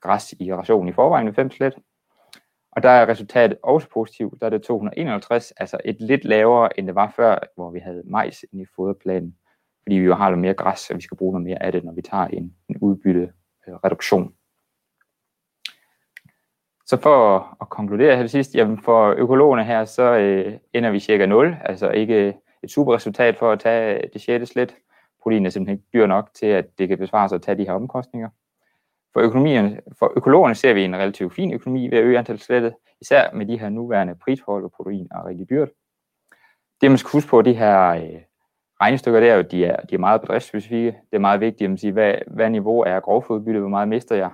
græs 0.02 0.34
i 0.40 0.54
rationen 0.54 0.90
i 0.90 0.92
forvejen 0.92 1.26
med 1.26 1.34
5 1.34 1.52
slet. 1.52 1.74
Og 2.72 2.84
der 2.84 2.90
er 2.90 3.10
resultatet 3.10 3.58
også 3.64 3.90
positivt, 3.90 4.34
der 4.40 4.46
er 4.46 4.50
det 4.50 4.62
251, 4.62 5.52
altså 5.52 5.78
et 5.86 6.02
lidt 6.02 6.26
lavere, 6.26 6.80
end 6.80 6.88
det 6.88 6.96
var 6.96 7.14
før, 7.16 7.40
hvor 7.56 7.72
vi 7.72 7.80
havde 7.80 8.04
majs 8.06 8.46
i 8.52 8.66
foderplanen, 8.76 9.36
fordi 9.90 9.96
vi 9.98 10.06
jo 10.06 10.16
har 10.16 10.30
noget 10.30 10.40
mere 10.40 10.54
græs, 10.54 10.90
og 10.90 10.96
vi 10.96 11.02
skal 11.02 11.18
bruge 11.18 11.34
noget 11.34 11.46
mere 11.46 11.64
af 11.64 11.72
det, 11.72 11.84
når 11.84 11.94
vi 11.94 12.02
tager 12.02 12.26
en, 12.26 12.56
en 12.70 12.78
udbytte 12.82 13.32
øh, 13.68 13.76
reduktion. 13.76 14.34
Så 16.86 16.98
for 17.02 17.58
at 17.62 17.70
konkludere 17.70 18.16
her 18.16 18.24
til 18.24 18.30
sidst, 18.30 18.56
jamen 18.56 18.82
for 18.82 19.14
økologerne 19.18 19.64
her, 19.64 19.86
så 19.86 20.04
øh, 20.04 20.58
ender 20.74 20.92
vi 20.92 21.00
cirka 21.00 21.26
0, 21.26 21.58
altså 21.66 21.90
ikke 21.90 22.38
et 22.64 22.72
super 22.72 22.96
resultat 22.96 23.38
for 23.38 23.52
at 23.52 23.60
tage 23.60 24.10
det 24.14 24.22
sjette 24.22 24.46
slet. 24.46 24.76
Protein 25.24 25.46
er 25.46 25.50
simpelthen 25.50 25.78
ikke 25.78 25.90
dyr 25.94 26.06
nok 26.06 26.30
til, 26.34 26.46
at 26.46 26.66
det 26.78 26.88
kan 26.88 26.98
besvare 26.98 27.30
sig 27.30 27.36
at 27.36 27.42
tage 27.42 27.58
de 27.58 27.66
her 27.66 27.74
omkostninger. 27.74 28.30
For, 29.14 29.20
økonomien, 29.20 29.80
for 30.00 30.14
økologerne 30.16 30.56
ser 30.56 30.74
vi 30.74 30.84
en 30.84 30.96
relativt 30.96 31.34
fin 31.34 31.54
økonomi 31.54 31.88
ved 31.88 31.98
at 31.98 32.04
øge 32.04 32.20
antallet 32.20 32.44
slettet, 32.44 32.74
især 33.02 33.32
med 33.34 33.46
de 33.46 33.60
her 33.60 33.70
nuværende 33.70 34.16
prisforhold, 34.16 34.62
hvor 34.62 34.70
protein 34.70 35.08
er 35.12 35.28
rigtig 35.28 35.50
dyrt. 35.50 35.70
Det 36.82 36.92
man 36.92 36.98
skal 36.98 37.12
huske 37.12 37.30
på, 37.30 37.42
det 37.42 37.58
her 37.58 37.90
øh, 37.90 38.22
regnestykker, 38.82 39.20
det 39.20 39.30
er 39.30 39.36
jo, 39.36 39.42
de 39.42 39.66
er, 39.66 39.76
de 39.76 39.96
er 39.96 40.00
meget 40.00 40.22
bedriftsspecifikke. 40.22 40.88
Det 40.88 41.16
er 41.16 41.20
meget 41.20 41.40
vigtigt 41.40 41.72
at 41.72 41.80
sige, 41.80 41.94
hvad, 41.94 42.16
hvad 42.28 42.50
niveau 42.50 42.82
er 42.82 43.00
grovfodbyttet, 43.00 43.62
hvor 43.62 43.70
meget 43.70 43.88
mister 43.88 44.16
jeg 44.16 44.32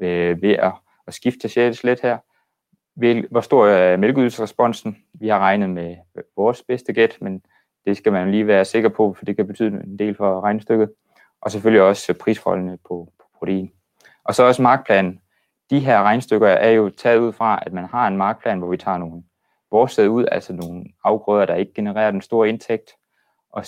øh, 0.00 0.42
ved 0.42 0.52
at 0.52 0.72
at 1.06 1.14
skifte 1.14 1.38
til 1.38 1.50
6. 1.50 1.78
slet 1.78 2.00
her. 2.00 2.18
Hvor 3.30 3.40
stor 3.40 3.66
er 3.66 3.96
mælkeydelsesresponsen? 3.96 4.96
Vi 5.14 5.28
har 5.28 5.38
regnet 5.38 5.70
med 5.70 5.96
vores 6.36 6.62
bedste 6.62 6.92
gæt, 6.92 7.18
men 7.20 7.42
det 7.86 7.96
skal 7.96 8.12
man 8.12 8.30
lige 8.30 8.46
være 8.46 8.64
sikker 8.64 8.88
på, 8.88 9.14
for 9.14 9.24
det 9.24 9.36
kan 9.36 9.46
betyde 9.46 9.68
en 9.68 9.98
del 9.98 10.14
for 10.14 10.40
regnestykket. 10.40 10.92
Og 11.40 11.50
selvfølgelig 11.50 11.82
også 11.82 12.14
prisforholdene 12.20 12.78
på, 12.88 13.12
på 13.18 13.24
protein. 13.38 13.72
Og 14.24 14.34
så 14.34 14.42
også 14.42 14.62
markplanen. 14.62 15.20
De 15.70 15.78
her 15.78 16.02
regnstykker 16.02 16.48
er 16.48 16.70
jo 16.70 16.88
taget 16.88 17.18
ud 17.18 17.32
fra, 17.32 17.62
at 17.66 17.72
man 17.72 17.84
har 17.84 18.08
en 18.08 18.16
markplan, 18.16 18.58
hvor 18.58 18.68
vi 18.68 18.76
tager 18.76 18.98
nogle 18.98 19.22
vores 19.70 19.98
ud, 19.98 20.26
altså 20.32 20.52
nogle 20.52 20.84
afgrøder, 21.04 21.46
der 21.46 21.54
ikke 21.54 21.72
genererer 21.74 22.10
den 22.10 22.20
store 22.20 22.48
indtægt, 22.48 22.90
og 23.56 23.64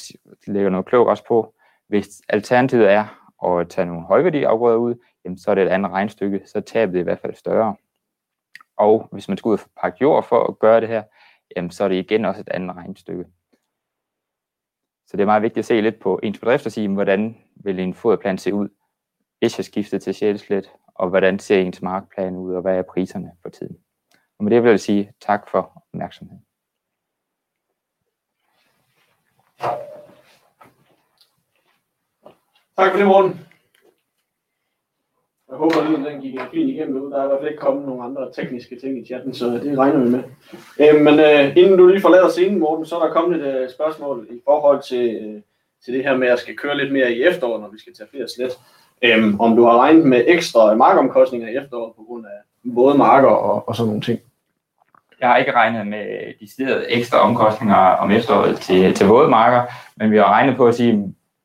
lægger 0.47 0.71
noget 0.71 0.95
også 0.95 1.25
på. 1.29 1.55
Hvis 1.87 2.23
alternativet 2.29 2.91
er 2.91 3.31
at 3.47 3.69
tage 3.69 3.87
nogle 3.87 4.03
højværdige 4.07 4.47
afgrøder 4.47 4.77
ud, 4.77 4.95
jamen, 5.25 5.39
så 5.39 5.51
er 5.51 5.55
det 5.55 5.65
et 5.65 5.69
andet 5.69 5.91
regnstykke, 5.91 6.43
så 6.47 6.61
tabet 6.61 6.95
det 6.95 7.01
i 7.01 7.03
hvert 7.03 7.21
fald 7.21 7.35
større. 7.35 7.77
Og 8.77 9.09
hvis 9.13 9.29
man 9.29 9.37
skal 9.37 9.49
ud 9.49 9.53
og 9.53 9.71
pakke 9.81 9.99
jord 10.01 10.25
for 10.25 10.45
at 10.45 10.59
gøre 10.59 10.81
det 10.81 10.89
her, 10.89 11.03
jamen, 11.57 11.71
så 11.71 11.85
er 11.85 11.89
det 11.89 11.97
igen 11.97 12.25
også 12.25 12.41
et 12.41 12.49
andet 12.49 12.77
regnstykke. 12.77 13.25
Så 15.07 15.17
det 15.17 15.21
er 15.21 15.27
meget 15.27 15.43
vigtigt 15.43 15.59
at 15.59 15.65
se 15.65 15.81
lidt 15.81 16.01
på 16.01 16.21
ens 16.23 16.39
bedrift 16.39 16.67
og 16.67 16.73
sige, 16.73 16.89
hvordan 16.89 17.37
vil 17.57 17.79
en 17.79 17.95
foderplan 17.95 18.39
se 18.39 18.55
ud, 18.55 18.69
hvis 19.39 19.59
jeg 19.59 19.65
skifter 19.65 19.99
til 19.99 20.15
sjælslet, 20.15 20.73
og 20.95 21.09
hvordan 21.09 21.39
ser 21.39 21.61
ens 21.61 21.83
markplan 21.83 22.37
ud, 22.37 22.55
og 22.55 22.63
hvad 22.63 22.79
er 22.79 22.83
priserne 22.83 23.33
for 23.43 23.49
tiden. 23.49 23.77
Og 24.39 24.45
med 24.45 24.53
det 24.53 24.63
vil 24.63 24.71
jeg 24.71 24.81
sige 24.81 25.13
tak 25.21 25.49
for 25.49 25.83
opmærksomheden. 25.93 26.48
Tak 32.79 32.91
for 32.91 32.99
det, 32.99 33.07
Morten. 33.07 33.41
Jeg 35.49 35.57
håber, 35.57 35.77
at 35.77 36.13
den 36.13 36.21
gik 36.21 36.41
fint 36.53 36.71
igennem 36.71 36.97
nu. 36.97 37.11
Der 37.11 37.19
er 37.21 37.25
i 37.25 37.27
hvert 37.27 37.39
fald 37.41 37.51
ikke 37.51 37.61
kommet 37.61 37.87
nogle 37.87 38.05
andre 38.05 38.33
tekniske 38.33 38.81
ting 38.81 38.99
i 38.99 39.07
chatten, 39.07 39.35
så 39.35 39.47
det 39.47 39.79
regner 39.79 40.05
vi 40.05 40.11
med. 40.11 40.23
Øh, 40.81 41.01
men 41.01 41.21
øh, 41.21 41.57
inden 41.57 41.79
du 41.79 41.87
lige 41.87 42.01
forlader 42.01 42.29
scenen, 42.29 42.59
Morten, 42.59 42.87
så 42.87 42.97
er 42.97 43.07
der 43.07 43.13
kommet 43.13 43.47
et 43.47 43.55
øh, 43.55 43.71
spørgsmål 43.71 44.27
i 44.31 44.41
forhold 44.45 44.83
til, 44.83 45.17
øh, 45.17 45.43
til 45.85 45.95
det 45.95 46.05
her 46.05 46.17
med, 46.17 46.27
at 46.27 46.31
jeg 46.31 46.39
skal 46.39 46.57
køre 46.57 46.77
lidt 46.77 46.93
mere 46.93 47.13
i 47.13 47.23
efteråret, 47.23 47.61
når 47.61 47.69
vi 47.69 47.79
skal 47.79 47.95
tage 47.95 48.09
flere 48.11 48.29
slet. 48.29 48.59
Øh, 49.03 49.41
om 49.41 49.57
du 49.57 49.65
har 49.65 49.79
regnet 49.79 50.07
med 50.07 50.25
ekstra 50.27 50.75
markomkostninger 50.75 51.49
i 51.49 51.57
efteråret 51.57 51.95
på 51.97 52.03
grund 52.03 52.27
af 52.27 52.71
både 52.75 52.99
marker 52.99 53.29
og, 53.29 53.69
og 53.69 53.77
sådan 53.77 53.89
nogle 53.89 54.03
ting. 54.03 54.21
Jeg 55.21 55.29
har 55.29 55.37
ikke 55.37 55.55
regnet 55.55 55.87
med 55.87 56.07
de 56.41 56.87
ekstra 56.89 57.19
omkostninger 57.19 57.77
om 57.77 58.11
efteråret 58.11 58.57
til, 58.57 58.95
til 58.95 59.07
vådmarker, 59.07 59.73
men 59.97 60.11
vi 60.11 60.17
har 60.17 60.31
regnet 60.31 60.57
på 60.57 60.67
at 60.67 60.75
sige, 60.75 60.93
at 60.93 60.99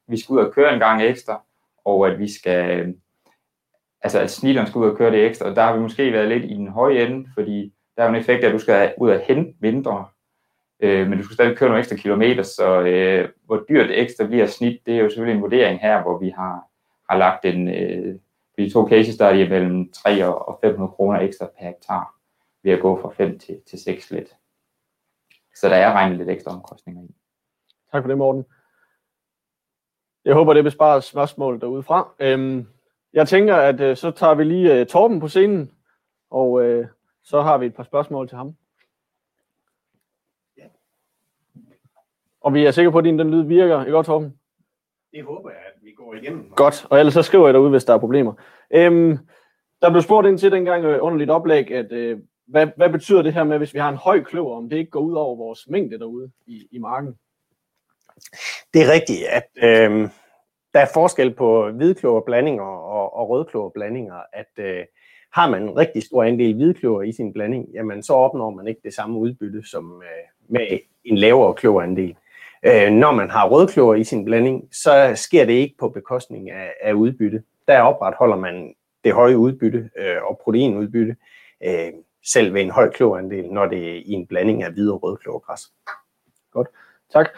vi 0.08 0.20
skal 0.20 0.34
ud 0.34 0.40
og 0.40 0.54
køre 0.54 0.74
en 0.74 0.80
gang 0.80 1.04
ekstra, 1.04 1.42
og 1.86 2.08
at 2.08 2.20
vi 2.20 2.32
skal 2.32 2.94
altså 4.04 4.20
at 4.20 4.32
snilleren 4.32 4.68
skal 4.68 4.80
ud 4.80 4.90
og 4.90 4.98
køre 4.98 5.12
det 5.12 5.26
ekstra, 5.26 5.46
og 5.46 5.56
der 5.56 5.62
har 5.62 5.74
vi 5.74 5.80
måske 5.80 6.14
været 6.14 6.28
lidt 6.28 6.46
i 6.46 6.54
den 6.54 6.68
høje 6.68 7.06
ende, 7.06 7.30
fordi 7.34 7.74
der 7.98 8.04
er 8.04 8.08
jo 8.08 8.14
en 8.14 8.20
effekt 8.20 8.44
af, 8.44 8.48
at 8.48 8.54
du 8.54 8.60
skal 8.60 8.94
ud 8.98 9.10
og 9.10 9.20
hente 9.20 9.54
mindre, 9.60 10.06
øh, 10.80 11.08
men 11.08 11.18
du 11.18 11.24
skal 11.24 11.34
stadig 11.34 11.58
køre 11.58 11.70
nogle 11.70 11.80
ekstra 11.80 11.96
kilometer, 11.96 12.44
så 12.44 12.82
øh, 12.82 13.30
hvor 13.46 13.64
dyrt 13.70 13.90
ekstra 13.92 14.26
bliver 14.26 14.46
snit, 14.46 14.80
det 14.86 14.94
er 14.94 15.00
jo 15.00 15.10
selvfølgelig 15.10 15.36
en 15.36 15.42
vurdering 15.42 15.80
her, 15.80 16.02
hvor 16.02 16.20
vi 16.20 16.30
har, 16.30 16.64
har 17.10 17.18
lagt 17.18 17.46
en, 17.46 17.68
øh, 17.68 18.16
de 18.58 18.70
to 18.70 18.88
cases, 18.90 19.18
der 19.18 19.26
er 19.26 19.50
mellem 19.50 19.92
3 19.92 20.26
og 20.26 20.60
500 20.62 20.92
kroner 20.92 21.20
ekstra 21.20 21.46
per 21.46 21.66
hektar, 21.68 22.14
ved 22.64 22.72
at 22.74 22.82
gå 22.82 23.02
fra 23.02 23.10
5 23.10 23.40
til, 23.40 23.62
til 23.68 23.80
6 23.84 24.12
lidt. 24.12 24.36
Så 25.56 25.70
der 25.70 25.76
er 25.76 25.94
regnet 25.94 26.18
lidt 26.18 26.30
ekstra 26.30 26.52
omkostninger 26.52 27.04
i. 27.04 27.16
Tak 27.92 28.04
for 28.04 28.08
det, 28.08 28.18
Morten. 28.18 28.46
Jeg 30.26 30.34
håber, 30.34 30.54
det 30.54 30.64
besparer 30.64 31.00
spørgsmål 31.00 31.62
derude 31.62 31.84
fra. 31.84 32.14
Øhm, 32.20 32.68
Jeg 33.14 33.28
tænker, 33.28 33.56
at 33.56 33.82
øh, 33.82 33.98
så 33.98 34.12
tager 34.12 34.34
vi 34.34 34.44
lige 34.44 34.80
øh, 34.80 34.86
Torben 34.88 35.20
på 35.20 35.28
scenen, 35.28 35.72
og 36.30 36.64
øh, 36.66 36.88
så 37.24 37.42
har 37.42 37.58
vi 37.58 37.66
et 37.66 37.76
par 37.76 37.84
spørgsmål 37.84 38.28
til 38.28 38.38
ham. 38.38 38.56
Og 42.42 42.54
vi 42.54 42.66
er 42.66 42.72
sikre 42.72 42.92
på, 42.92 42.98
at 42.98 43.04
din 43.04 43.20
den 43.20 43.32
lyd 43.32 43.44
virker. 43.44 43.80
Ikke 43.80 43.92
godt, 43.92 44.06
Torben? 44.06 44.40
Det 45.12 45.24
håber 45.24 45.50
jeg, 45.50 45.60
at 45.60 45.84
vi 45.84 45.92
går 45.92 46.14
igennem. 46.14 46.54
Godt, 46.56 46.86
og 46.90 47.00
ellers 47.00 47.14
så 47.14 47.22
skriver 47.22 47.48
jeg 47.48 47.54
derude, 47.54 47.70
hvis 47.70 47.86
der 47.86 47.94
er 47.94 47.98
problemer. 48.00 48.34
Øhm, 48.72 49.18
der 49.82 49.90
blev 49.90 50.02
spurgt 50.02 50.28
ind 50.28 50.38
til 50.38 50.52
dengang 50.52 50.86
øh, 50.86 51.04
under 51.04 51.20
dit 51.20 51.30
oplæg, 51.30 51.72
at 51.72 51.92
øh, 51.92 52.20
hvad, 52.48 52.68
hvad 52.78 52.90
betyder 52.90 53.22
det 53.22 53.34
her 53.34 53.44
med, 53.44 53.58
hvis 53.58 53.74
vi 53.74 53.80
har 53.80 53.90
en 53.90 53.96
høj 53.96 54.24
kløver, 54.24 54.58
om 54.58 54.70
det 54.70 54.78
ikke 54.78 54.92
går 54.92 55.00
ud 55.00 55.14
over 55.14 55.36
vores 55.36 55.68
mængde 55.68 56.00
derude 56.00 56.32
i, 56.48 56.68
i 56.72 56.78
marken? 56.78 57.18
Det 58.74 58.82
er 58.82 58.92
rigtigt, 58.92 59.20
at 59.30 59.48
øh, 59.56 60.10
der 60.74 60.80
er 60.80 60.88
forskel 60.94 61.34
på 61.34 61.70
hvidkløverblandinger 61.70 62.64
og, 62.64 63.16
og 63.16 63.30
rødkløverblandinger, 63.30 64.22
at 64.34 64.66
øh, 64.66 64.86
har 65.34 65.50
man 65.50 65.64
en 65.64 65.78
rigtig 65.78 66.04
stor 66.04 66.24
andel 66.24 66.56
hvidkløver 66.56 67.02
i 67.02 67.12
sin 67.12 67.34
blanding, 67.34 67.70
jamen 67.74 68.04
så 68.04 68.14
opnår 68.14 68.50
man 68.50 68.68
ikke 68.68 68.82
det 68.84 68.94
samme 68.94 69.20
udbytte 69.20 69.64
som 69.66 70.02
øh, 70.02 70.50
med 70.50 70.80
en 71.04 71.18
lavere 71.18 71.54
kløverandel. 71.54 72.16
Øh, 72.66 72.92
når 72.92 73.12
man 73.12 73.30
har 73.30 73.50
rødkløver 73.50 73.96
i 73.96 74.04
sin 74.04 74.26
blanding, 74.26 74.70
så 74.72 75.12
sker 75.16 75.46
det 75.46 75.54
ikke 75.54 75.76
på 75.80 75.90
bekostning 75.90 76.52
af, 76.52 76.74
af 76.82 76.94
udbytte. 76.94 77.44
Der 77.68 77.82
opretholder 77.82 78.36
man 78.36 78.76
det 79.04 79.14
høje 79.14 79.38
udbytte 79.38 79.90
øh, 79.98 80.24
og 80.24 80.40
proteinudbytte, 80.44 81.16
øh, 81.64 81.92
selv 82.26 82.54
ved 82.54 82.62
en 82.62 82.72
høj 82.72 82.90
klorandel, 82.90 83.50
når 83.50 83.66
det 83.66 83.90
er 83.90 84.02
i 84.06 84.12
en 84.12 84.28
blanding 84.28 84.64
af 84.64 84.72
hvid 84.72 84.90
og 84.90 85.04
rød 85.04 85.18
klorgræs. 85.18 85.62
Godt, 86.52 86.68
tak. 87.14 87.30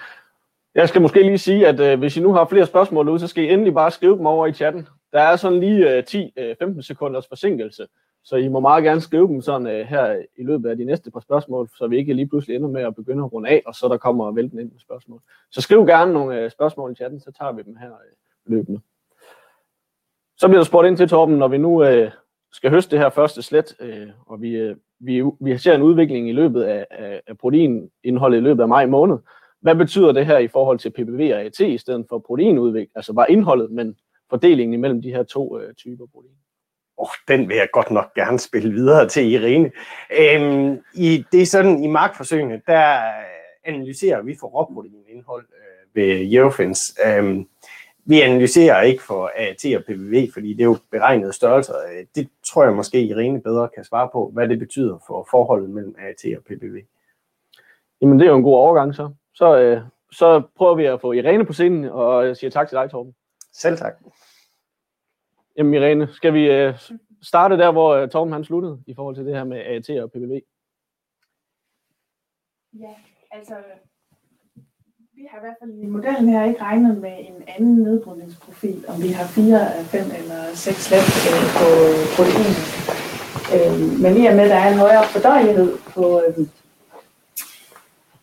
Jeg 0.75 0.89
skal 0.89 1.01
måske 1.01 1.23
lige 1.23 1.37
sige, 1.37 1.67
at 1.67 1.79
øh, 1.79 1.99
hvis 1.99 2.17
I 2.17 2.21
nu 2.21 2.33
har 2.33 2.45
flere 2.45 2.65
spørgsmål 2.65 3.09
ud, 3.09 3.19
så 3.19 3.27
skal 3.27 3.43
I 3.43 3.49
endelig 3.49 3.73
bare 3.73 3.91
skrive 3.91 4.17
dem 4.17 4.25
over 4.25 4.47
i 4.47 4.53
chatten. 4.53 4.87
Der 5.11 5.21
er 5.21 5.35
sådan 5.35 5.59
lige 5.59 5.97
øh, 5.97 6.03
10-15 6.09 6.77
øh, 6.77 6.83
sekunders 6.83 7.27
forsinkelse, 7.27 7.87
så 8.23 8.35
I 8.35 8.47
må 8.47 8.59
meget 8.59 8.83
gerne 8.83 9.01
skrive 9.01 9.27
dem 9.27 9.41
sådan 9.41 9.67
øh, 9.67 9.85
her 9.85 10.23
i 10.37 10.43
løbet 10.43 10.69
af 10.69 10.77
de 10.77 10.85
næste 10.85 11.11
par 11.11 11.19
spørgsmål, 11.19 11.69
så 11.77 11.87
vi 11.87 11.97
ikke 11.97 12.13
lige 12.13 12.27
pludselig 12.27 12.55
ender 12.55 12.69
med 12.69 12.81
at 12.81 12.95
begynde 12.95 13.23
at 13.23 13.33
runde 13.33 13.49
af, 13.49 13.63
og 13.65 13.75
så 13.75 13.87
der 13.87 13.97
kommer 13.97 14.31
vælten 14.31 14.59
ind 14.59 14.71
med 14.71 14.79
spørgsmål. 14.79 15.21
Så 15.51 15.61
skriv 15.61 15.85
gerne 15.85 16.13
nogle 16.13 16.39
øh, 16.39 16.51
spørgsmål 16.51 16.91
i 16.91 16.95
chatten, 16.95 17.19
så 17.19 17.31
tager 17.31 17.51
vi 17.51 17.61
dem 17.61 17.75
her 17.75 17.91
øh, 17.91 18.15
løbende. 18.45 18.81
Så 20.37 20.47
bliver 20.47 20.59
der 20.59 20.65
spurgt 20.65 20.87
ind 20.87 20.97
til, 20.97 21.09
Torben, 21.09 21.37
når 21.37 21.47
vi 21.47 21.57
nu 21.57 21.83
øh, 21.83 22.11
skal 22.55 22.71
høste 22.71 22.91
det 22.91 22.99
her 22.99 23.09
første 23.09 23.41
slet, 23.41 23.75
øh, 23.79 24.07
og 24.25 24.41
vi, 24.41 24.55
øh, 24.55 24.75
vi, 24.99 25.23
vi 25.41 25.57
ser 25.57 25.75
en 25.75 25.81
udvikling 25.81 26.29
i 26.29 26.31
løbet 26.31 26.63
af, 26.63 26.85
af, 26.91 27.21
af 27.27 27.37
proteinindholdet 27.37 28.37
i 28.37 28.41
løbet 28.41 28.61
af 28.61 28.67
maj 28.67 28.85
måned. 28.85 29.17
Hvad 29.61 29.75
betyder 29.75 30.11
det 30.11 30.25
her 30.25 30.37
i 30.37 30.47
forhold 30.47 30.79
til 30.79 30.89
PPV 30.89 31.31
og 31.33 31.41
AT 31.41 31.59
i 31.59 31.77
stedet 31.77 32.05
for 32.09 32.19
proteinudvikling? 32.19 32.91
Altså 32.95 33.13
bare 33.13 33.31
indholdet, 33.31 33.71
men 33.71 33.95
fordelingen 34.29 34.73
imellem 34.73 35.01
de 35.01 35.11
her 35.11 35.23
to 35.23 35.59
øh, 35.59 35.73
typer 35.73 36.05
protein? 36.13 36.35
Oh, 36.97 37.07
den 37.27 37.49
vil 37.49 37.57
jeg 37.57 37.67
godt 37.73 37.91
nok 37.91 38.13
gerne 38.13 38.39
spille 38.39 38.73
videre 38.73 39.07
til 39.07 39.31
Irene. 39.31 39.71
Øhm, 40.19 40.79
i, 40.93 41.25
det 41.31 41.41
er 41.41 41.45
sådan, 41.45 41.83
i 41.83 41.87
markforsøgene, 41.87 42.61
der 42.67 42.95
øh, 42.95 43.73
analyserer 43.73 44.21
vi 44.21 44.35
for 44.39 44.47
råproteinindhold 44.47 45.45
øh, 45.45 45.95
ved 45.95 46.33
Eurofins. 46.33 46.97
Øhm, 47.05 47.47
vi 48.05 48.21
analyserer 48.21 48.81
ikke 48.81 49.03
for 49.03 49.31
AT 49.35 49.65
og 49.77 49.83
PPV, 49.83 50.31
fordi 50.33 50.53
det 50.53 50.61
er 50.61 50.65
jo 50.65 50.77
beregnede 50.91 51.33
størrelser. 51.33 51.73
Det 52.15 52.29
tror 52.43 52.63
jeg 52.63 52.73
måske 52.73 53.03
Irene 53.03 53.41
bedre 53.41 53.69
kan 53.75 53.83
svare 53.83 54.09
på, 54.13 54.29
hvad 54.33 54.47
det 54.49 54.59
betyder 54.59 54.97
for 55.07 55.27
forholdet 55.31 55.69
mellem 55.69 55.95
AT 55.99 56.37
og 56.37 56.43
PPV. 56.43 56.85
Jamen 58.01 58.19
det 58.19 58.25
er 58.25 58.29
jo 58.29 58.37
en 58.37 58.43
god 58.43 58.55
overgang 58.55 58.95
så. 58.95 59.13
Så, 59.33 59.59
øh, 59.59 59.81
så 60.11 60.41
prøver 60.55 60.75
vi 60.75 60.85
at 60.85 61.01
få 61.01 61.11
Irene 61.11 61.45
på 61.45 61.53
scenen, 61.53 61.85
og 61.85 62.27
jeg 62.27 62.37
siger 62.37 62.51
tak 62.51 62.69
til 62.69 62.75
dig, 62.75 62.89
Torben. 62.89 63.15
Selv 63.53 63.77
tak. 63.77 63.93
Jamen 65.57 65.73
Irene, 65.73 66.07
skal 66.07 66.33
vi 66.33 66.51
øh, 66.51 66.73
starte 67.21 67.57
der, 67.57 67.71
hvor 67.71 67.89
øh, 67.95 68.09
Torben 68.09 68.33
han 68.33 68.43
sluttede, 68.43 68.83
i 68.87 68.93
forhold 68.93 69.15
til 69.15 69.25
det 69.25 69.35
her 69.35 69.43
med 69.43 69.57
AT 69.57 69.89
og 69.89 70.11
PPV? 70.11 70.41
Ja, 72.73 72.95
altså 73.31 73.55
vi 75.17 75.27
har 75.31 75.37
i 75.37 75.43
hvert 75.45 75.57
fald 75.59 75.71
i 75.83 75.85
modellen 75.85 76.29
her 76.29 76.43
ikke 76.43 76.61
regnet 76.61 76.97
med 76.97 77.15
en 77.19 77.43
anden 77.47 77.75
nedbrydningsprofil, 77.75 78.85
om 78.87 79.03
vi 79.03 79.07
har 79.07 79.27
4, 79.27 79.83
5 79.83 80.01
eller 80.19 80.41
6 80.53 80.91
lag 80.91 81.03
øh, 81.33 81.45
på 81.57 81.67
protein. 82.15 82.53
Øhm, 83.55 83.89
men 84.03 84.11
i 84.21 84.25
og 84.29 84.35
med, 84.35 84.43
at 84.43 84.49
der 84.49 84.59
er 84.65 84.69
en 84.71 84.79
højere 84.85 85.05
fordøjelighed 85.13 85.71
på, 85.93 86.21
øhm, 86.27 86.49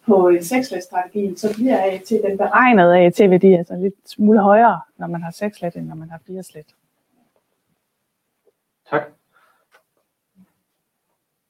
på 0.06 0.16
6 0.40 0.66
så 1.42 1.48
bliver 1.56 1.78
AT, 1.84 2.08
den 2.26 2.38
beregnede 2.38 2.98
AT-værdi 2.98 3.52
altså 3.52 3.74
lidt 3.76 4.10
smule 4.14 4.40
højere, 4.40 4.80
når 4.96 5.06
man 5.06 5.22
har 5.22 5.30
6 5.30 5.62
end 5.62 5.86
når 5.86 5.94
man 5.94 6.10
har 6.10 6.20
4. 6.26 6.42
Tak. 8.90 9.02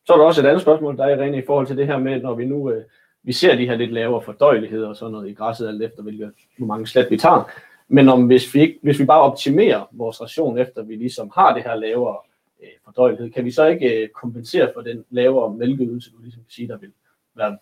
Så 0.06 0.12
er 0.12 0.16
der 0.16 0.24
også 0.24 0.40
et 0.40 0.46
andet 0.46 0.62
spørgsmål, 0.62 0.96
der 0.96 1.04
er 1.04 1.16
Irene, 1.16 1.38
i 1.38 1.46
forhold 1.46 1.66
til 1.66 1.76
det 1.76 1.86
her 1.86 1.98
med, 1.98 2.22
når 2.22 2.34
vi 2.34 2.44
nu 2.44 2.70
øh, 2.70 2.84
vi 3.22 3.32
ser 3.32 3.56
de 3.56 3.66
her 3.66 3.76
lidt 3.76 3.92
lavere 3.92 4.22
fordøjeligheder 4.22 4.88
og 4.88 4.96
sådan 4.96 5.12
noget 5.12 5.28
i 5.28 5.34
græsset, 5.34 5.68
alt 5.68 5.82
efter 5.82 6.02
hvilke, 6.02 6.30
hvor 6.58 6.66
mange 6.66 6.86
slat 6.86 7.10
vi 7.10 7.16
tager. 7.16 7.50
Men 7.88 8.08
om 8.08 8.26
hvis 8.26 8.54
vi, 8.54 8.60
ikke, 8.60 8.78
hvis 8.82 8.98
vi 8.98 9.04
bare 9.04 9.20
optimerer 9.20 9.88
vores 9.92 10.20
ration 10.20 10.58
efter, 10.58 10.82
vi 10.82 10.96
ligesom 10.96 11.30
har 11.34 11.54
det 11.54 11.62
her 11.62 11.74
lavere 11.74 12.16
øh, 12.62 12.68
fordøjelighed, 12.84 13.30
kan 13.30 13.44
vi 13.44 13.50
så 13.50 13.66
ikke 13.66 14.02
øh, 14.02 14.08
kompensere 14.08 14.70
for 14.74 14.80
den 14.80 15.04
lavere 15.10 15.54
mælkeydelse, 15.54 16.10
du 16.10 16.22
ligesom 16.22 16.42
kan 16.42 16.50
sige, 16.50 16.68
der 16.68 16.78
vil 16.78 16.92
være 17.34 17.58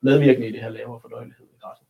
medvirkende 0.00 0.48
i 0.48 0.52
det 0.52 0.60
her 0.60 0.68
lavere 0.68 1.00
fordøjelighed 1.00 1.44
i 1.44 1.58
græsset? 1.60 1.86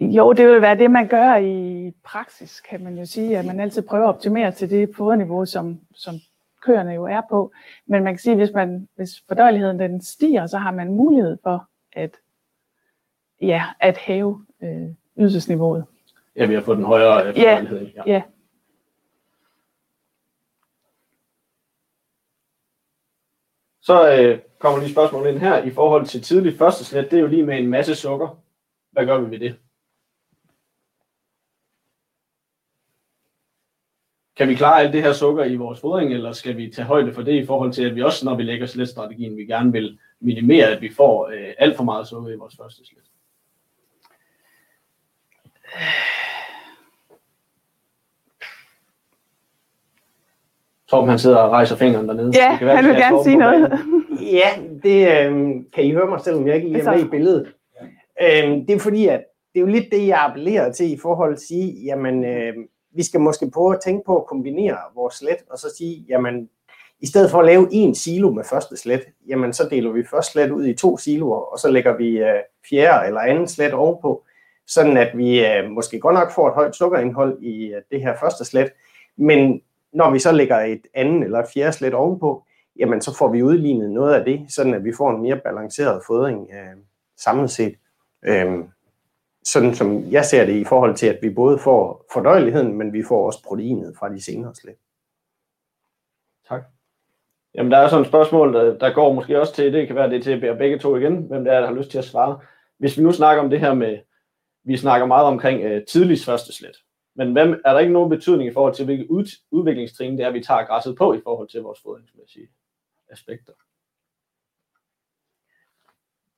Jo, 0.00 0.32
det 0.32 0.46
vil 0.48 0.62
være 0.62 0.78
det, 0.78 0.90
man 0.90 1.08
gør 1.08 1.36
i 1.36 1.92
praksis, 2.04 2.60
kan 2.60 2.84
man 2.84 2.98
jo 2.98 3.06
sige, 3.06 3.38
at 3.38 3.44
man 3.44 3.60
altid 3.60 3.82
prøver 3.82 4.04
at 4.04 4.14
optimere 4.14 4.52
til 4.52 4.70
det 4.70 4.96
foderniveau, 4.96 5.46
som, 5.46 5.80
som 5.94 6.14
køerne 6.66 6.92
jo 6.92 7.04
er 7.04 7.22
på. 7.30 7.52
Men 7.86 8.04
man 8.04 8.12
kan 8.12 8.18
sige, 8.18 8.32
at 8.32 8.38
hvis, 8.38 8.52
man, 8.54 8.88
hvis 8.96 9.24
fordøjeligheden 9.28 9.78
den 9.78 10.00
stiger, 10.00 10.46
så 10.46 10.58
har 10.58 10.70
man 10.70 10.92
mulighed 10.92 11.38
for 11.42 11.68
at, 11.92 12.16
ja, 13.40 13.64
at 13.80 13.98
hæve 13.98 14.46
øh, 14.62 14.88
ydelsesniveauet. 15.18 15.84
Ja, 16.36 16.46
vi 16.46 16.54
har 16.54 16.60
fået 16.60 16.76
den 16.76 16.86
højere 16.86 17.26
øh, 17.26 17.34
fordøjelighed. 17.34 17.86
Ja, 17.96 18.02
ja. 18.06 18.22
Så 23.82 24.16
øh, 24.16 24.38
kommer 24.58 24.78
lige 24.78 24.92
spørgsmål 24.92 25.26
ind 25.26 25.38
her. 25.38 25.62
I 25.62 25.70
forhold 25.70 26.06
til 26.06 26.22
tidlig 26.22 26.58
første 26.58 26.84
slet, 26.84 27.10
det 27.10 27.16
er 27.16 27.20
jo 27.20 27.26
lige 27.26 27.46
med 27.46 27.58
en 27.58 27.70
masse 27.70 27.94
sukker. 27.94 28.42
Hvad 28.92 29.06
gør 29.06 29.18
vi 29.18 29.30
ved 29.30 29.38
det? 29.38 29.56
Kan 34.36 34.48
vi 34.48 34.54
klare 34.54 34.80
alt 34.80 34.92
det 34.92 35.02
her 35.02 35.12
sukker 35.12 35.44
i 35.44 35.56
vores 35.56 35.80
fodring, 35.80 36.12
eller 36.12 36.32
skal 36.32 36.56
vi 36.56 36.70
tage 36.70 36.86
højde 36.86 37.12
for 37.12 37.22
det 37.22 37.32
i 37.32 37.46
forhold 37.46 37.72
til, 37.72 37.84
at 37.84 37.96
vi 37.96 38.02
også, 38.02 38.24
når 38.24 38.34
vi 38.34 38.42
lægger 38.42 38.66
slætstrategien, 38.66 39.36
vi 39.36 39.44
gerne 39.44 39.72
vil 39.72 39.98
minimere, 40.20 40.66
at 40.66 40.82
vi 40.82 40.92
får 40.96 41.26
øh, 41.26 41.54
alt 41.58 41.76
for 41.76 41.84
meget 41.84 42.08
sukker 42.08 42.30
i 42.32 42.36
vores 42.36 42.56
første 42.56 42.86
slæt? 42.86 43.02
Torben, 50.88 51.10
han 51.10 51.18
sidder 51.18 51.36
og 51.36 51.50
rejser 51.50 51.76
fingeren 51.76 52.08
dernede. 52.08 52.32
Ja, 52.34 52.50
det 52.50 52.58
kan 52.58 52.66
være, 52.66 52.76
han 52.76 52.86
vil 52.86 52.96
gerne 52.96 53.24
sige 53.24 53.36
noget. 53.36 53.72
ja, 54.40 54.50
det 54.82 55.08
øh, 55.08 55.64
kan 55.74 55.84
I 55.84 55.92
høre 55.92 56.06
mig, 56.06 56.20
selvom 56.20 56.46
jeg 56.46 56.56
ikke 56.56 56.78
er 56.78 56.90
med 56.92 57.04
i 57.04 57.08
billedet. 57.08 57.52
Øh, 58.22 58.48
det 58.68 58.70
er 58.70 58.78
fordi, 58.78 59.06
at 59.06 59.24
det 59.54 59.60
er 59.60 59.60
jo 59.60 59.66
lidt 59.66 59.86
det, 59.92 60.06
jeg 60.06 60.24
appellerer 60.24 60.72
til 60.72 60.92
i 60.92 60.98
forhold 61.02 61.36
til 61.36 61.42
at 61.42 61.48
sige, 61.48 61.84
jamen, 61.84 62.24
øh, 62.24 62.54
vi 62.96 63.02
skal 63.02 63.20
måske 63.20 63.50
prøve 63.50 63.74
at 63.74 63.80
tænke 63.84 64.06
på 64.06 64.16
at 64.16 64.26
kombinere 64.26 64.76
vores 64.94 65.14
slet, 65.14 65.38
og 65.50 65.58
så 65.58 65.74
sige, 65.78 66.04
jamen, 66.08 66.48
i 67.00 67.06
stedet 67.06 67.30
for 67.30 67.38
at 67.38 67.46
lave 67.46 67.68
en 67.72 67.94
silo 67.94 68.30
med 68.30 68.44
første 68.44 68.76
slet, 68.76 69.08
jamen 69.28 69.52
så 69.52 69.68
deler 69.70 69.90
vi 69.90 70.04
først 70.10 70.32
slet 70.32 70.50
ud 70.50 70.66
i 70.66 70.74
to 70.74 70.98
siloer, 70.98 71.40
og 71.40 71.58
så 71.58 71.70
lægger 71.70 71.96
vi 71.96 72.18
øh, 72.18 72.40
fjerde 72.70 73.06
eller 73.06 73.20
anden 73.20 73.48
slet 73.48 73.72
ovenpå, 73.72 74.24
sådan 74.66 74.96
at 74.96 75.16
vi 75.18 75.46
øh, 75.46 75.70
måske 75.70 76.00
godt 76.00 76.14
nok 76.14 76.32
får 76.32 76.48
et 76.48 76.54
højt 76.54 76.76
sukkerindhold 76.76 77.42
i 77.42 77.66
øh, 77.66 77.82
det 77.90 78.00
her 78.00 78.16
første 78.20 78.44
slet, 78.44 78.72
men 79.16 79.60
når 79.92 80.10
vi 80.10 80.18
så 80.18 80.32
lægger 80.32 80.60
et 80.60 80.86
andet 80.94 81.24
eller 81.24 81.38
et 81.38 81.48
fjerde 81.54 81.72
slet 81.72 81.94
ovenpå, 81.94 82.44
jamen 82.78 83.00
så 83.00 83.16
får 83.16 83.28
vi 83.28 83.42
udlignet 83.42 83.90
noget 83.90 84.14
af 84.14 84.24
det, 84.24 84.46
sådan 84.48 84.74
at 84.74 84.84
vi 84.84 84.92
får 84.96 85.10
en 85.10 85.22
mere 85.22 85.40
balanceret 85.44 86.02
fodring 86.06 86.50
øh, 86.52 86.76
samlet 87.16 87.50
set. 87.50 87.74
Øh, 88.24 88.64
sådan 89.46 89.74
som 89.74 90.10
jeg 90.10 90.24
ser 90.24 90.46
det 90.46 90.52
i 90.52 90.64
forhold 90.64 90.94
til, 90.94 91.06
at 91.06 91.18
vi 91.22 91.30
både 91.30 91.58
får 91.58 92.06
fordøjeligheden, 92.12 92.72
men 92.78 92.92
vi 92.92 93.02
får 93.08 93.26
også 93.26 93.42
proteinet 93.42 93.96
fra 93.98 94.08
de 94.08 94.22
senere 94.22 94.54
slæt. 94.54 94.76
Tak. 96.48 96.62
Jamen, 97.54 97.72
der 97.72 97.78
er 97.78 97.88
sådan 97.88 98.02
et 98.02 98.08
spørgsmål, 98.08 98.54
der, 98.54 98.78
der 98.78 98.94
går 98.94 99.12
måske 99.12 99.40
også 99.40 99.54
til, 99.54 99.72
det 99.72 99.86
kan 99.86 99.96
være 99.96 100.10
det 100.10 100.22
til 100.22 100.40
begge 100.40 100.78
to 100.78 100.96
igen, 100.96 101.16
hvem 101.16 101.44
det 101.44 101.52
er, 101.52 101.60
der 101.60 101.66
har 101.66 101.74
lyst 101.74 101.90
til 101.90 101.98
at 101.98 102.04
svare. 102.04 102.40
Hvis 102.78 102.98
vi 102.98 103.02
nu 103.02 103.12
snakker 103.12 103.42
om 103.42 103.50
det 103.50 103.60
her 103.60 103.74
med, 103.74 103.98
vi 104.64 104.76
snakker 104.76 105.06
meget 105.06 105.26
omkring 105.26 105.64
uh, 105.64 105.82
tidligst 105.88 106.24
første 106.24 106.52
slæt, 106.52 106.76
men 107.14 107.32
hvem, 107.32 107.62
er 107.64 107.72
der 107.72 107.80
ikke 107.80 107.92
nogen 107.92 108.10
betydning 108.10 108.50
i 108.50 108.52
forhold 108.52 108.74
til, 108.74 108.84
hvilke 108.84 109.10
ud, 109.10 109.24
udviklingstrin 109.50 110.18
det 110.18 110.26
er, 110.26 110.30
vi 110.30 110.42
tager 110.42 110.64
græsset 110.64 110.96
på 110.96 111.14
i 111.14 111.20
forhold 111.24 111.48
til 111.48 111.62
vores 111.62 111.80
fodringsmæssige 111.82 112.48
aspekter? 113.10 113.52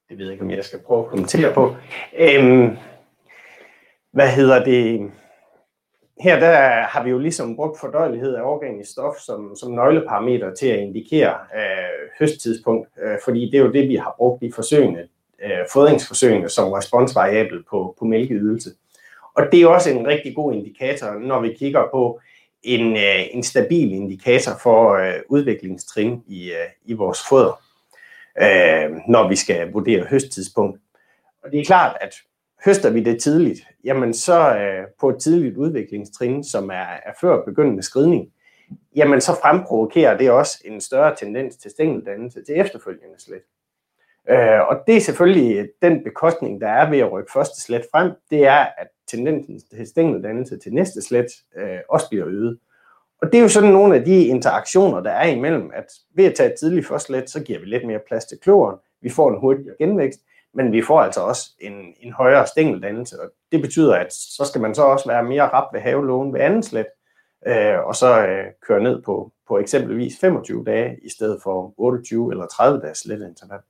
Det 0.08 0.18
ved 0.18 0.24
jeg 0.24 0.32
ikke, 0.32 0.44
om 0.44 0.50
jeg 0.50 0.64
skal 0.64 0.82
prøve 0.86 1.04
at 1.04 1.10
kommentere 1.10 1.54
på. 1.54 1.76
Øhm, 2.18 2.76
hvad 4.12 4.28
hedder 4.28 4.64
det? 4.64 5.10
her 6.20 6.40
der 6.40 6.82
har 6.82 7.04
vi 7.04 7.10
jo 7.10 7.18
ligesom 7.18 7.56
brugt 7.56 7.80
fordøjelighed 7.80 8.34
af 8.34 8.42
organisk 8.42 8.90
stof 8.90 9.16
som, 9.16 9.56
som 9.56 9.72
nøgleparameter 9.72 10.54
til 10.54 10.66
at 10.66 10.78
indikere 10.78 11.34
øh, 11.54 12.08
høsttidspunkt, 12.20 12.88
øh, 13.02 13.18
fordi 13.24 13.50
det 13.50 13.54
er 13.54 13.64
jo 13.64 13.72
det, 13.72 13.88
vi 13.88 13.96
har 13.96 14.14
brugt 14.18 14.42
i 14.42 14.52
forsøgene, 14.52 15.08
øh, 15.44 15.58
fodringsforsøgene 15.72 16.48
som 16.48 16.72
responsvariabel 16.72 17.64
på, 17.70 17.94
på 17.98 18.04
mælkeydelse. 18.04 18.70
Og 19.36 19.42
det 19.52 19.62
er 19.62 19.66
også 19.66 19.90
en 19.90 20.06
rigtig 20.06 20.34
god 20.34 20.52
indikator, 20.52 21.18
når 21.18 21.40
vi 21.40 21.54
kigger 21.58 21.88
på 21.92 22.20
en, 22.62 22.96
øh, 22.96 23.26
en 23.30 23.42
stabil 23.42 23.92
indikator 23.92 24.52
for 24.62 24.94
øh, 24.94 25.14
udviklingstrin 25.28 26.22
i, 26.26 26.50
øh, 26.50 26.68
i 26.84 26.92
vores 26.92 27.18
foder, 27.28 27.62
øh, 28.42 28.90
når 29.08 29.28
vi 29.28 29.36
skal 29.36 29.72
vurdere 29.72 30.06
høsttidspunkt. 30.10 30.80
Og 31.44 31.52
det 31.52 31.60
er 31.60 31.64
klart, 31.64 31.96
at 32.00 32.14
høster 32.64 32.90
vi 32.90 33.00
det 33.00 33.22
tidligt, 33.22 33.60
jamen 33.84 34.14
så 34.14 34.56
øh, 34.56 34.86
på 35.00 35.08
et 35.08 35.18
tidligt 35.20 35.56
udviklingstrin, 35.56 36.44
som 36.44 36.70
er, 36.70 36.86
er 37.06 37.12
før 37.20 37.44
begyndende 37.44 37.82
skridning, 37.82 38.32
jamen 38.96 39.20
så 39.20 39.32
fremprovokerer 39.42 40.18
det 40.18 40.30
også 40.30 40.62
en 40.64 40.80
større 40.80 41.16
tendens 41.16 41.56
til 41.56 41.70
stængeldannelse 41.70 42.44
til 42.44 42.60
efterfølgende 42.60 43.18
slet. 43.18 43.42
Øh, 44.30 44.68
og 44.68 44.76
det 44.86 44.96
er 44.96 45.00
selvfølgelig 45.00 45.68
den 45.82 46.04
bekostning, 46.04 46.60
der 46.60 46.68
er 46.68 46.90
ved 46.90 46.98
at 46.98 47.12
rykke 47.12 47.32
første 47.32 47.60
slet 47.60 47.82
frem, 47.92 48.12
det 48.30 48.46
er, 48.46 48.66
at 48.78 48.88
tendensen 49.06 49.60
til 49.76 49.86
stængeldannelse 49.86 50.58
til 50.58 50.74
næste 50.74 51.02
slet 51.02 51.26
øh, 51.56 51.78
også 51.88 52.08
bliver 52.08 52.26
øget. 52.28 52.58
Og 53.22 53.32
det 53.32 53.38
er 53.38 53.42
jo 53.42 53.48
sådan 53.48 53.72
nogle 53.72 53.96
af 53.96 54.04
de 54.04 54.26
interaktioner, 54.26 55.00
der 55.00 55.10
er 55.10 55.26
imellem, 55.26 55.70
at 55.74 55.84
ved 56.14 56.24
at 56.24 56.34
tage 56.34 56.52
et 56.52 56.58
tidligt 56.58 56.86
første 56.86 57.06
slet, 57.06 57.30
så 57.30 57.42
giver 57.42 57.58
vi 57.58 57.66
lidt 57.66 57.86
mere 57.86 58.00
plads 58.08 58.24
til 58.24 58.38
kloren, 58.40 58.76
vi 59.02 59.10
får 59.10 59.30
en 59.30 59.40
hurtigere 59.40 59.74
genvækst, 59.78 60.20
men 60.58 60.72
vi 60.72 60.82
får 60.82 61.00
altså 61.00 61.20
også 61.20 61.50
en, 61.60 61.94
en 62.00 62.12
højere 62.12 62.46
stængeldannelse, 62.46 63.20
og 63.20 63.30
det 63.52 63.62
betyder, 63.62 63.96
at 63.96 64.12
så 64.12 64.44
skal 64.44 64.60
man 64.60 64.74
så 64.74 64.82
også 64.82 65.08
være 65.08 65.22
mere 65.22 65.48
rap 65.48 65.74
ved 65.74 65.80
havelågen 65.80 66.32
ved 66.32 66.40
anden 66.40 66.62
slet, 66.62 66.86
øh, 67.46 67.78
og 67.86 67.94
så 67.94 68.26
øh, 68.26 68.44
køre 68.66 68.82
ned 68.82 69.02
på, 69.02 69.32
på 69.48 69.58
eksempelvis 69.58 70.20
25 70.20 70.64
dage, 70.64 70.98
i 71.02 71.08
stedet 71.08 71.42
for 71.42 71.74
28 71.76 72.30
eller 72.30 72.46
30 72.46 72.80
dages 72.80 73.04
interval. 73.04 73.60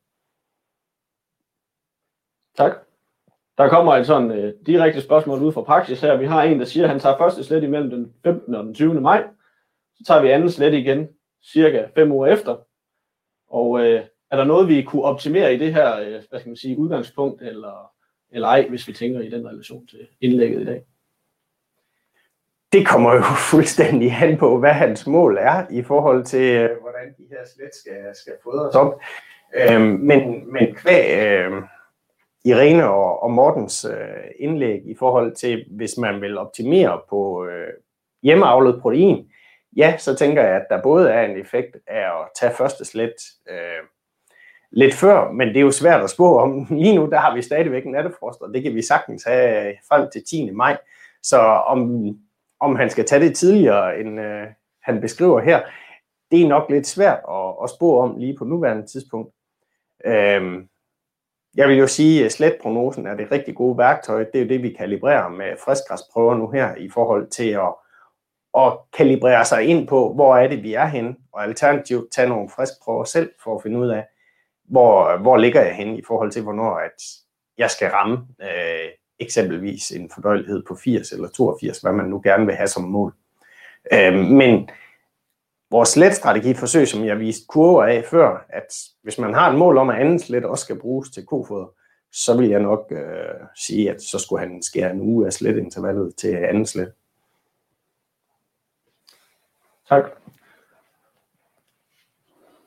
Tak. 2.56 2.72
Der 3.58 3.68
kommer 3.68 3.94
et 3.94 4.06
sådan 4.06 4.30
øh, 4.30 4.54
direkte 4.66 5.02
spørgsmål 5.02 5.42
ud 5.42 5.52
fra 5.52 5.62
praksis 5.62 6.00
her. 6.00 6.16
Vi 6.16 6.26
har 6.26 6.42
en, 6.42 6.60
der 6.60 6.66
siger, 6.66 6.84
at 6.84 6.90
han 6.90 7.00
tager 7.00 7.18
første 7.18 7.44
slet 7.44 7.62
imellem 7.62 7.90
den 7.90 8.12
15. 8.24 8.54
og 8.54 8.64
den 8.64 8.74
20. 8.74 9.00
maj. 9.00 9.28
Så 9.94 10.04
tager 10.06 10.22
vi 10.22 10.30
anden 10.30 10.50
slet 10.50 10.74
igen 10.74 11.08
cirka 11.52 11.86
5 11.94 12.12
uger 12.12 12.26
efter. 12.26 12.56
Og 13.48 13.80
øh, 13.80 14.04
er 14.30 14.36
der 14.36 14.44
noget, 14.44 14.68
vi 14.68 14.82
kunne 14.82 15.02
optimere 15.02 15.54
i 15.54 15.58
det 15.58 15.74
her 15.74 16.00
øh, 16.00 16.22
hvad 16.30 16.40
skal 16.40 16.48
man 16.48 16.56
sige, 16.56 16.78
udgangspunkt, 16.78 17.42
eller, 17.42 17.92
eller 18.30 18.48
ej, 18.48 18.68
hvis 18.68 18.88
vi 18.88 18.92
tænker 18.92 19.20
i 19.20 19.30
den 19.30 19.48
relation 19.48 19.86
til 19.86 20.08
indlægget 20.20 20.60
i 20.60 20.64
dag? 20.64 20.84
Det 22.72 22.86
kommer 22.86 23.14
jo 23.14 23.22
fuldstændig 23.50 24.12
an 24.22 24.38
på, 24.38 24.58
hvad 24.58 24.72
hans 24.72 25.06
mål 25.06 25.38
er 25.40 25.66
i 25.70 25.82
forhold 25.82 26.24
til, 26.24 26.52
øh, 26.52 26.80
hvordan 26.80 27.14
de 27.18 27.26
her 27.30 27.46
slet 27.54 27.74
skal, 27.74 28.14
skal 28.14 28.32
fodres 28.42 28.74
op. 28.74 29.00
Øhm, 29.54 29.82
men, 29.82 30.52
men 30.52 30.74
kvæg 30.74 31.26
øh, 31.26 31.62
Irene 32.44 32.90
og, 32.90 33.22
og 33.22 33.30
Mortens 33.30 33.84
øh, 33.84 34.30
indlæg 34.38 34.82
i 34.84 34.94
forhold 34.98 35.34
til, 35.34 35.64
hvis 35.70 35.98
man 35.98 36.20
vil 36.20 36.38
optimere 36.38 37.00
på 37.08 37.46
øh, 37.46 37.72
hjemmeavlet 38.22 38.82
protein, 38.82 39.30
ja, 39.76 39.96
så 39.98 40.14
tænker 40.14 40.42
jeg, 40.42 40.56
at 40.56 40.66
der 40.70 40.82
både 40.82 41.10
er 41.10 41.22
en 41.22 41.40
effekt 41.40 41.76
af 41.86 42.20
at 42.20 42.28
tage 42.40 42.52
første 42.54 42.84
slet 42.84 43.14
øh, 43.50 43.84
lidt 44.70 44.94
før, 44.94 45.32
men 45.32 45.48
det 45.48 45.56
er 45.56 45.60
jo 45.60 45.70
svært 45.70 46.02
at 46.02 46.10
spå 46.10 46.38
om. 46.38 46.66
Lige 46.70 46.96
nu, 46.96 47.06
der 47.06 47.18
har 47.18 47.34
vi 47.34 47.42
stadigvæk 47.42 47.86
nattefrost, 47.86 48.40
og 48.40 48.54
det 48.54 48.62
kan 48.62 48.74
vi 48.74 48.82
sagtens 48.82 49.24
have 49.24 49.74
frem 49.88 50.10
til 50.12 50.22
10. 50.30 50.50
maj. 50.50 50.78
Så 51.22 51.38
om, 51.66 52.08
om 52.60 52.76
han 52.76 52.90
skal 52.90 53.04
tage 53.04 53.24
det 53.24 53.36
tidligere, 53.36 54.00
end 54.00 54.20
øh, 54.20 54.46
han 54.82 55.00
beskriver 55.00 55.40
her, 55.40 55.60
det 56.30 56.42
er 56.42 56.48
nok 56.48 56.70
lidt 56.70 56.86
svært 56.86 57.18
at, 57.30 57.54
at 57.62 57.70
spå 57.70 58.00
om 58.00 58.16
lige 58.18 58.36
på 58.38 58.44
nuværende 58.44 58.86
tidspunkt. 58.86 59.34
Øhm, 60.04 60.68
jeg 61.56 61.68
vil 61.68 61.78
jo 61.78 61.86
sige, 61.86 62.24
at 62.24 62.32
sletprognosen 62.32 63.06
er 63.06 63.14
det 63.14 63.32
rigtig 63.32 63.54
gode 63.54 63.78
værktøj. 63.78 64.24
Det 64.24 64.34
er 64.34 64.42
jo 64.42 64.48
det, 64.48 64.62
vi 64.62 64.72
kalibrerer 64.78 65.28
med 65.28 65.56
friskgræsprøver 65.64 66.34
nu 66.34 66.50
her 66.50 66.74
i 66.74 66.90
forhold 66.90 67.30
til 67.30 67.50
at, 67.50 67.74
at 68.54 68.78
kalibrere 68.92 69.44
sig 69.44 69.64
ind 69.64 69.88
på, 69.88 70.14
hvor 70.14 70.36
er 70.36 70.48
det, 70.48 70.62
vi 70.62 70.74
er 70.74 70.86
henne, 70.86 71.16
og 71.32 71.42
alternativt 71.42 72.12
tage 72.12 72.28
nogle 72.28 72.48
friskprøver 72.48 73.04
selv 73.04 73.30
for 73.44 73.56
at 73.56 73.62
finde 73.62 73.78
ud 73.78 73.88
af, 73.88 74.06
hvor, 74.68 75.16
hvor 75.16 75.36
ligger 75.36 75.62
jeg 75.62 75.74
henne 75.74 75.98
i 75.98 76.02
forhold 76.06 76.30
til, 76.30 76.42
hvornår 76.42 76.74
at 76.74 77.02
jeg 77.58 77.70
skal 77.70 77.90
ramme 77.90 78.18
øh, 78.42 78.88
eksempelvis 79.18 79.90
en 79.90 80.10
fordøjelighed 80.14 80.62
på 80.68 80.74
80 80.74 81.12
eller 81.12 81.28
82, 81.28 81.80
hvad 81.80 81.92
man 81.92 82.06
nu 82.06 82.20
gerne 82.24 82.46
vil 82.46 82.54
have 82.54 82.68
som 82.68 82.82
mål. 82.82 83.14
Øh, 83.92 84.14
men 84.14 84.70
vores 85.70 85.88
sletstrategi 85.88 86.54
forsøg, 86.54 86.88
som 86.88 87.04
jeg 87.04 87.18
viste 87.18 87.46
kurver 87.48 87.84
af 87.84 88.04
før, 88.04 88.46
at 88.48 88.74
hvis 89.02 89.18
man 89.18 89.34
har 89.34 89.50
et 89.50 89.58
mål 89.58 89.78
om, 89.78 89.90
at 89.90 90.00
anden 90.00 90.18
slet 90.18 90.44
også 90.44 90.64
skal 90.64 90.78
bruges 90.78 91.10
til 91.10 91.26
kofoder, 91.26 91.66
så 92.12 92.36
vil 92.36 92.48
jeg 92.48 92.60
nok 92.60 92.92
øh, 92.92 93.46
sige, 93.56 93.90
at 93.90 94.02
så 94.02 94.18
skulle 94.18 94.40
han 94.40 94.62
skære 94.62 94.90
en 94.90 95.00
uge 95.00 95.26
af 95.26 95.32
sletintervallet 95.32 96.14
til 96.16 96.36
anden 96.36 96.66
slet. 96.66 96.92
Tak. 99.88 100.04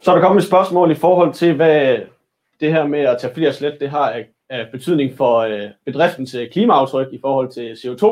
Så 0.02 0.12
er 0.12 0.16
der 0.16 0.22
kommet 0.22 0.41
et 0.41 0.47
spørgsmål 0.47 0.91
i 0.91 0.95
forhold 0.95 1.34
til, 1.34 1.56
hvad 1.56 1.99
det 2.60 2.74
her 2.74 2.88
med 2.88 2.99
at 2.99 3.18
tage 3.20 3.34
flere 3.34 3.54
slet, 3.54 3.78
det 3.80 3.89
har 3.89 4.10
af, 4.10 4.28
af 4.49 4.68
betydning 4.72 5.18
for 5.18 5.38
øh, 5.38 5.70
bedriftens 5.86 6.36
klimaaftryk 6.52 7.08
i 7.12 7.20
forhold 7.22 7.49
til 7.52 7.74
CO2. 7.74 8.06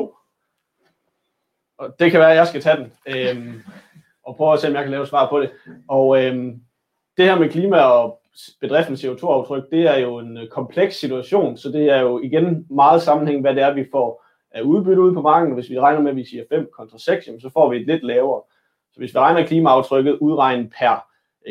Og 1.77 1.99
det 1.99 2.11
kan 2.11 2.19
være, 2.19 2.31
at 2.31 2.37
jeg 2.37 2.47
skal 2.47 2.61
tage 2.61 2.77
den. 2.77 2.91
Øhm, 3.07 3.61
og 4.23 4.35
prøve 4.35 4.53
at 4.53 4.59
se, 4.59 4.67
om 4.67 4.73
jeg 4.73 4.83
kan 4.83 4.91
lave 4.91 5.07
svar 5.07 5.29
på 5.29 5.39
det. 5.39 5.49
Og 5.87 6.23
øhm, 6.23 6.61
det 7.17 7.25
her 7.25 7.39
med 7.39 7.49
klima 7.49 7.77
og 7.77 8.21
bedriftens 8.61 9.05
CO2-aftryk, 9.05 9.63
det 9.71 9.81
er 9.81 9.97
jo 9.97 10.17
en 10.17 10.37
øh, 10.37 10.47
kompleks 10.47 10.99
situation, 10.99 11.57
så 11.57 11.69
det 11.69 11.89
er 11.89 11.99
jo 11.99 12.19
igen 12.19 12.65
meget 12.69 13.01
sammenhæng, 13.01 13.41
hvad 13.41 13.55
det 13.55 13.63
er, 13.63 13.73
vi 13.73 13.85
får 13.91 14.25
af 14.51 14.61
udbytte 14.61 15.01
ude 15.01 15.13
på 15.13 15.21
markedet. 15.21 15.55
Hvis 15.55 15.69
vi 15.69 15.79
regner 15.79 16.01
med, 16.01 16.11
at 16.11 16.17
vi 16.17 16.25
siger 16.25 16.43
5 16.49 16.69
kontra 16.77 16.97
6, 16.97 17.25
så 17.25 17.49
får 17.53 17.69
vi 17.69 17.77
et 17.77 17.87
lidt 17.87 18.03
lavere. 18.03 18.41
Så 18.93 18.99
hvis 18.99 19.13
vi 19.13 19.19
regner 19.19 19.45
klimaaftrykket 19.45 20.17
udregnet 20.17 20.73
per 20.79 21.08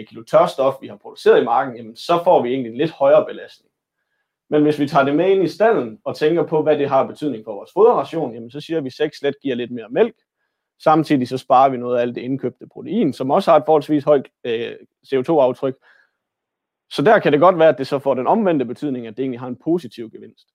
kilo 0.09 0.23
tørstof, 0.23 0.75
vi 0.81 0.87
har 0.89 0.97
produceret 0.97 1.43
i 1.43 1.45
marken, 1.45 1.77
jamen, 1.77 1.97
så 1.97 2.21
får 2.25 2.43
vi 2.43 2.49
egentlig 2.49 2.71
en 2.71 2.79
lidt 2.79 2.91
højere 2.91 3.27
belastning. 3.27 3.73
Men 4.51 4.63
hvis 4.63 4.79
vi 4.79 4.89
tager 4.89 5.05
det 5.05 5.15
med 5.17 5.31
ind 5.31 5.45
i 5.45 5.49
stallen 5.49 5.99
og 6.05 6.17
tænker 6.17 6.47
på, 6.47 6.63
hvad 6.63 6.79
det 6.79 6.89
har 6.89 7.07
betydning 7.07 7.45
for 7.45 7.55
vores 7.55 7.71
foderration, 7.73 8.35
jamen, 8.35 8.51
så 8.51 8.61
siger 8.61 8.81
vi, 8.81 8.87
at 8.87 8.93
6 8.93 9.23
let 9.23 9.35
giver 9.43 9.55
lidt 9.55 9.71
mere 9.71 9.89
mælk, 9.91 10.15
Samtidig 10.83 11.29
så 11.29 11.39
sparer 11.39 11.69
vi 11.69 11.77
noget 11.77 11.99
af 11.99 12.03
alt 12.03 12.15
det 12.15 12.21
indkøbte 12.21 12.67
protein, 12.73 13.13
som 13.13 13.31
også 13.31 13.51
har 13.51 13.59
et 13.59 13.65
forholdsvis 13.67 14.05
højt 14.05 14.29
øh, 14.45 14.77
CO2-aftryk. 15.07 15.75
Så 16.91 17.03
der 17.03 17.19
kan 17.19 17.33
det 17.33 17.41
godt 17.41 17.59
være, 17.59 17.69
at 17.69 17.79
det 17.79 17.87
så 17.87 17.99
får 17.99 18.15
den 18.15 18.27
omvendte 18.27 18.65
betydning, 18.65 19.07
at 19.07 19.17
det 19.17 19.23
egentlig 19.23 19.41
har 19.41 19.49
en 19.49 19.61
positiv 19.65 20.11
gevinst. 20.11 20.49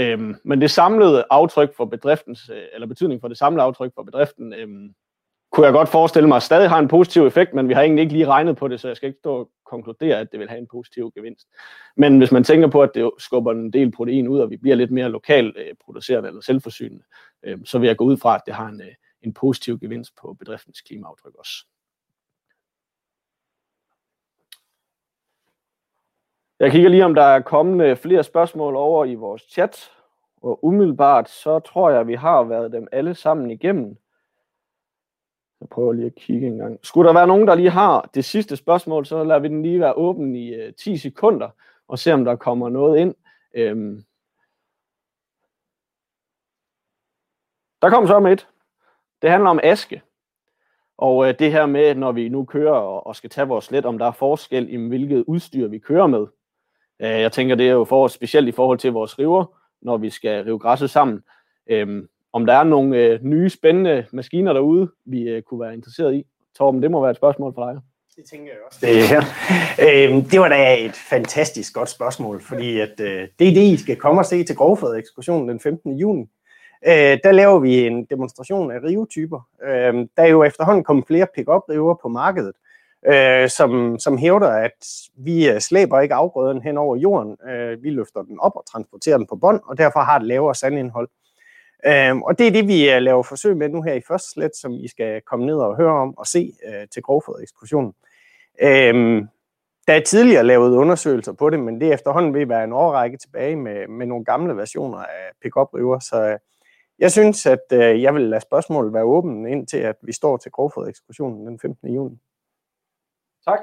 Øhm, 0.00 0.34
men 0.44 0.60
det 0.60 0.70
samlede 0.70 1.24
aftryk 1.30 1.76
for 1.76 1.84
bedriftens, 1.84 2.50
øh, 2.50 2.62
eller 2.72 2.86
betydning 2.86 3.20
for 3.20 3.28
det 3.28 3.38
samlede 3.38 3.64
aftryk 3.64 3.92
for 3.94 4.02
bedriften, 4.02 4.52
øhm, 4.52 4.94
kunne 5.54 5.66
jeg 5.66 5.72
godt 5.72 5.88
forestille 5.88 6.28
mig, 6.28 6.42
stadig 6.42 6.68
har 6.68 6.78
en 6.78 6.88
positiv 6.88 7.26
effekt, 7.26 7.54
men 7.54 7.68
vi 7.68 7.74
har 7.74 7.82
egentlig 7.82 8.02
ikke 8.02 8.12
lige 8.12 8.26
regnet 8.26 8.56
på 8.56 8.68
det, 8.68 8.80
så 8.80 8.88
jeg 8.88 8.96
skal 8.96 9.06
ikke 9.06 9.18
stå 9.18 9.36
og 9.36 9.50
konkludere, 9.66 10.20
at 10.20 10.32
det 10.32 10.40
vil 10.40 10.48
have 10.48 10.58
en 10.58 10.66
positiv 10.66 11.12
gevinst. 11.14 11.48
Men 11.96 12.18
hvis 12.18 12.32
man 12.32 12.44
tænker 12.44 12.68
på, 12.68 12.82
at 12.82 12.90
det 12.94 13.10
skubber 13.18 13.52
en 13.52 13.72
del 13.72 13.92
protein 13.92 14.28
ud, 14.28 14.38
og 14.38 14.50
vi 14.50 14.56
bliver 14.56 14.76
lidt 14.76 14.90
mere 14.90 15.08
lokalt 15.08 15.56
øh, 15.56 15.74
produceret 15.84 16.26
eller 16.26 16.40
selvforsynende, 16.40 17.04
øh, 17.42 17.58
så 17.64 17.78
vil 17.78 17.86
jeg 17.86 17.96
gå 17.96 18.04
ud 18.04 18.16
fra, 18.16 18.34
at 18.34 18.40
det 18.46 18.54
har 18.54 18.66
en, 18.66 18.80
øh, 18.80 18.94
en 19.22 19.34
positiv 19.34 19.78
gevinst 19.78 20.16
på 20.20 20.36
bedriftens 20.38 20.80
klimaaftryk 20.80 21.34
også. 21.34 21.66
Jeg 26.60 26.70
kigger 26.70 26.90
lige, 26.90 27.04
om 27.04 27.14
der 27.14 27.22
er 27.22 27.40
kommet 27.40 27.98
flere 27.98 28.24
spørgsmål 28.24 28.76
over 28.76 29.04
i 29.04 29.14
vores 29.14 29.42
chat, 29.42 29.90
og 30.42 30.64
umiddelbart 30.64 31.30
så 31.30 31.58
tror 31.58 31.90
jeg, 31.90 32.00
at 32.00 32.06
vi 32.06 32.14
har 32.14 32.42
været 32.42 32.72
dem 32.72 32.88
alle 32.92 33.14
sammen 33.14 33.50
igennem. 33.50 33.98
Jeg 35.64 35.68
prøver 35.68 35.92
lige 35.92 36.06
at 36.06 36.14
kigge 36.14 36.46
en 36.46 36.58
gang. 36.58 36.78
Skulle 36.82 37.08
der 37.08 37.14
være 37.14 37.26
nogen, 37.26 37.48
der 37.48 37.54
lige 37.54 37.70
har 37.70 38.10
det 38.14 38.24
sidste 38.24 38.56
spørgsmål, 38.56 39.06
så 39.06 39.24
lader 39.24 39.40
vi 39.40 39.48
den 39.48 39.62
lige 39.62 39.80
være 39.80 39.92
åben 39.92 40.36
i 40.36 40.54
øh, 40.54 40.74
10 40.74 40.96
sekunder, 40.96 41.48
og 41.88 41.98
se 41.98 42.12
om 42.12 42.24
der 42.24 42.36
kommer 42.36 42.68
noget 42.68 42.98
ind. 42.98 43.14
Øhm. 43.54 44.04
Der 47.82 47.90
kom 47.90 48.06
så 48.06 48.20
med 48.20 48.32
et. 48.32 48.48
Det 49.22 49.30
handler 49.30 49.50
om 49.50 49.60
aske. 49.62 50.02
Og 50.98 51.28
øh, 51.28 51.38
det 51.38 51.52
her 51.52 51.66
med, 51.66 51.94
når 51.94 52.12
vi 52.12 52.28
nu 52.28 52.44
kører 52.44 52.74
og, 52.74 53.06
og 53.06 53.16
skal 53.16 53.30
tage 53.30 53.48
vores 53.48 53.70
let, 53.70 53.86
om 53.86 53.98
der 53.98 54.06
er 54.06 54.12
forskel 54.12 54.68
i, 54.72 54.76
hvilket 54.88 55.24
udstyr 55.26 55.68
vi 55.68 55.78
kører 55.78 56.06
med. 56.06 56.26
Øh, 57.00 57.20
jeg 57.20 57.32
tænker, 57.32 57.54
det 57.54 57.68
er 57.68 57.72
jo 57.72 57.84
for, 57.84 58.08
specielt 58.08 58.48
i 58.48 58.52
forhold 58.52 58.78
til 58.78 58.92
vores 58.92 59.18
river, 59.18 59.44
når 59.82 59.96
vi 59.96 60.10
skal 60.10 60.44
rive 60.44 60.58
græsset 60.58 60.90
sammen. 60.90 61.24
Øh, 61.66 62.04
om 62.34 62.46
der 62.46 62.52
er 62.52 62.64
nogle 62.64 62.96
øh, 62.96 63.24
nye, 63.24 63.50
spændende 63.50 64.06
maskiner 64.12 64.52
derude, 64.52 64.90
vi 65.04 65.22
øh, 65.22 65.42
kunne 65.42 65.60
være 65.60 65.74
interesseret 65.74 66.14
i. 66.14 66.26
Torben, 66.58 66.82
det 66.82 66.90
må 66.90 67.00
være 67.00 67.10
et 67.10 67.16
spørgsmål 67.16 67.54
for 67.54 67.70
dig. 67.70 67.80
Det 68.16 68.24
tænker 68.30 68.52
jeg 68.52 68.60
også. 68.66 68.78
Det, 68.82 69.08
her. 69.08 69.22
Øh, 69.86 70.30
det 70.30 70.40
var 70.40 70.48
da 70.48 70.84
et 70.84 70.92
fantastisk 70.92 71.74
godt 71.74 71.90
spørgsmål, 71.90 72.42
fordi 72.42 72.80
at, 72.80 73.00
øh, 73.00 73.28
det 73.38 73.48
er 73.48 73.54
det, 73.54 73.62
I 73.62 73.76
skal 73.76 73.96
komme 73.96 74.20
og 74.20 74.26
se 74.26 74.44
til 74.44 74.56
Grovfred-ekskursionen 74.56 75.48
den 75.48 75.60
15. 75.60 75.98
juni. 75.98 76.26
øh, 76.86 77.18
der 77.24 77.32
laver 77.32 77.58
vi 77.58 77.86
en 77.86 78.04
demonstration 78.04 78.70
af 78.70 78.78
rivetyper. 78.82 79.48
Øh, 79.64 79.94
der 80.16 80.22
er 80.22 80.28
jo 80.28 80.42
efterhånden 80.42 80.84
kommet 80.84 81.06
flere 81.06 81.26
pick-up 81.34 81.62
river 81.68 81.94
på 82.02 82.08
markedet, 82.08 82.54
øh, 83.06 83.48
som, 83.48 83.98
som 83.98 84.18
hævder, 84.18 84.48
at 84.48 84.86
vi 85.16 85.48
øh, 85.48 85.60
slæber 85.60 86.00
ikke 86.00 86.14
afgrøden 86.14 86.62
hen 86.62 86.78
over 86.78 86.96
jorden. 86.96 87.36
Øh, 87.50 87.82
vi 87.82 87.90
løfter 87.90 88.22
den 88.22 88.40
op 88.40 88.52
og 88.56 88.64
transporterer 88.72 89.16
den 89.16 89.26
på 89.26 89.36
bånd, 89.36 89.60
og 89.64 89.78
derfor 89.78 90.00
har 90.00 90.18
det 90.18 90.28
lavere 90.28 90.54
sandindhold. 90.54 91.08
Øh, 91.08 91.24
Øhm, 91.86 92.22
og 92.22 92.38
det 92.38 92.46
er 92.46 92.50
det, 92.50 92.68
vi 92.68 92.90
øh, 92.90 93.02
laver 93.02 93.22
forsøg 93.22 93.56
med 93.56 93.68
nu 93.68 93.82
her 93.82 93.94
i 93.94 94.02
første 94.08 94.30
slet, 94.30 94.56
som 94.56 94.72
I 94.72 94.88
skal 94.88 95.20
komme 95.20 95.46
ned 95.46 95.56
og 95.56 95.76
høre 95.76 95.92
om 95.92 96.18
og 96.18 96.26
se 96.26 96.52
øh, 96.66 96.88
til 96.92 97.02
grovfoderekskursionen. 97.02 97.94
Øh, 98.62 99.24
der 99.86 99.94
er 99.94 100.00
tidligere 100.00 100.44
lavet 100.44 100.76
undersøgelser 100.76 101.32
på 101.32 101.50
det, 101.50 101.60
men 101.60 101.80
det 101.80 101.88
er 101.88 101.94
efterhånden 101.94 102.34
ved 102.34 102.46
være 102.46 102.64
en 102.64 102.72
årrække 102.72 103.16
tilbage 103.16 103.56
med, 103.56 103.88
med 103.88 104.06
nogle 104.06 104.24
gamle 104.24 104.56
versioner 104.56 104.98
af 104.98 105.30
pick-up 105.42 105.74
river, 105.74 105.98
så 105.98 106.24
øh, 106.24 106.38
jeg 106.98 107.12
synes, 107.12 107.46
at 107.46 107.64
øh, 107.72 108.02
jeg 108.02 108.14
vil 108.14 108.22
lade 108.22 108.40
spørgsmålet 108.40 108.92
være 108.92 109.04
åbent 109.04 109.48
indtil, 109.48 109.78
at 109.78 109.96
vi 110.02 110.12
står 110.12 110.36
til 110.36 110.52
grovfoderekskursionen 110.52 111.46
den 111.46 111.58
15. 111.60 111.94
juni. 111.94 112.16
Tak. 113.46 113.58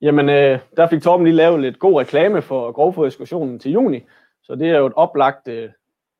Jamen, 0.00 0.28
øh, 0.28 0.58
der 0.76 0.88
fik 0.88 1.02
Torben 1.02 1.26
lige 1.26 1.36
lavet 1.36 1.60
lidt 1.60 1.78
god 1.78 2.00
reklame 2.00 2.42
for 2.42 2.72
grovfoderekskursionen 2.72 3.58
til 3.58 3.72
juni, 3.72 4.06
så 4.42 4.54
det 4.54 4.70
er 4.70 4.78
jo 4.78 4.86
et 4.86 4.94
oplagt, 4.96 5.48
øh, 5.48 5.70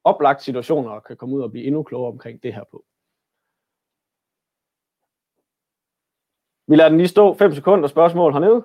oplagt 0.05 0.43
situationer 0.43 0.91
og 0.91 1.05
kan 1.05 1.17
komme 1.17 1.37
ud 1.37 1.43
og 1.43 1.51
blive 1.51 1.65
endnu 1.65 1.83
klogere 1.83 2.13
omkring 2.13 2.43
det 2.43 2.55
her 2.55 2.65
på. 2.71 2.85
Vi 6.67 6.77
lader 6.77 6.89
den 6.89 6.99
lige 6.99 7.09
stå 7.09 7.35
5 7.35 7.55
sekunder 7.55 7.89
spørgsmål 7.89 8.33
hernede. 8.33 8.65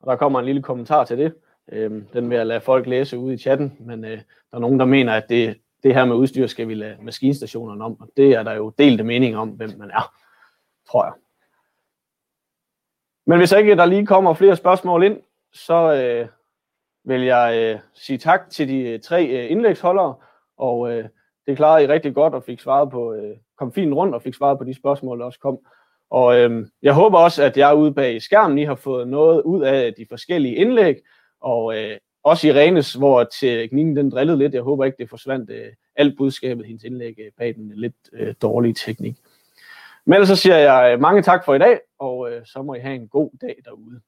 Og 0.00 0.10
der 0.10 0.16
kommer 0.16 0.38
en 0.38 0.44
lille 0.44 0.62
kommentar 0.62 1.04
til 1.04 1.18
det. 1.18 1.34
Øhm, 1.72 2.06
den 2.12 2.30
vil 2.30 2.36
jeg 2.36 2.46
lade 2.46 2.60
folk 2.60 2.86
læse 2.86 3.18
ude 3.18 3.34
i 3.34 3.38
chatten, 3.38 3.76
men 3.80 4.04
øh, 4.04 4.10
der 4.10 4.56
er 4.56 4.58
nogen, 4.58 4.80
der 4.80 4.86
mener, 4.86 5.12
at 5.12 5.28
det, 5.28 5.60
det 5.82 5.94
her 5.94 6.04
med 6.04 6.16
udstyr 6.16 6.46
skal 6.46 6.68
vi 6.68 6.74
lade 6.74 6.96
maskinstationerne 7.02 7.84
om, 7.84 8.00
og 8.00 8.08
det 8.16 8.32
er 8.32 8.42
der 8.42 8.52
jo 8.52 8.70
delte 8.78 9.04
mening 9.04 9.36
om, 9.36 9.48
hvem 9.48 9.70
man 9.78 9.90
er, 9.90 10.14
tror 10.90 11.04
jeg. 11.04 11.12
Men 13.26 13.38
hvis 13.38 13.52
ikke 13.52 13.76
der 13.76 13.86
lige 13.86 14.06
kommer 14.06 14.34
flere 14.34 14.56
spørgsmål 14.56 15.02
ind, 15.02 15.20
så 15.52 15.74
øh, 15.74 16.28
vil 17.04 17.22
jeg 17.22 17.56
øh, 17.56 17.80
sige 17.94 18.18
tak 18.18 18.50
til 18.50 18.68
de 18.68 18.78
øh, 18.78 19.00
tre 19.00 19.26
øh, 19.26 19.50
indlægsholdere, 19.50 20.14
og 20.56 20.92
øh, 20.92 21.04
det 21.46 21.56
klarede 21.56 21.84
I 21.84 21.88
rigtig 21.88 22.14
godt 22.14 22.34
og 22.34 22.44
fik 22.44 22.60
svaret 22.60 22.90
på, 22.90 23.14
øh, 23.14 23.36
kom 23.58 23.72
fint 23.72 23.94
rundt 23.94 24.14
og 24.14 24.22
fik 24.22 24.34
svaret 24.34 24.58
på 24.58 24.64
de 24.64 24.74
spørgsmål, 24.74 25.18
der 25.18 25.24
også 25.24 25.38
kom. 25.38 25.58
Og 26.10 26.40
øh, 26.40 26.66
jeg 26.82 26.94
håber 26.94 27.18
også, 27.18 27.42
at 27.42 27.56
jeg 27.56 27.76
ude 27.76 27.94
bag 27.94 28.22
skærmen 28.22 28.58
I 28.58 28.64
har 28.64 28.74
fået 28.74 29.08
noget 29.08 29.42
ud 29.42 29.62
af 29.62 29.94
de 29.94 30.06
forskellige 30.08 30.54
indlæg, 30.54 30.96
og 31.40 31.78
øh, 31.78 31.96
også 32.22 32.48
Irenes, 32.48 32.92
hvor 32.92 33.24
teknikken 33.24 33.96
den 33.96 34.10
drillede 34.10 34.38
lidt. 34.38 34.54
Jeg 34.54 34.62
håber 34.62 34.84
ikke, 34.84 34.98
det 34.98 35.10
forsvandt 35.10 35.50
øh, 35.50 35.66
alt 35.96 36.16
budskabet, 36.16 36.66
hendes 36.66 36.84
indlæg 36.84 37.14
øh, 37.18 37.32
bag 37.38 37.54
den 37.54 37.72
lidt 37.74 37.94
øh, 38.12 38.34
dårlige 38.42 38.74
teknik. 38.74 39.16
Men 40.04 40.14
ellers 40.14 40.28
så 40.28 40.36
siger 40.36 40.56
jeg 40.56 40.92
øh, 40.92 41.00
mange 41.00 41.22
tak 41.22 41.44
for 41.44 41.54
i 41.54 41.58
dag, 41.58 41.80
og 41.98 42.32
øh, 42.32 42.46
så 42.46 42.62
må 42.62 42.74
I 42.74 42.78
have 42.78 42.94
en 42.94 43.08
god 43.08 43.30
dag 43.40 43.56
derude. 43.64 44.00